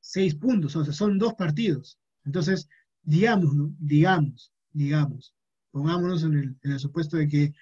seis 0.00 0.34
puntos, 0.34 0.76
o 0.76 0.84
sea, 0.84 0.92
son 0.92 1.18
dos 1.18 1.34
partidos. 1.34 1.98
Entonces, 2.24 2.68
digamos. 3.02 3.54
Digamos, 3.78 4.52
digamos, 4.72 5.34
pongámonos 5.70 6.22
en 6.22 6.34
el, 6.34 6.56
en 6.62 6.72
el 6.72 6.78
supuesto 6.78 7.16
de 7.16 7.28
que 7.28 7.54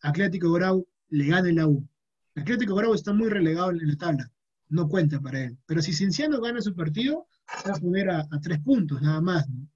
Atlético 0.00 0.52
Grau 0.52 0.86
le 1.08 1.26
gane 1.26 1.52
la 1.52 1.66
U. 1.68 1.86
Atlético 2.34 2.74
Grau 2.74 2.94
está 2.94 3.12
muy 3.12 3.28
relegado 3.28 3.70
en 3.70 3.86
la 3.86 3.96
tabla, 3.96 4.30
no 4.68 4.88
cuenta 4.88 5.20
para 5.20 5.44
él. 5.44 5.58
Pero 5.66 5.80
si 5.82 5.92
Cienciano 5.92 6.40
gana 6.40 6.60
su 6.60 6.74
partido, 6.74 7.26
va 7.66 7.74
a 7.74 7.80
poner 7.80 8.10
a, 8.10 8.20
a 8.30 8.40
tres 8.40 8.58
puntos 8.60 9.00
nada 9.00 9.20
más, 9.20 9.48
¿no? 9.48 9.68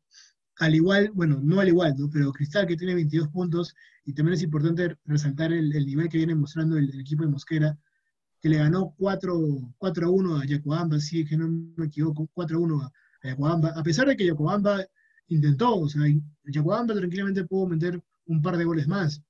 Al 0.61 0.75
igual, 0.75 1.11
bueno, 1.15 1.41
no 1.43 1.59
al 1.59 1.69
igual. 1.69 1.95
Pero 2.13 2.33
Cristal 2.33 2.67
que 2.67 2.77
tiene 2.77 2.95
22 2.95 3.29
puntos, 3.29 3.75
y 4.05 4.13
también 4.13 4.35
es 4.35 4.43
importante 4.43 4.95
resaltar 5.07 5.53
el, 5.55 5.75
el 5.75 5.87
nivel 5.87 6.09
que 6.11 6.19
viene 6.19 6.35
mostrando 6.35 6.77
el, 6.77 7.01
equipo 7.01 7.25
de 7.25 7.31
Mosquera, 7.31 7.79
que 8.43 8.51
le 8.51 8.59
ganó 8.59 8.95
4, 8.99 9.75
4 9.79 10.07
a 10.07 10.11
1 10.11 10.37
a 10.37 10.45
Yacoamba, 10.45 11.01
sí, 11.01 11.25
que 11.25 11.39
no 11.39 11.49
me 11.49 11.87
equivoco, 11.87 12.29
4 12.35 12.59
a 12.59 12.61
1 12.61 12.83
a 12.83 12.93
Yacoamba, 13.29 13.71
a 13.71 13.83
pesar 13.83 14.07
de 14.07 14.17
que 14.17 14.27
Yacoamba 14.27 14.85
intentó, 15.29 15.77
o 15.77 15.89
sea, 15.89 16.03
Yacoamba 16.45 16.95
tranquilamente 16.95 17.45
pudo 17.45 17.67
meter 17.67 18.03
un 18.27 18.43
par 18.43 18.59
de 18.59 18.65
goles 18.65 18.87
más, 18.87 19.23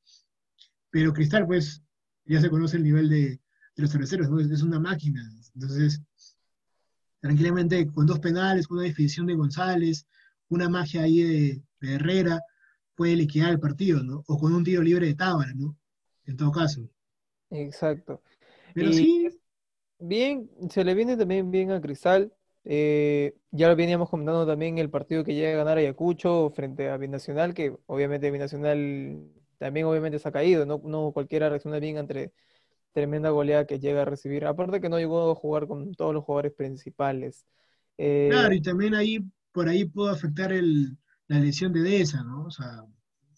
pero 0.91 1.13
Cristal, 1.13 1.47
pues, 1.47 1.81
ya 2.25 2.41
se 2.41 2.51
conoce 2.51 2.77
el 2.77 2.83
nivel 2.83 3.09
de, 3.09 3.41
los 3.77 3.91
cerveceros, 3.91 4.29
¿no? 4.29 4.41
es 4.41 4.63
una 4.63 4.81
máquina, 4.81 5.23
entonces, 5.55 6.03
tranquilamente, 7.21 7.87
con 7.87 8.07
dos 8.07 8.19
penales, 8.19 8.67
con 8.67 8.79
una 8.79 8.87
definición 8.87 9.27
de 9.27 9.35
González, 9.35 10.07
una 10.51 10.69
magia 10.69 11.03
ahí 11.03 11.23
de, 11.23 11.63
de 11.81 11.95
Herrera, 11.95 12.41
puede 12.95 13.17
liquidar 13.17 13.51
el 13.51 13.61
partido, 13.61 14.03
¿no? 14.03 14.23
O 14.27 14.39
con 14.39 14.53
un 14.53 14.63
tiro 14.63 14.83
libre 14.83 15.07
de 15.07 15.15
Tábara, 15.15 15.53
¿no? 15.55 15.77
En 16.27 16.37
todo 16.37 16.53
caso. 16.53 16.89
Exacto. 17.51 18.23
Pero 18.75 18.91
y 18.91 18.95
sí, 18.95 19.29
bien, 19.99 20.51
se 20.69 20.85
le 20.85 20.95
viene 20.95 21.17
también 21.17 21.51
bien 21.51 21.71
a 21.71 21.81
Cristal. 21.81 22.33
Eh, 22.65 23.35
ya 23.51 23.69
lo 23.69 23.77
veníamos 23.77 24.11
comentando 24.11 24.47
también 24.47 24.79
el 24.79 24.91
partido 24.91 25.25
que 25.25 25.35
llega 25.35 25.53
a 25.53 25.65
ganar 25.65 25.79
Ayacucho 25.79 26.51
frente 26.55 26.91
a 26.91 26.99
Binacional, 26.99 27.55
que 27.55 27.75
obviamente 27.87 28.31
Binacional 28.31 29.25
también 29.59 29.87
obviamente 29.87 30.19
se 30.19 30.29
ha 30.29 30.33
caído, 30.33 30.67
no, 30.67 30.81
no 30.85 31.13
cualquiera 31.13 31.49
reacciona 31.49 31.79
bien 31.79 31.99
ante 31.99 32.33
tremenda 32.93 33.31
goleada 33.31 33.67
que 33.67 33.79
llega 33.79 34.03
a 34.03 34.05
recibir. 34.05 34.45
Aparte 34.47 34.81
que 34.81 34.89
no 34.89 34.99
llegó 34.99 35.31
a 35.31 35.35
jugar 35.35 35.67
con 35.67 35.95
todos 35.95 36.15
los 36.15 36.25
jugadores 36.25 36.53
principales. 36.53 37.47
Eh, 37.99 38.29
claro, 38.31 38.55
y 38.55 38.63
también 38.63 38.95
ahí, 38.95 39.25
por 39.53 39.69
ahí 39.69 39.85
puede 39.85 40.13
afectar 40.13 40.53
el, 40.53 40.97
la 41.29 41.39
lesión 41.39 41.73
de 41.73 41.83
Deza, 41.83 42.23
¿no? 42.23 42.45
O 42.45 42.51
sea, 42.51 42.85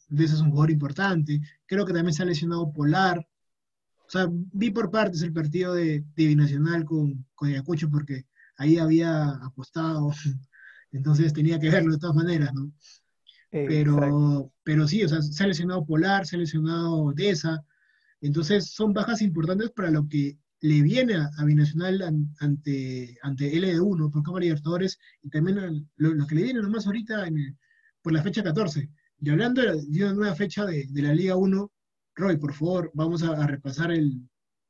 Deza 0.08 0.34
es 0.34 0.40
un 0.40 0.50
jugador 0.50 0.70
importante. 0.70 1.40
Creo 1.66 1.86
que 1.86 1.92
también 1.92 2.14
se 2.14 2.22
ha 2.22 2.26
lesionado 2.26 2.72
Polar. 2.72 3.18
O 3.18 4.10
sea, 4.10 4.28
vi 4.30 4.70
por 4.70 4.90
partes 4.90 5.22
el 5.22 5.32
partido 5.32 5.74
de, 5.74 6.04
de 6.14 6.26
Binacional 6.26 6.84
con, 6.84 7.26
con 7.34 7.48
Ayacucho 7.48 7.88
porque 7.88 8.26
ahí 8.56 8.78
había 8.78 9.30
apostado, 9.30 10.10
entonces 10.92 11.32
tenía 11.32 11.58
que 11.58 11.70
verlo 11.70 11.92
de 11.92 11.98
todas 11.98 12.16
maneras, 12.16 12.52
¿no? 12.54 12.72
Pero, 13.50 14.50
pero 14.62 14.88
sí, 14.88 15.04
o 15.04 15.08
sea, 15.08 15.20
se 15.20 15.44
ha 15.44 15.46
lesionado 15.46 15.84
Polar, 15.84 16.26
se 16.26 16.36
ha 16.36 16.38
lesionado 16.38 17.12
Deza, 17.12 17.62
entonces 18.22 18.70
son 18.70 18.94
bajas 18.94 19.20
importantes 19.20 19.70
para 19.72 19.90
lo 19.90 20.08
que 20.08 20.38
le 20.62 20.80
viene 20.80 21.16
a, 21.16 21.28
a 21.36 21.44
Binacional 21.44 22.02
an, 22.02 22.34
ante, 22.38 23.18
ante 23.22 23.52
LD1 23.52 24.10
por 24.10 24.22
Copa 24.22 24.40
Libertadores 24.40 24.98
y 25.20 25.28
también 25.28 25.58
a, 25.58 25.66
lo, 25.96 26.14
lo, 26.14 26.26
que 26.26 26.36
le 26.36 26.44
viene 26.44 26.62
nomás 26.62 26.86
ahorita 26.86 27.26
en 27.26 27.38
el, 27.38 27.56
por 28.00 28.12
la 28.12 28.22
fecha 28.22 28.42
14. 28.42 28.88
Y 29.20 29.30
hablando 29.30 29.60
de, 29.60 30.04
una 30.04 30.14
nueva 30.14 30.34
fecha 30.34 30.64
de, 30.64 30.86
de, 30.88 31.02
la 31.02 31.12
Liga 31.12 31.36
1, 31.36 31.70
Roy, 32.14 32.36
por 32.36 32.54
favor, 32.54 32.90
vamos 32.94 33.24
a, 33.24 33.30
a 33.32 33.46
repasar 33.46 33.90
el, 33.90 34.20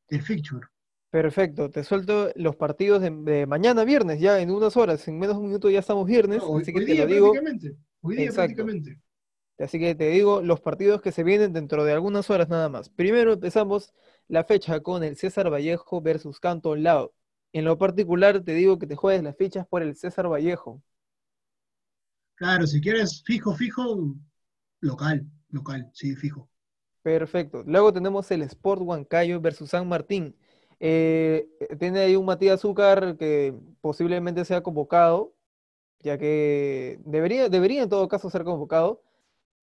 el 0.09 0.23
fixture. 0.23 0.67
Perfecto, 1.11 1.69
te 1.69 1.85
suelto 1.85 2.31
los 2.37 2.57
partidos 2.57 3.03
de, 3.03 3.11
de, 3.11 3.47
mañana 3.47 3.85
viernes, 3.85 4.19
ya 4.19 4.41
en 4.41 4.51
unas 4.51 4.79
horas, 4.79 5.07
en 5.09 5.19
menos 5.19 5.37
de 5.37 5.41
un 5.41 5.49
minuto 5.49 5.69
ya 5.69 5.81
estamos 5.81 6.07
viernes, 6.07 6.39
no, 6.39 6.49
hoy, 6.49 6.63
así 6.63 6.73
que 6.73 6.79
hoy 6.79 6.87
te 6.87 6.93
día 6.93 7.05
lo 7.05 7.13
digo. 7.13 7.33
Prácticamente. 7.33 7.77
Hoy 8.01 8.17
día 8.17 8.33
prácticamente. 8.33 8.99
Así 9.59 9.79
que 9.79 9.95
te 9.95 10.09
digo 10.09 10.41
los 10.41 10.61
partidos 10.61 11.03
que 11.03 11.13
se 11.13 11.23
vienen 11.23 11.53
dentro 11.53 11.85
de 11.85 11.93
algunas 11.93 12.31
horas 12.31 12.49
nada 12.49 12.71
más. 12.71 12.89
Primero 12.89 13.35
empezamos 13.35 13.93
la 14.33 14.45
fecha 14.45 14.81
con 14.81 15.05
el 15.05 15.15
César 15.15 15.53
Vallejo 15.53 16.01
versus 16.01 16.41
Canto 16.41 16.75
Lao. 16.75 17.13
En 17.53 17.67
lo 17.67 17.77
particular 17.77 18.41
te 18.41 18.55
digo 18.55 18.79
que 18.79 18.87
te 18.87 18.97
juegues 18.97 19.23
las 19.23 19.37
fichas 19.37 19.67
por 19.67 19.83
el 19.83 19.95
César 19.95 20.27
Vallejo. 20.27 20.83
Claro, 22.37 22.67
si 22.67 22.81
quieres 22.81 23.23
fijo, 23.27 23.55
fijo, 23.55 24.17
local, 24.81 25.27
local, 25.51 25.91
sí, 25.93 26.17
fijo. 26.17 26.49
Perfecto. 27.03 27.63
Luego 27.67 27.93
tenemos 27.93 28.31
el 28.31 28.41
Sport 28.41 28.81
Huancayo 28.81 29.39
versus 29.39 29.69
San 29.69 29.87
Martín. 29.87 30.35
Eh, 30.81 31.47
tiene 31.79 32.01
ahí 32.01 32.17
un 32.17 32.25
Matías 32.25 32.55
Azúcar 32.55 33.19
que 33.19 33.55
posiblemente 33.83 34.47
sea 34.47 34.63
convocado, 34.63 35.35
ya 36.01 36.17
que 36.17 36.99
debería, 37.05 37.51
debería 37.51 37.83
en 37.83 37.91
todo 37.91 38.09
caso 38.09 38.31
ser 38.31 38.45
convocado. 38.45 39.03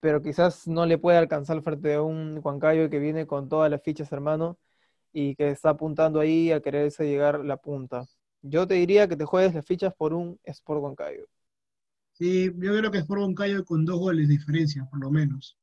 Pero 0.00 0.22
quizás 0.22 0.66
no 0.68 0.86
le 0.86 0.98
puede 0.98 1.18
alcanzar 1.18 1.62
frente 1.62 1.94
a 1.94 2.02
un 2.02 2.40
Huancayo 2.42 2.90
que 2.90 2.98
viene 2.98 3.26
con 3.26 3.48
todas 3.48 3.70
las 3.70 3.82
fichas, 3.82 4.12
hermano, 4.12 4.58
y 5.12 5.34
que 5.36 5.50
está 5.50 5.70
apuntando 5.70 6.20
ahí 6.20 6.52
a 6.52 6.60
quererse 6.60 7.04
llegar 7.06 7.44
la 7.44 7.56
punta. 7.58 8.06
Yo 8.42 8.66
te 8.66 8.74
diría 8.74 9.08
que 9.08 9.16
te 9.16 9.24
juegues 9.24 9.54
las 9.54 9.66
fichas 9.66 9.94
por 9.94 10.14
un 10.14 10.40
Sport 10.44 10.82
Huancayo. 10.82 11.26
Sí, 12.12 12.46
yo 12.56 12.76
creo 12.76 12.90
que 12.90 12.98
es 12.98 13.06
por 13.06 13.18
Huancayo 13.18 13.64
con 13.64 13.84
dos 13.84 13.98
goles 13.98 14.28
de 14.28 14.34
diferencia, 14.34 14.86
por 14.90 15.00
lo 15.00 15.10
menos. 15.10 15.56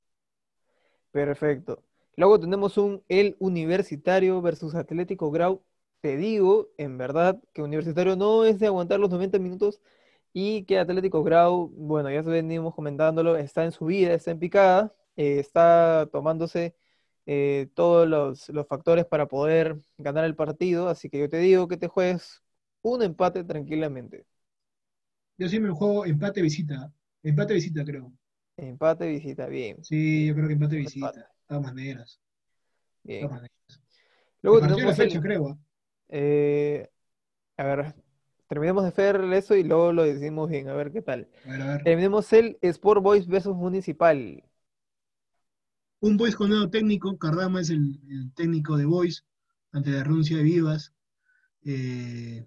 Perfecto. 1.12 1.84
Luego 2.16 2.40
tenemos 2.40 2.78
un 2.78 3.04
El 3.08 3.36
Universitario 3.40 4.42
versus 4.42 4.76
Atlético 4.76 5.32
Grau. 5.32 5.64
Te 6.02 6.18
digo, 6.18 6.70
en 6.78 6.98
verdad, 6.98 7.42
que 7.54 7.62
Universitario 7.62 8.16
no 8.16 8.46
es 8.46 8.60
de 8.60 8.68
aguantar 8.68 9.00
los 9.00 9.10
90 9.10 9.40
minutos 9.40 9.82
y 10.40 10.66
que 10.66 10.78
Atlético 10.78 11.24
Grau, 11.24 11.70
bueno, 11.70 12.12
ya 12.12 12.22
venimos 12.22 12.76
comentándolo, 12.76 13.38
está 13.38 13.66
en 13.66 13.72
subida, 13.72 14.14
está 14.14 14.30
en 14.30 14.38
picada, 14.38 14.94
eh, 15.16 15.40
está 15.40 16.08
tomándose 16.12 16.76
eh, 17.26 17.70
todos 17.74 18.08
los, 18.08 18.48
los 18.50 18.68
factores 18.68 19.06
para 19.06 19.28
poder 19.28 19.80
ganar 19.98 20.26
el 20.26 20.36
partido. 20.36 20.90
Así 20.90 21.10
que 21.10 21.18
yo 21.18 21.28
te 21.28 21.38
digo 21.40 21.68
que 21.68 21.78
te 21.78 21.88
juegues 21.88 22.44
un 22.84 23.02
empate 23.02 23.44
tranquilamente. 23.44 24.28
Yo 25.40 25.50
sí 25.50 25.60
me 25.60 25.72
juego 25.72 26.06
empate 26.06 26.44
visita. 26.44 26.94
Empate 27.24 27.56
visita, 27.56 27.84
creo. 27.84 28.14
Empate 28.58 29.08
visita, 29.08 29.48
bien. 29.48 29.84
Sí, 29.84 30.28
yo 30.28 30.36
creo 30.36 30.48
que 30.50 30.54
empate 30.54 30.76
visita. 30.76 31.12
De 31.14 31.24
todas 31.48 31.64
maneras. 31.64 32.20
Bien. 33.04 33.22
todas 33.22 33.42
maneras. 33.42 33.82
Luego 34.44 34.60
la 34.60 34.68
tenemos 34.76 35.00
el- 35.00 35.08
fecha, 35.08 35.20
creo. 35.20 35.48
¿ah? 35.48 35.58
eh, 36.10 36.88
a 37.58 37.64
ver, 37.64 37.96
terminemos 38.48 38.84
de 38.84 38.90
hacer 38.90 39.22
eso 39.34 39.56
y 39.56 39.64
luego 39.64 39.94
lo 39.94 40.04
decimos 40.04 40.50
bien, 40.50 40.70
a 40.70 40.74
ver 40.74 40.92
qué 40.92 41.02
tal. 41.02 41.30
A 41.46 41.50
ver, 41.50 41.62
a 41.62 41.68
ver. 41.68 41.84
Terminemos 41.84 42.32
el 42.34 42.58
Sport 42.62 43.04
Boys 43.04 43.28
versus 43.28 43.56
Municipal. 43.56 44.44
Un 46.00 46.18
Boys 46.18 46.36
con 46.36 46.50
nuevo 46.50 46.70
técnico. 46.70 47.18
Cardama 47.18 47.62
es 47.62 47.70
el, 47.70 48.00
el 48.10 48.34
técnico 48.34 48.78
de 48.78 48.86
Boys 48.86 49.26
ante 49.72 49.92
la 49.92 50.04
renuncia 50.04 50.38
de 50.38 50.44
Vivas. 50.44 50.94
Eh, 51.66 52.46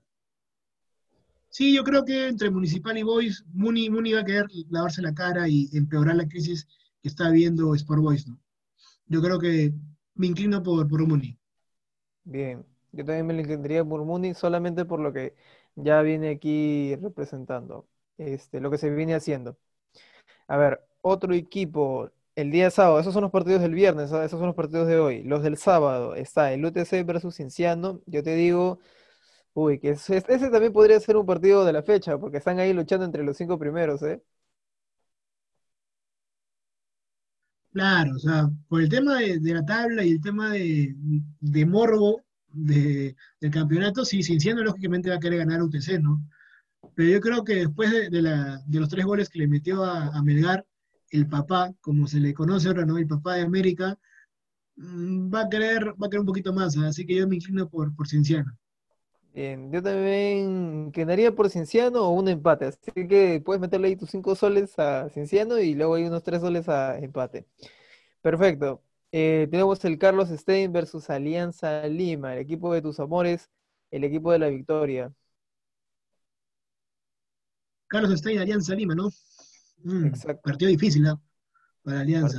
sí, 1.48 1.74
yo 1.74 1.84
creo 1.84 2.04
que 2.04 2.28
entre 2.28 2.50
Municipal 2.50 2.96
y 2.96 3.02
Boys, 3.02 3.44
Muni, 3.52 3.90
Muni 3.90 4.12
va 4.12 4.20
a 4.20 4.24
querer 4.24 4.46
lavarse 4.70 5.02
la 5.02 5.14
cara 5.14 5.48
y 5.48 5.68
empeorar 5.72 6.16
la 6.16 6.28
crisis 6.28 6.66
que 7.02 7.08
está 7.08 7.30
viendo 7.30 7.74
Sport 7.74 8.02
Boys, 8.02 8.28
¿no? 8.28 8.38
Yo 9.06 9.20
creo 9.20 9.38
que 9.38 9.72
me 10.14 10.28
inclino 10.28 10.62
por, 10.62 10.86
por 10.88 11.06
Muni. 11.06 11.36
Bien, 12.24 12.64
yo 12.92 13.04
también 13.04 13.26
me 13.26 13.34
lo 13.34 13.40
inclinaría 13.40 13.84
por 13.84 14.04
Muni 14.04 14.34
solamente 14.34 14.84
por 14.84 15.00
lo 15.00 15.12
que 15.12 15.34
ya 15.76 16.02
viene 16.02 16.30
aquí 16.30 16.96
representando, 16.96 17.88
este, 18.18 18.60
lo 18.60 18.70
que 18.70 18.78
se 18.78 18.90
viene 18.90 19.14
haciendo. 19.14 19.58
A 20.48 20.56
ver, 20.56 20.80
otro 21.02 21.34
equipo, 21.34 22.10
el 22.36 22.50
día 22.50 22.70
sábado, 22.70 23.00
esos 23.00 23.14
son 23.14 23.22
los 23.22 23.30
partidos 23.32 23.62
del 23.62 23.74
viernes, 23.74 24.12
¿ah? 24.12 24.24
Esos 24.24 24.38
son 24.38 24.48
los 24.48 24.56
partidos 24.56 24.88
de 24.88 24.98
hoy. 24.98 25.22
Los 25.24 25.42
del 25.42 25.56
sábado, 25.56 26.14
está 26.14 26.52
el 26.52 26.64
UTC 26.64 27.04
versus 27.04 27.36
Cinciano. 27.36 28.02
Yo 28.06 28.22
te 28.22 28.34
digo, 28.34 28.80
uy, 29.54 29.80
que 29.80 29.90
ese, 29.90 30.18
ese 30.28 30.50
también 30.50 30.72
podría 30.72 31.00
ser 31.00 31.16
un 31.18 31.26
partido 31.26 31.64
de 31.64 31.72
la 31.74 31.82
fecha, 31.84 32.18
porque 32.18 32.38
están 32.38 32.58
ahí 32.60 32.72
luchando 32.74 33.04
entre 33.06 33.24
los 33.24 33.36
cinco 33.36 33.58
primeros, 33.58 34.02
¿eh? 34.02 34.22
Claro, 37.72 38.16
o 38.16 38.18
sea, 38.18 38.48
por 38.68 38.80
el 38.82 38.88
tema 38.88 39.18
de, 39.20 39.38
de 39.38 39.54
la 39.54 39.64
tabla 39.64 40.04
y 40.04 40.10
el 40.12 40.20
tema 40.20 40.50
de, 40.52 40.92
de 41.40 41.66
morbo 41.66 42.20
de- 42.52 43.16
del 43.40 43.50
campeonato, 43.50 44.04
sí, 44.04 44.22
Cinciano 44.22 44.62
lógicamente 44.62 45.10
va 45.10 45.16
a 45.16 45.20
querer 45.20 45.40
ganar 45.40 45.62
UTC, 45.62 45.98
¿no? 46.00 46.22
Pero 46.94 47.10
yo 47.10 47.20
creo 47.20 47.44
que 47.44 47.54
después 47.56 47.90
de, 47.90 48.22
los 48.80 48.88
tres 48.88 49.04
goles 49.04 49.28
que 49.28 49.40
le 49.40 49.48
metió 49.48 49.84
a, 49.84 50.08
a 50.08 50.22
Melgar, 50.22 50.66
el 51.10 51.26
papá, 51.28 51.72
como 51.80 52.06
se 52.06 52.20
le 52.20 52.34
conoce 52.34 52.68
ahora, 52.68 52.86
¿no? 52.86 52.98
El 52.98 53.06
papá 53.06 53.34
de 53.34 53.42
América, 53.42 53.98
mm, 54.76 55.32
va 55.34 55.42
a 55.42 55.48
querer, 55.48 55.90
va 56.00 56.06
a 56.06 56.10
querer 56.10 56.20
un 56.20 56.26
poquito 56.26 56.52
más, 56.52 56.76
¿ah? 56.78 56.88
así 56.88 57.06
que 57.06 57.16
yo 57.16 57.28
me 57.28 57.36
inclino 57.36 57.68
por, 57.68 57.94
por. 57.94 58.06
Bien, 59.32 59.70
yo 59.72 59.82
también 59.82 60.90
quedaría 60.92 61.32
por 61.34 61.50
Cinciano 61.50 62.02
o 62.02 62.10
un 62.10 62.28
empate, 62.28 62.66
así 62.66 63.06
que 63.08 63.40
puedes 63.44 63.60
meterle 63.60 63.88
ahí 63.88 63.96
tus 63.96 64.10
cinco 64.10 64.34
soles 64.34 64.76
a 64.78 65.08
Cinciano 65.10 65.58
y 65.58 65.74
luego 65.74 65.94
hay 65.94 66.04
unos 66.04 66.22
tres 66.22 66.40
soles 66.40 66.68
a 66.68 66.98
empate. 66.98 67.46
Perfecto. 68.22 68.82
Eh, 69.12 69.48
tenemos 69.50 69.84
el 69.84 69.98
Carlos 69.98 70.28
Stein 70.28 70.72
versus 70.72 71.10
Alianza 71.10 71.86
Lima, 71.88 72.34
el 72.34 72.40
equipo 72.40 72.72
de 72.72 72.82
tus 72.82 73.00
amores, 73.00 73.50
el 73.90 74.04
equipo 74.04 74.32
de 74.32 74.38
la 74.38 74.48
victoria. 74.48 75.12
Carlos 77.88 78.18
Stein, 78.18 78.38
Alianza 78.38 78.74
Lima, 78.74 78.94
¿no? 78.94 79.10
Mm, 79.84 80.06
Exacto. 80.06 80.42
partido 80.42 80.70
difícil, 80.70 81.06
¿ah? 81.06 81.20
Para 81.82 82.00
Alianza. 82.00 82.38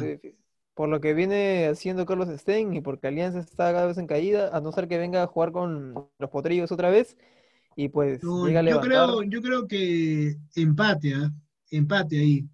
Por 0.74 0.90
lo 0.90 1.02
que 1.02 1.14
viene 1.14 1.68
haciendo 1.68 2.06
Carlos 2.06 2.30
Stein 2.40 2.74
y 2.74 2.82
porque 2.82 3.08
Alianza 3.08 3.40
está 3.40 3.72
cada 3.74 3.86
vez 3.86 3.98
en 3.98 4.08
caída, 4.08 4.56
a 4.56 4.62
no 4.62 4.72
ser 4.72 4.88
que 4.88 4.98
venga 4.98 5.22
a 5.24 5.28
jugar 5.28 5.52
con 5.52 5.94
los 6.18 6.30
potrillos 6.30 6.72
otra 6.72 6.90
vez 6.90 7.18
y 7.76 7.90
pues 7.90 8.22
No, 8.22 8.48
llega 8.48 8.62
a 8.62 8.64
yo 8.64 8.80
creo, 8.80 9.24
yo 9.24 9.42
creo 9.42 9.68
que 9.68 10.38
empate, 10.56 11.14
¿ah? 11.16 11.32
Empate 11.70 12.20
ahí. 12.20 12.48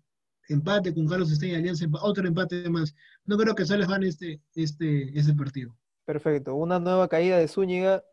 Empate 0.50 0.94
con 0.94 1.08
Carlos 1.08 1.30
Stein 1.32 1.54
y 1.54 1.56
Alianza, 1.56 1.86
otro 2.02 2.28
empate 2.28 2.70
más. 2.70 2.96
No 3.26 3.38
creo 3.38 3.56
que 3.56 3.66
Salas 3.66 3.88
gane 3.90 4.08
este, 4.08 4.42
este, 4.56 5.18
este 5.18 5.34
partido. 5.34 5.76
Perfecto. 6.06 6.56
Una 6.56 6.80
nueva 6.80 7.08
caída 7.08 7.38
de 7.38 7.48
Zúñiga, 7.48 8.04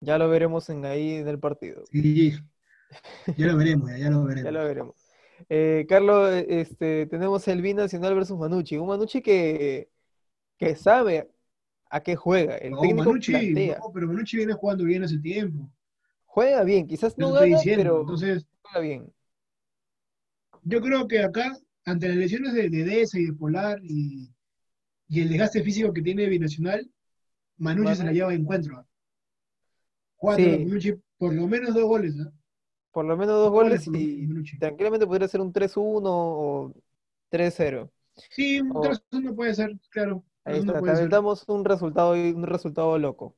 ya 0.00 0.18
lo 0.18 0.28
veremos 0.30 0.68
en 0.70 0.84
ahí 0.86 1.14
en 1.16 1.28
el 1.28 1.40
partido. 1.40 1.90
Sí, 1.90 2.32
ya 3.36 3.46
lo 3.48 3.56
veremos, 3.56 3.90
ya, 3.90 3.98
ya 3.98 4.10
lo 4.10 4.26
Ya 4.42 4.50
veremos. 4.50 4.52
lo 4.52 4.64
veremos. 4.64 4.96
Eh, 5.48 5.86
Carlos, 5.88 6.30
este, 6.48 7.06
tenemos 7.06 7.46
el 7.48 7.62
Binacional 7.62 8.14
versus 8.14 8.38
Manucci. 8.38 8.76
Un 8.78 8.88
Manucci 8.88 9.22
que, 9.22 9.90
que 10.58 10.76
sabe 10.76 11.30
a 11.90 12.02
qué 12.02 12.16
juega. 12.16 12.56
El 12.58 12.72
No, 12.72 12.80
técnico 12.80 13.10
Manucci, 13.10 13.32
plantea. 13.32 13.78
no, 13.78 13.92
pero 13.92 14.06
Manucci 14.06 14.36
viene 14.36 14.52
jugando 14.54 14.84
bien 14.84 15.04
hace 15.04 15.18
tiempo. 15.18 15.70
Juega 16.26 16.62
bien, 16.64 16.86
quizás 16.86 17.16
no 17.18 17.32
gana, 17.32 17.46
diciendo. 17.46 17.82
pero 17.82 18.00
Entonces, 18.00 18.46
juega 18.62 18.80
bien. 18.80 19.12
Yo 20.68 20.80
creo 20.80 21.06
que 21.06 21.20
acá, 21.22 21.56
ante 21.84 22.08
las 22.08 22.16
lesiones 22.16 22.52
de, 22.54 22.68
de 22.68 22.84
Deza 22.84 23.18
y 23.18 23.26
de 23.26 23.32
Polar 23.32 23.78
y, 23.82 24.30
y 25.08 25.20
el 25.20 25.28
desgaste 25.28 25.62
físico 25.62 25.92
que 25.92 26.02
tiene 26.02 26.26
Binacional, 26.28 26.90
Manucci 27.58 27.94
se 27.96 28.04
la 28.04 28.12
lleva 28.12 28.30
de 28.30 28.34
encuentro. 28.36 28.86
Cuatro, 30.16 30.44
Sí. 30.44 30.64
Manucci, 30.64 30.94
por 31.18 31.32
lo 31.34 31.46
menos 31.46 31.74
dos 31.74 31.84
goles. 31.84 32.14
Por 32.90 33.04
lo 33.04 33.16
menos 33.16 33.34
dos 33.36 33.50
Goles 33.50 33.86
y 33.88 34.26
Manucci. 34.26 34.58
tranquilamente 34.58 35.06
podría 35.06 35.28
ser 35.28 35.40
un 35.42 35.52
3-1 35.52 36.02
o 36.06 36.74
3-0. 37.30 37.90
Sí, 38.30 38.60
un 38.60 38.72
Oh. 38.74 38.80
3-1 38.82 39.34
puede 39.36 39.54
ser, 39.54 39.78
claro. 39.90 40.24
Ahí 40.44 40.60
3-1 40.62 40.76
está, 40.78 40.92
aventamos 40.92 41.44
un 41.48 41.64
resultado, 41.64 42.12
un 42.12 42.42
resultado 42.44 42.98
loco. 42.98 43.36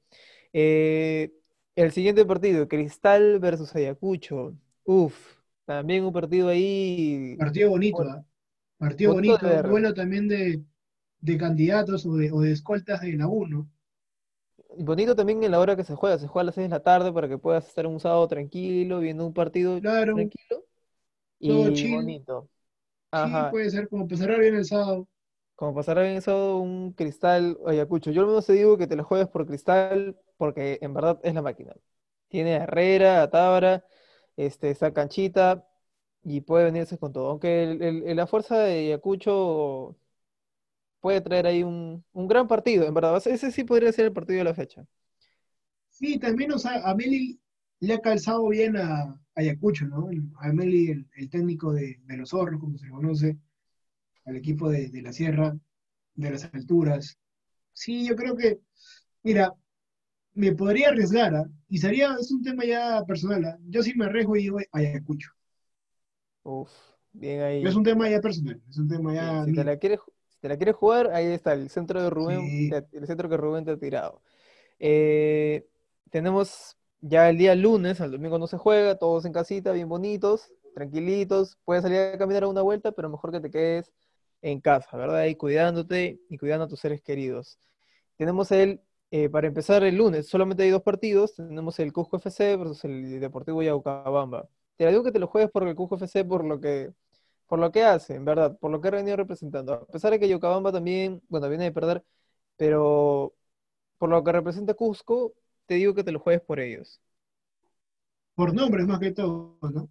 Eh, 0.52 1.32
el 1.74 1.90
siguiente 1.92 2.24
partido, 2.24 2.68
Cristal 2.68 3.40
versus 3.40 3.74
Ayacucho. 3.74 4.54
Uf, 4.84 5.37
también 5.76 6.04
un 6.04 6.12
partido 6.12 6.48
ahí. 6.48 7.38
Partido 7.38 7.70
bonito, 7.70 8.02
Bueno, 8.02 8.10
¿ah? 8.10 8.22
Partido 8.78 9.12
bonito 9.12 9.56
duelo 9.58 9.94
también 9.94 10.28
de, 10.28 10.62
de 11.20 11.38
candidatos 11.38 12.06
o 12.06 12.16
de, 12.16 12.32
o 12.32 12.40
de 12.42 12.52
escoltas 12.52 13.00
de 13.02 13.14
la 13.14 13.28
1. 13.28 13.70
Bonito 14.78 15.14
también 15.16 15.42
en 15.44 15.50
la 15.50 15.60
hora 15.60 15.76
que 15.76 15.84
se 15.84 15.94
juega. 15.94 16.18
Se 16.18 16.26
juega 16.28 16.42
a 16.42 16.44
las 16.46 16.54
6 16.54 16.66
de 16.66 16.70
la 16.70 16.82
tarde 16.82 17.12
para 17.12 17.28
que 17.28 17.38
puedas 17.38 17.66
estar 17.66 17.86
un 17.86 18.00
sábado 18.00 18.26
tranquilo, 18.28 19.00
viendo 19.00 19.26
un 19.26 19.34
partido 19.34 19.80
Claro, 19.80 20.14
tranquilo. 20.14 20.64
todo 21.44 21.70
Y 21.70 21.70
chill. 21.72 21.88
bonito. 21.88 22.48
sí, 23.12 23.42
Ajá. 23.42 23.44
puede 23.44 23.70
ser, 23.70 23.88
como 23.88 24.08
pasará 24.08 24.38
bien 24.38 24.56
el 24.56 24.64
sábado. 24.66 25.08
Como 25.54 25.74
pasará 25.74 26.02
bien 26.02 26.16
eso, 26.16 26.58
un 26.58 26.92
Cristal 26.92 27.58
Ayacucho. 27.66 28.10
Yo 28.12 28.20
al 28.22 28.28
menos 28.28 28.46
te 28.46 28.52
digo 28.52 28.78
que 28.78 28.86
te 28.86 28.94
lo 28.96 29.02
juegues 29.04 29.28
por 29.28 29.44
Cristal 29.46 30.16
porque 30.36 30.78
en 30.82 30.94
verdad 30.94 31.18
es 31.24 31.34
la 31.34 31.42
máquina. 31.42 31.74
Tiene 32.28 32.54
a 32.56 32.64
Herrera, 32.64 33.22
a 33.22 33.30
Tábara, 33.30 33.84
este, 34.38 34.70
está 34.70 34.92
Canchita 34.92 35.68
y 36.22 36.40
puede 36.42 36.66
venirse 36.66 36.98
con 36.98 37.12
todo. 37.12 37.30
Aunque 37.30 38.04
la 38.14 38.26
fuerza 38.26 38.58
de 38.60 38.86
Ayacucho 38.86 39.96
puede 41.00 41.20
traer 41.20 41.46
ahí 41.46 41.62
un, 41.62 42.04
un 42.12 42.28
gran 42.28 42.46
partido, 42.48 42.86
en 42.86 42.94
verdad. 42.94 43.20
Ese 43.26 43.50
sí 43.50 43.64
podría 43.64 43.92
ser 43.92 44.06
el 44.06 44.12
partido 44.12 44.38
de 44.38 44.44
la 44.44 44.54
fecha. 44.54 44.86
Sí, 45.88 46.18
también, 46.18 46.52
o 46.52 46.56
a 46.64 46.94
Meli 46.94 47.40
le 47.80 47.94
ha 47.94 48.00
calzado 48.00 48.48
bien 48.48 48.76
a, 48.76 49.20
Ayacucho, 49.34 49.86
¿no? 49.86 50.08
A 50.40 50.52
Meli, 50.52 50.90
el, 51.16 51.30
técnico 51.30 51.72
de, 51.72 52.00
los 52.06 52.30
zorros, 52.30 52.60
como 52.60 52.78
se 52.78 52.88
conoce, 52.88 53.38
al 54.24 54.36
equipo 54.36 54.68
de, 54.70 54.88
de 54.88 55.02
la 55.02 55.12
sierra, 55.12 55.56
de 56.14 56.30
las 56.30 56.44
alturas. 56.54 57.18
Sí, 57.72 58.06
yo 58.06 58.16
creo 58.16 58.36
que, 58.36 58.60
mira, 59.22 59.54
me 60.38 60.52
podría 60.52 60.90
arriesgar, 60.90 61.34
¿ah? 61.34 61.50
Y 61.68 61.78
sería, 61.78 62.16
es 62.18 62.30
un 62.30 62.42
tema 62.42 62.64
ya 62.64 63.04
personal, 63.04 63.44
¿ah? 63.44 63.58
Yo 63.68 63.82
sí 63.82 63.92
me 63.96 64.04
arriesgo 64.04 64.36
y 64.36 64.42
digo 64.42 64.58
Ayacucho. 64.72 65.30
Uf, 66.44 66.70
bien 67.12 67.42
ahí. 67.42 67.66
Es 67.66 67.74
un 67.74 67.82
tema 67.82 68.08
ya 68.08 68.20
personal, 68.20 68.60
es 68.70 68.78
un 68.78 68.88
tema 68.88 69.12
ya 69.12 69.44
si 69.44 69.52
te 69.52 69.64
la 69.64 69.76
quieres, 69.76 69.98
si 70.28 70.38
te 70.38 70.48
la 70.48 70.56
quieres 70.56 70.76
jugar, 70.76 71.10
ahí 71.12 71.26
está 71.26 71.52
el 71.54 71.68
centro 71.70 72.00
de 72.00 72.08
Rubén, 72.08 72.40
Sí. 72.40 72.70
el 72.92 73.06
centro 73.06 73.28
que 73.28 73.36
Rubén 73.36 73.64
te 73.64 73.72
ha 73.72 73.76
tirado. 73.76 74.22
Eh, 74.78 75.66
tenemos 76.10 76.76
ya 77.00 77.28
el 77.28 77.36
día 77.36 77.56
lunes, 77.56 78.00
al 78.00 78.12
domingo 78.12 78.38
no 78.38 78.46
se 78.46 78.58
juega, 78.58 78.96
todos 78.96 79.24
en 79.24 79.32
casita, 79.32 79.72
bien 79.72 79.88
bonitos, 79.88 80.52
tranquilitos. 80.72 81.58
Puedes 81.64 81.82
salir 81.82 81.98
a 81.98 82.18
caminar 82.18 82.44
a 82.44 82.48
una 82.48 82.62
vuelta, 82.62 82.92
pero 82.92 83.08
mejor 83.10 83.32
que 83.32 83.40
te 83.40 83.50
quedes 83.50 83.92
en 84.40 84.60
casa, 84.60 84.96
¿verdad? 84.96 85.24
Y 85.24 85.34
cuidándote 85.34 86.20
y 86.28 86.38
cuidando 86.38 86.66
a 86.66 86.68
tus 86.68 86.78
seres 86.78 87.02
queridos. 87.02 87.58
Tenemos 88.16 88.52
el, 88.52 88.80
eh, 89.10 89.28
para 89.28 89.46
empezar 89.48 89.82
el 89.84 89.96
lunes, 89.96 90.28
solamente 90.28 90.62
hay 90.64 90.70
dos 90.70 90.82
partidos, 90.82 91.34
tenemos 91.36 91.78
el 91.80 91.92
Cusco 91.92 92.16
FC 92.18 92.56
versus 92.56 92.84
el 92.84 93.20
Deportivo 93.20 93.62
Yaucabamba. 93.62 94.48
Te 94.76 94.86
digo 94.88 95.02
que 95.04 95.12
te 95.12 95.18
lo 95.18 95.26
juegues 95.28 95.50
por 95.50 95.66
el 95.66 95.74
Cusco 95.74 95.96
FC 95.96 96.24
por 96.24 96.44
lo 96.44 96.60
que, 96.60 96.92
por 97.46 97.58
lo 97.58 97.72
que 97.72 97.84
hace, 97.84 98.14
en 98.16 98.24
verdad, 98.24 98.58
por 98.58 98.70
lo 98.70 98.80
que 98.80 98.88
ha 98.88 98.90
venido 98.92 99.16
representando. 99.16 99.74
A 99.74 99.86
pesar 99.86 100.12
de 100.12 100.20
que 100.20 100.28
Yaucabamba 100.28 100.72
también, 100.72 101.22
bueno, 101.28 101.48
viene 101.48 101.64
de 101.64 101.72
perder, 101.72 102.04
pero 102.56 103.34
por 103.98 104.10
lo 104.10 104.24
que 104.24 104.32
representa 104.32 104.74
Cusco, 104.74 105.34
te 105.66 105.74
digo 105.76 105.94
que 105.94 106.04
te 106.04 106.12
lo 106.12 106.20
juegues 106.20 106.42
por 106.42 106.60
ellos. 106.60 107.00
Por 108.34 108.54
nombres 108.54 108.86
más 108.86 109.00
que 109.00 109.10
todo, 109.12 109.58
¿no? 109.70 109.90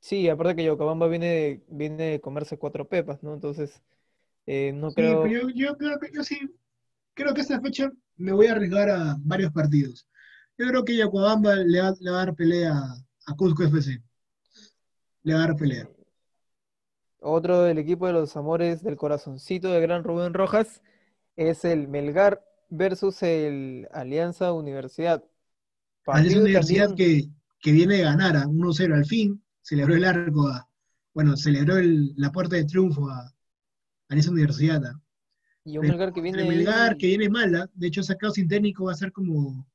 Sí, 0.00 0.28
aparte 0.28 0.56
que 0.56 0.64
Yocabamba 0.64 1.08
viene 1.08 1.26
de, 1.26 1.64
viene 1.68 2.04
de 2.12 2.20
comerse 2.20 2.58
cuatro 2.58 2.88
pepas, 2.88 3.22
¿no? 3.22 3.34
Entonces, 3.34 3.82
eh, 4.46 4.72
no 4.74 4.94
Sí, 4.94 5.16
creo. 5.18 5.22
pero 5.22 5.48
yo, 5.48 5.48
yo 5.54 5.76
creo 5.76 5.98
que 5.98 6.10
yo 6.12 6.22
sí, 6.24 6.38
creo 7.14 7.34
que 7.34 7.42
esta 7.42 7.60
fecha 7.60 7.90
me 8.20 8.32
voy 8.32 8.46
a 8.46 8.52
arriesgar 8.52 8.90
a 8.90 9.16
varios 9.20 9.52
partidos. 9.52 10.06
Yo 10.58 10.66
creo 10.68 10.84
que 10.84 10.96
Yacuabamba 10.96 11.56
le 11.56 11.80
va, 11.80 11.94
le 12.00 12.10
va 12.10 12.22
a 12.22 12.26
dar 12.26 12.34
pelea 12.34 12.74
a 13.26 13.34
Cusco 13.36 13.64
FC. 13.64 14.02
Le 15.22 15.34
va 15.34 15.44
a 15.44 15.46
dar 15.48 15.56
pelea. 15.56 15.88
Otro 17.20 17.62
del 17.62 17.78
equipo 17.78 18.06
de 18.06 18.14
los 18.14 18.36
amores 18.36 18.82
del 18.82 18.96
corazoncito 18.96 19.68
de 19.70 19.80
Gran 19.80 20.04
Rubén 20.04 20.32
Rojas 20.34 20.82
es 21.36 21.64
el 21.64 21.88
Melgar 21.88 22.42
versus 22.70 23.22
el 23.22 23.88
Alianza 23.92 24.52
Universidad. 24.52 25.22
Alianza 26.06 26.40
Universidad 26.40 26.88
también, 26.88 27.28
que, 27.28 27.30
que 27.60 27.72
viene 27.72 27.96
de 27.96 28.02
ganar 28.02 28.36
a 28.36 28.46
1-0 28.46 28.94
al 28.94 29.04
fin, 29.04 29.42
celebró 29.62 29.94
el 29.94 30.04
arco 30.04 30.48
a, 30.48 30.68
bueno, 31.12 31.36
celebró 31.36 31.76
el- 31.76 32.14
la 32.16 32.32
puerta 32.32 32.56
de 32.56 32.64
triunfo 32.64 33.08
a 33.10 33.32
Alianza 34.08 34.30
Universidad. 34.30 34.82
Y 35.64 35.78
un 35.78 35.86
El- 35.86 35.88
Melgar 35.88 36.12
que 36.12 36.20
viene 36.20 36.42
el 36.42 36.46
Melgar 36.46 36.96
que 36.96 37.08
viene 37.08 37.28
mala, 37.28 37.68
de 37.74 37.88
hecho 37.88 38.02
sacado 38.04 38.32
sin 38.32 38.48
técnico 38.48 38.84
va 38.84 38.92
a 38.92 38.94
ser 38.94 39.12
como 39.12 39.66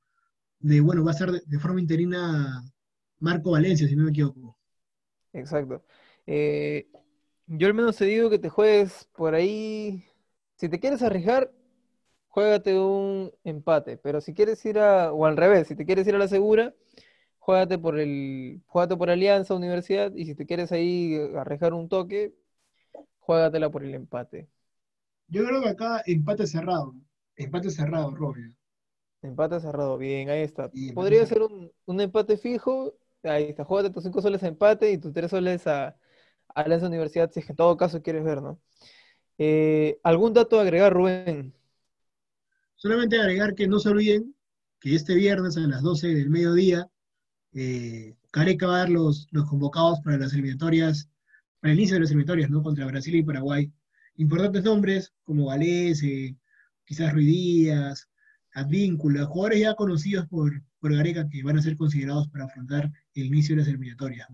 de, 0.60 0.82
bueno, 0.82 1.04
va 1.06 1.12
a 1.12 1.16
ser 1.16 1.32
de, 1.32 1.42
de 1.46 1.60
forma 1.60 1.82
interina 1.82 2.64
Marco 3.20 3.52
Valencia, 3.52 3.88
si 3.88 3.96
no 3.96 4.06
me 4.06 4.12
equivoco. 4.12 4.58
Exacto. 5.34 5.84
Eh, 6.26 6.88
yo 7.48 7.68
al 7.68 7.74
menos 7.74 7.98
te 7.98 8.06
digo 8.06 8.30
que 8.30 8.40
te 8.40 8.50
juegues 8.50 9.10
por 9.16 9.36
ahí. 9.36 10.06
Si 10.56 10.70
te 10.70 10.80
quieres 10.80 11.02
arriesgar, 11.04 11.52
juégate 12.30 12.80
un 12.80 13.34
empate. 13.44 13.98
Pero 13.98 14.22
si 14.22 14.34
quieres 14.34 14.66
ir 14.66 14.80
a, 14.80 15.14
o 15.14 15.26
al 15.26 15.38
revés, 15.38 15.68
si 15.68 15.76
te 15.76 15.86
quieres 15.86 16.08
ir 16.08 16.16
a 16.16 16.20
la 16.20 16.28
segura, 16.28 16.74
juégate 17.40 17.78
por 17.80 18.00
el, 18.00 18.62
juégate 18.68 18.98
por 18.98 19.10
Alianza 19.12 19.56
Universidad. 19.56 20.14
Y 20.16 20.26
si 20.26 20.36
te 20.36 20.46
quieres 20.48 20.72
ahí 20.72 21.18
arriesgar 21.38 21.74
un 21.74 21.90
toque, 21.90 22.36
juégatela 23.20 23.70
por 23.72 23.84
el 23.86 23.96
empate. 23.96 24.50
Yo 25.28 25.46
creo 25.46 25.62
que 25.62 25.70
acá 25.70 26.02
empate 26.08 26.48
cerrado, 26.48 26.96
empate 27.36 27.70
cerrado, 27.70 28.16
Robio. 28.16 28.56
Empate 29.22 29.60
cerrado, 29.60 29.98
bien, 29.98 30.30
ahí 30.30 30.42
está. 30.42 30.72
Sí, 30.72 30.92
Podría 30.94 31.26
cerrado. 31.26 31.26
ser 31.26 31.42
un, 31.42 31.72
un 31.86 32.02
empate 32.02 32.38
fijo. 32.38 32.94
Ahí 33.24 33.46
está, 33.46 33.64
juégate 33.66 33.92
tus 33.94 34.04
5 34.04 34.22
soles 34.22 34.44
a 34.44 34.48
empate 34.48 34.92
y 34.92 34.98
tus 35.00 35.12
3 35.14 35.32
soles 35.32 35.66
a, 35.68 35.88
a 35.88 35.98
Alianza 36.54 36.88
Universidad, 36.88 37.32
si 37.32 37.40
es 37.40 37.46
que 37.46 37.54
en 37.54 37.56
todo 37.58 37.76
caso 37.78 38.02
quieres 38.04 38.24
ver, 38.24 38.42
¿no? 38.42 38.60
Eh, 39.40 40.00
¿algún 40.04 40.34
dato 40.34 40.60
a 40.60 40.64
agregar, 40.64 40.94
Rubén? 40.94 41.56
Solamente 42.76 43.18
agregar 43.20 43.56
que 43.56 43.68
no 43.68 43.80
se 43.80 43.90
olviden 43.90 44.36
que 44.80 44.96
este 44.96 45.16
viernes 45.16 45.58
a 45.58 45.62
las 45.62 45.82
12 45.82 46.08
del 46.08 46.30
mediodía, 46.30 46.90
eh, 47.54 48.16
Careca 48.32 48.68
va 48.68 48.78
a 48.78 48.80
dar 48.80 48.90
los, 48.90 49.28
los 49.32 49.50
convocados 49.50 50.02
para 50.02 50.18
las 50.18 50.34
eliminatorias, 50.34 51.10
para 51.62 51.74
el 51.74 51.80
inicio 51.80 51.96
de 51.96 52.02
las 52.02 52.12
eliminatorias, 52.12 52.50
¿no? 52.50 52.64
Contra 52.64 52.86
Brasil 52.88 53.16
y 53.16 53.24
Paraguay. 53.24 53.72
Importantes 54.18 54.64
nombres 54.64 55.14
como 55.24 55.48
Galese, 55.48 56.38
quizás 56.86 57.14
Ruiz 57.14 57.28
Díaz, 57.28 58.10
Advíncula, 58.54 59.26
jugadores 59.26 59.60
ya 59.60 59.76
conocidos 59.76 60.26
por, 60.28 60.52
por 60.80 60.96
Gareca 60.96 61.28
que 61.28 61.44
van 61.44 61.58
a 61.58 61.62
ser 61.62 61.76
considerados 61.76 62.30
para 62.30 62.46
afrontar 62.46 62.90
el 63.14 63.26
inicio 63.26 63.54
de 63.54 63.62
las 63.62 63.68
eliminatorias. 63.68 64.28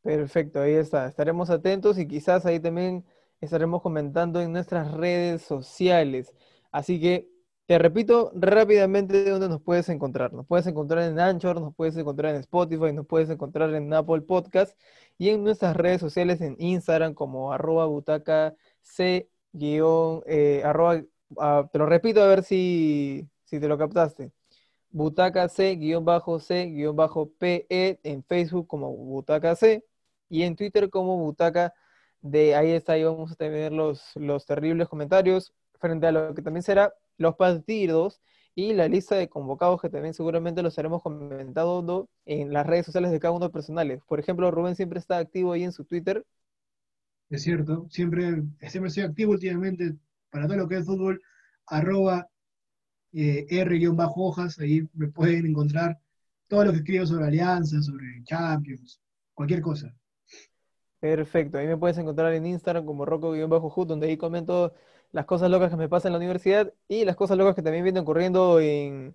Perfecto, 0.00 0.62
ahí 0.62 0.72
está. 0.72 1.06
Estaremos 1.06 1.50
atentos 1.50 1.98
y 1.98 2.08
quizás 2.08 2.46
ahí 2.46 2.58
también 2.58 3.04
estaremos 3.40 3.82
comentando 3.82 4.40
en 4.40 4.52
nuestras 4.52 4.90
redes 4.92 5.42
sociales. 5.42 6.32
Así 6.70 6.98
que 6.98 7.28
te 7.66 7.78
repito 7.78 8.32
rápidamente 8.34 9.28
dónde 9.28 9.48
nos 9.48 9.62
puedes 9.62 9.88
encontrar. 9.90 10.32
Nos 10.32 10.46
puedes 10.46 10.66
encontrar 10.66 11.04
en 11.04 11.20
Anchor, 11.20 11.60
nos 11.60 11.74
puedes 11.74 11.96
encontrar 11.96 12.34
en 12.34 12.40
Spotify, 12.40 12.92
nos 12.92 13.06
puedes 13.06 13.30
encontrar 13.30 13.74
en 13.74 13.92
Apple 13.92 14.22
Podcast 14.22 14.76
y 15.18 15.30
en 15.30 15.44
nuestras 15.44 15.76
redes 15.76 16.00
sociales 16.00 16.40
en 16.40 16.56
Instagram 16.58 17.14
como 17.14 17.52
arroba 17.52 17.86
butaca 17.86 18.54
c 18.82 19.28
guion, 19.52 20.22
eh, 20.26 20.62
arroba, 20.64 21.02
ah, 21.38 21.68
te 21.72 21.78
lo 21.78 21.86
repito 21.86 22.22
a 22.22 22.26
ver 22.26 22.42
si, 22.42 23.28
si 23.44 23.60
te 23.60 23.68
lo 23.68 23.78
captaste. 23.78 24.32
Butaca 24.90 25.48
C, 25.48 25.76
guion 25.76 26.04
bajo 26.04 26.38
C, 26.38 26.66
guion 26.66 26.94
bajo 26.96 27.30
PE, 27.38 28.00
en 28.02 28.22
Facebook 28.24 28.66
como 28.66 28.94
Butaca 28.94 29.56
C 29.56 29.84
y 30.28 30.42
en 30.42 30.56
Twitter 30.56 30.90
como 30.90 31.16
Butaca 31.18 31.72
de 32.20 32.54
ahí 32.54 32.70
está, 32.72 32.92
ahí 32.94 33.04
vamos 33.04 33.32
a 33.32 33.34
tener 33.36 33.72
los, 33.72 34.12
los 34.16 34.46
terribles 34.46 34.88
comentarios 34.88 35.52
frente 35.80 36.06
a 36.06 36.12
lo 36.12 36.34
que 36.34 36.42
también 36.42 36.62
será 36.62 36.94
los 37.18 37.34
partidos 37.36 38.20
y 38.54 38.74
la 38.74 38.88
lista 38.88 39.16
de 39.16 39.28
convocados 39.28 39.80
que 39.80 39.88
también 39.88 40.14
seguramente 40.14 40.62
los 40.62 40.72
estaremos 40.72 41.02
comentando 41.02 42.08
en 42.26 42.52
las 42.52 42.66
redes 42.66 42.86
sociales 42.86 43.10
de 43.10 43.20
cada 43.20 43.34
uno 43.34 43.50
personales. 43.50 44.02
Por 44.06 44.20
ejemplo, 44.20 44.50
Rubén 44.50 44.76
siempre 44.76 44.98
está 44.98 45.18
activo 45.18 45.52
ahí 45.52 45.64
en 45.64 45.72
su 45.72 45.84
Twitter. 45.84 46.24
Es 47.30 47.42
cierto, 47.42 47.86
siempre, 47.88 48.42
siempre 48.68 48.88
estoy 48.88 49.04
activo 49.04 49.32
últimamente 49.32 49.94
para 50.30 50.46
todo 50.46 50.58
lo 50.58 50.68
que 50.68 50.76
es 50.76 50.86
fútbol, 50.86 51.20
arroba 51.66 52.28
eh, 53.12 53.46
R-hojas, 53.48 54.58
ahí 54.58 54.88
me 54.94 55.08
pueden 55.08 55.46
encontrar 55.46 55.98
todo 56.48 56.64
lo 56.64 56.72
que 56.72 56.78
escribo 56.78 57.06
sobre 57.06 57.26
Alianza, 57.26 57.80
sobre 57.82 58.22
Champions, 58.24 59.00
cualquier 59.32 59.62
cosa. 59.62 59.94
Perfecto, 61.00 61.58
ahí 61.58 61.66
me 61.66 61.76
puedes 61.76 61.98
encontrar 61.98 62.32
en 62.32 62.46
Instagram 62.46 62.84
como 62.84 63.04
Rocco-Hood, 63.04 63.86
donde 63.86 64.06
ahí 64.06 64.16
comento 64.16 64.74
las 65.12 65.26
cosas 65.26 65.50
locas 65.50 65.70
que 65.70 65.76
me 65.76 65.88
pasan 65.88 66.10
en 66.10 66.12
la 66.14 66.18
universidad 66.18 66.72
y 66.88 67.04
las 67.04 67.16
cosas 67.16 67.38
locas 67.38 67.54
que 67.54 67.62
también 67.62 67.84
vienen 67.84 68.02
ocurriendo 68.02 68.60
en, 68.60 69.14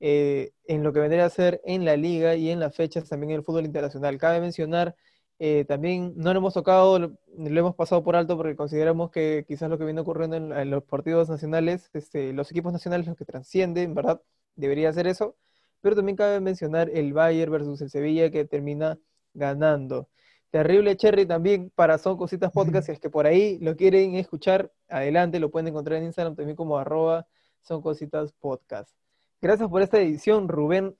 eh, 0.00 0.52
en 0.66 0.82
lo 0.82 0.92
que 0.92 1.00
vendría 1.00 1.24
a 1.24 1.30
ser 1.30 1.60
en 1.64 1.84
la 1.84 1.96
liga 1.96 2.34
y 2.34 2.50
en 2.50 2.60
las 2.60 2.74
fechas 2.74 3.08
también 3.08 3.30
en 3.30 3.36
el 3.36 3.44
fútbol 3.44 3.64
internacional. 3.64 4.18
Cabe 4.18 4.40
mencionar, 4.40 4.96
eh, 5.38 5.64
también 5.66 6.12
no 6.16 6.32
lo 6.32 6.38
hemos 6.40 6.54
tocado, 6.54 6.98
lo, 6.98 7.16
hemos 7.36 7.74
pasado 7.74 8.02
por 8.02 8.16
alto 8.16 8.36
porque 8.36 8.56
consideramos 8.56 9.10
que 9.10 9.44
quizás 9.46 9.70
lo 9.70 9.78
que 9.78 9.84
viene 9.84 10.00
ocurriendo 10.00 10.36
en, 10.36 10.70
los 10.70 10.84
partidos 10.84 11.28
nacionales, 11.28 11.90
este, 11.94 12.32
los 12.32 12.50
equipos 12.50 12.72
nacionales, 12.72 13.06
los 13.06 13.16
que 13.16 13.24
trascienden, 13.24 13.94
¿verdad? 13.94 14.20
Debería 14.56 14.92
ser 14.92 15.06
eso, 15.06 15.36
pero 15.80 15.96
también 15.96 16.16
cabe 16.16 16.40
mencionar 16.40 16.90
el 16.90 17.12
Bayern 17.12 17.52
versus 17.52 17.80
el 17.80 17.90
Sevilla 17.90 18.30
que 18.30 18.44
termina 18.44 18.98
ganando. 19.34 20.08
Terrible 20.52 20.94
Cherry 20.98 21.24
también 21.24 21.72
para 21.74 21.96
Son 21.96 22.18
Cositas 22.18 22.52
Podcast, 22.52 22.84
si 22.84 22.92
es 22.92 23.00
que 23.00 23.08
por 23.08 23.26
ahí 23.26 23.58
lo 23.60 23.74
quieren 23.74 24.16
escuchar, 24.16 24.70
adelante, 24.86 25.40
lo 25.40 25.50
pueden 25.50 25.68
encontrar 25.68 25.96
en 25.96 26.04
Instagram 26.04 26.36
también 26.36 26.56
como 26.56 26.76
arroba 26.76 27.26
Son 27.62 27.80
Cositas 27.80 28.34
Podcast. 28.34 28.94
Gracias 29.40 29.66
por 29.70 29.80
esta 29.80 29.98
edición, 29.98 30.48
Rubén. 30.48 30.94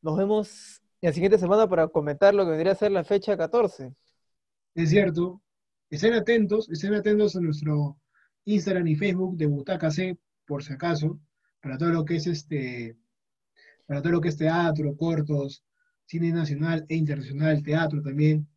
Nos 0.00 0.16
vemos 0.16 0.80
la 1.02 1.12
siguiente 1.12 1.36
semana 1.36 1.68
para 1.68 1.88
comentar 1.88 2.34
lo 2.34 2.44
que 2.44 2.52
vendría 2.52 2.72
a 2.72 2.76
ser 2.76 2.92
la 2.92 3.04
fecha 3.04 3.36
14. 3.36 3.94
Es 4.74 4.88
cierto, 4.88 5.42
estén 5.90 6.14
atentos, 6.14 6.70
estén 6.70 6.94
atentos 6.94 7.36
a 7.36 7.40
nuestro 7.40 7.98
Instagram 8.46 8.86
y 8.86 8.96
Facebook 8.96 9.36
de 9.36 9.44
Butaca 9.44 9.90
C, 9.90 10.16
por 10.46 10.64
si 10.64 10.72
acaso, 10.72 11.20
para 11.60 11.76
todo 11.76 11.90
lo 11.90 12.06
que 12.06 12.16
es 12.16 12.26
este, 12.26 12.96
para 13.84 14.00
todo 14.00 14.12
lo 14.14 14.22
que 14.22 14.30
es 14.30 14.38
teatro, 14.38 14.96
cortos, 14.96 15.62
cine 16.06 16.32
nacional 16.32 16.86
e 16.88 16.96
internacional, 16.96 17.62
teatro 17.62 18.00
también. 18.00 18.48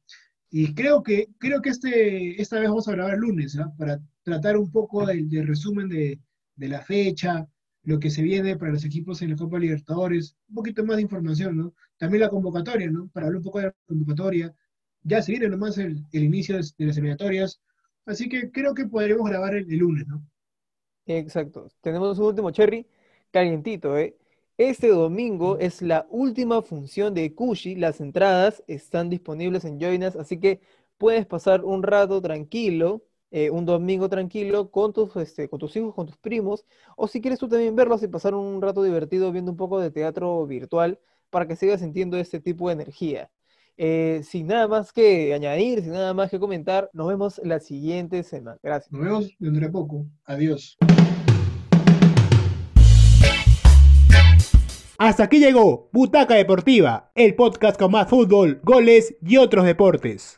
Y 0.50 0.74
creo 0.74 1.04
que, 1.04 1.28
creo 1.40 1.62
que 1.62 1.70
este, 1.70 2.42
esta 2.42 2.60
vez 2.60 2.70
vamos 2.70 2.88
a 2.88 2.94
grabar 2.94 3.18
lunes, 3.18 3.58
¿ah? 3.58 3.72
para 3.78 4.00
tratar 4.24 4.58
un 4.58 4.72
poco 4.72 5.06
del, 5.06 5.30
resumen 5.46 5.90
de, 5.90 6.20
de, 6.56 6.68
la 6.68 6.82
fecha, 6.82 7.48
lo 7.84 8.00
que 8.00 8.10
se 8.10 8.22
viene 8.22 8.58
para 8.58 8.72
los 8.72 8.86
equipos 8.86 9.22
en 9.22 9.32
la 9.32 9.36
Copa 9.36 9.60
Libertadores, 9.60 10.36
un 10.50 10.56
poquito 10.56 10.86
más 10.86 10.98
de 10.98 11.04
información, 11.04 11.58
¿no? 11.58 11.74
También 11.98 12.22
la 12.22 12.30
convocatoria, 12.30 12.90
¿no? 12.90 13.10
Para 13.10 13.28
hablar 13.28 13.40
un 13.40 13.44
poco 13.44 13.60
de 13.60 13.66
la 13.66 13.76
convocatoria. 13.86 14.54
Ya 15.04 15.22
se 15.22 15.32
viene 15.34 15.50
nomás 15.50 15.78
el, 15.78 16.04
el 16.12 16.24
inicio 16.24 16.56
de, 16.56 16.64
de, 16.78 16.86
las 16.86 16.98
eliminatorias, 16.98 17.62
así 18.06 18.30
que 18.30 18.52
creo 18.52 18.74
que 18.74 18.88
podremos 18.88 19.30
grabar 19.30 19.56
el, 19.56 19.72
el 19.72 19.80
lunes, 19.80 20.08
¿no? 20.08 20.26
Exacto. 21.06 21.70
Tenemos 21.82 22.20
un 22.20 22.26
último 22.26 22.52
cherry 22.52 22.88
calientito, 23.32 23.98
¿eh? 23.98 24.18
Este 24.58 24.88
domingo 24.88 25.60
es 25.60 25.84
la 25.84 26.08
última 26.10 26.64
función 26.64 27.14
de 27.14 27.36
Kushi. 27.36 27.76
Las 27.76 28.02
entradas 28.02 28.64
están 28.66 29.08
disponibles 29.08 29.66
en 29.66 29.80
Joinas, 29.80 30.16
así 30.16 30.40
que 30.40 30.62
puedes 30.98 31.28
pasar 31.28 31.64
un 31.64 31.84
rato 31.84 32.20
tranquilo, 32.24 33.04
eh, 33.30 33.52
un 33.52 33.68
domingo 33.68 34.10
tranquilo 34.10 34.72
con 34.72 34.94
tus, 34.94 35.16
este, 35.18 35.48
con 35.48 35.60
tus 35.60 35.76
hijos, 35.76 35.94
con 35.94 36.08
tus 36.08 36.18
primos, 36.18 36.66
o 36.96 37.08
si 37.08 37.22
quieres 37.22 37.38
tú 37.38 37.48
también 37.48 37.76
verlos 37.76 38.02
y 38.02 38.08
pasar 38.08 38.34
un 38.34 38.60
rato 38.60 38.82
divertido 38.82 39.32
viendo 39.32 39.52
un 39.52 39.58
poco 39.58 39.80
de 39.80 39.92
teatro 39.92 40.48
virtual 40.48 41.00
para 41.30 41.48
que 41.48 41.56
sigas 41.56 41.82
sintiendo 41.82 42.18
este 42.18 42.40
tipo 42.40 42.68
de 42.68 42.74
energía. 42.74 43.30
Eh, 43.78 44.22
sin 44.24 44.48
nada 44.48 44.68
más 44.68 44.92
que 44.92 45.36
añadir, 45.36 45.84
sin 45.84 45.92
nada 45.92 46.16
más 46.16 46.32
que 46.32 46.40
comentar, 46.40 46.90
nos 46.94 47.08
vemos 47.10 47.40
la 47.44 47.60
siguiente 47.60 48.24
semana. 48.24 48.58
Gracias. 48.64 48.92
Nos 48.92 49.04
vemos 49.04 49.30
dentro 49.38 49.62
de 49.68 49.72
poco. 49.72 50.06
Adiós. 50.26 50.80
Hasta 55.08 55.24
aquí 55.24 55.40
llegó 55.40 55.88
Butaca 55.94 56.34
Deportiva, 56.36 57.12
el 57.16 57.34
podcast 57.34 57.80
con 57.80 57.94
más 57.94 58.10
fútbol, 58.10 58.60
goles 58.62 59.16
y 59.26 59.38
otros 59.38 59.64
deportes. 59.64 60.36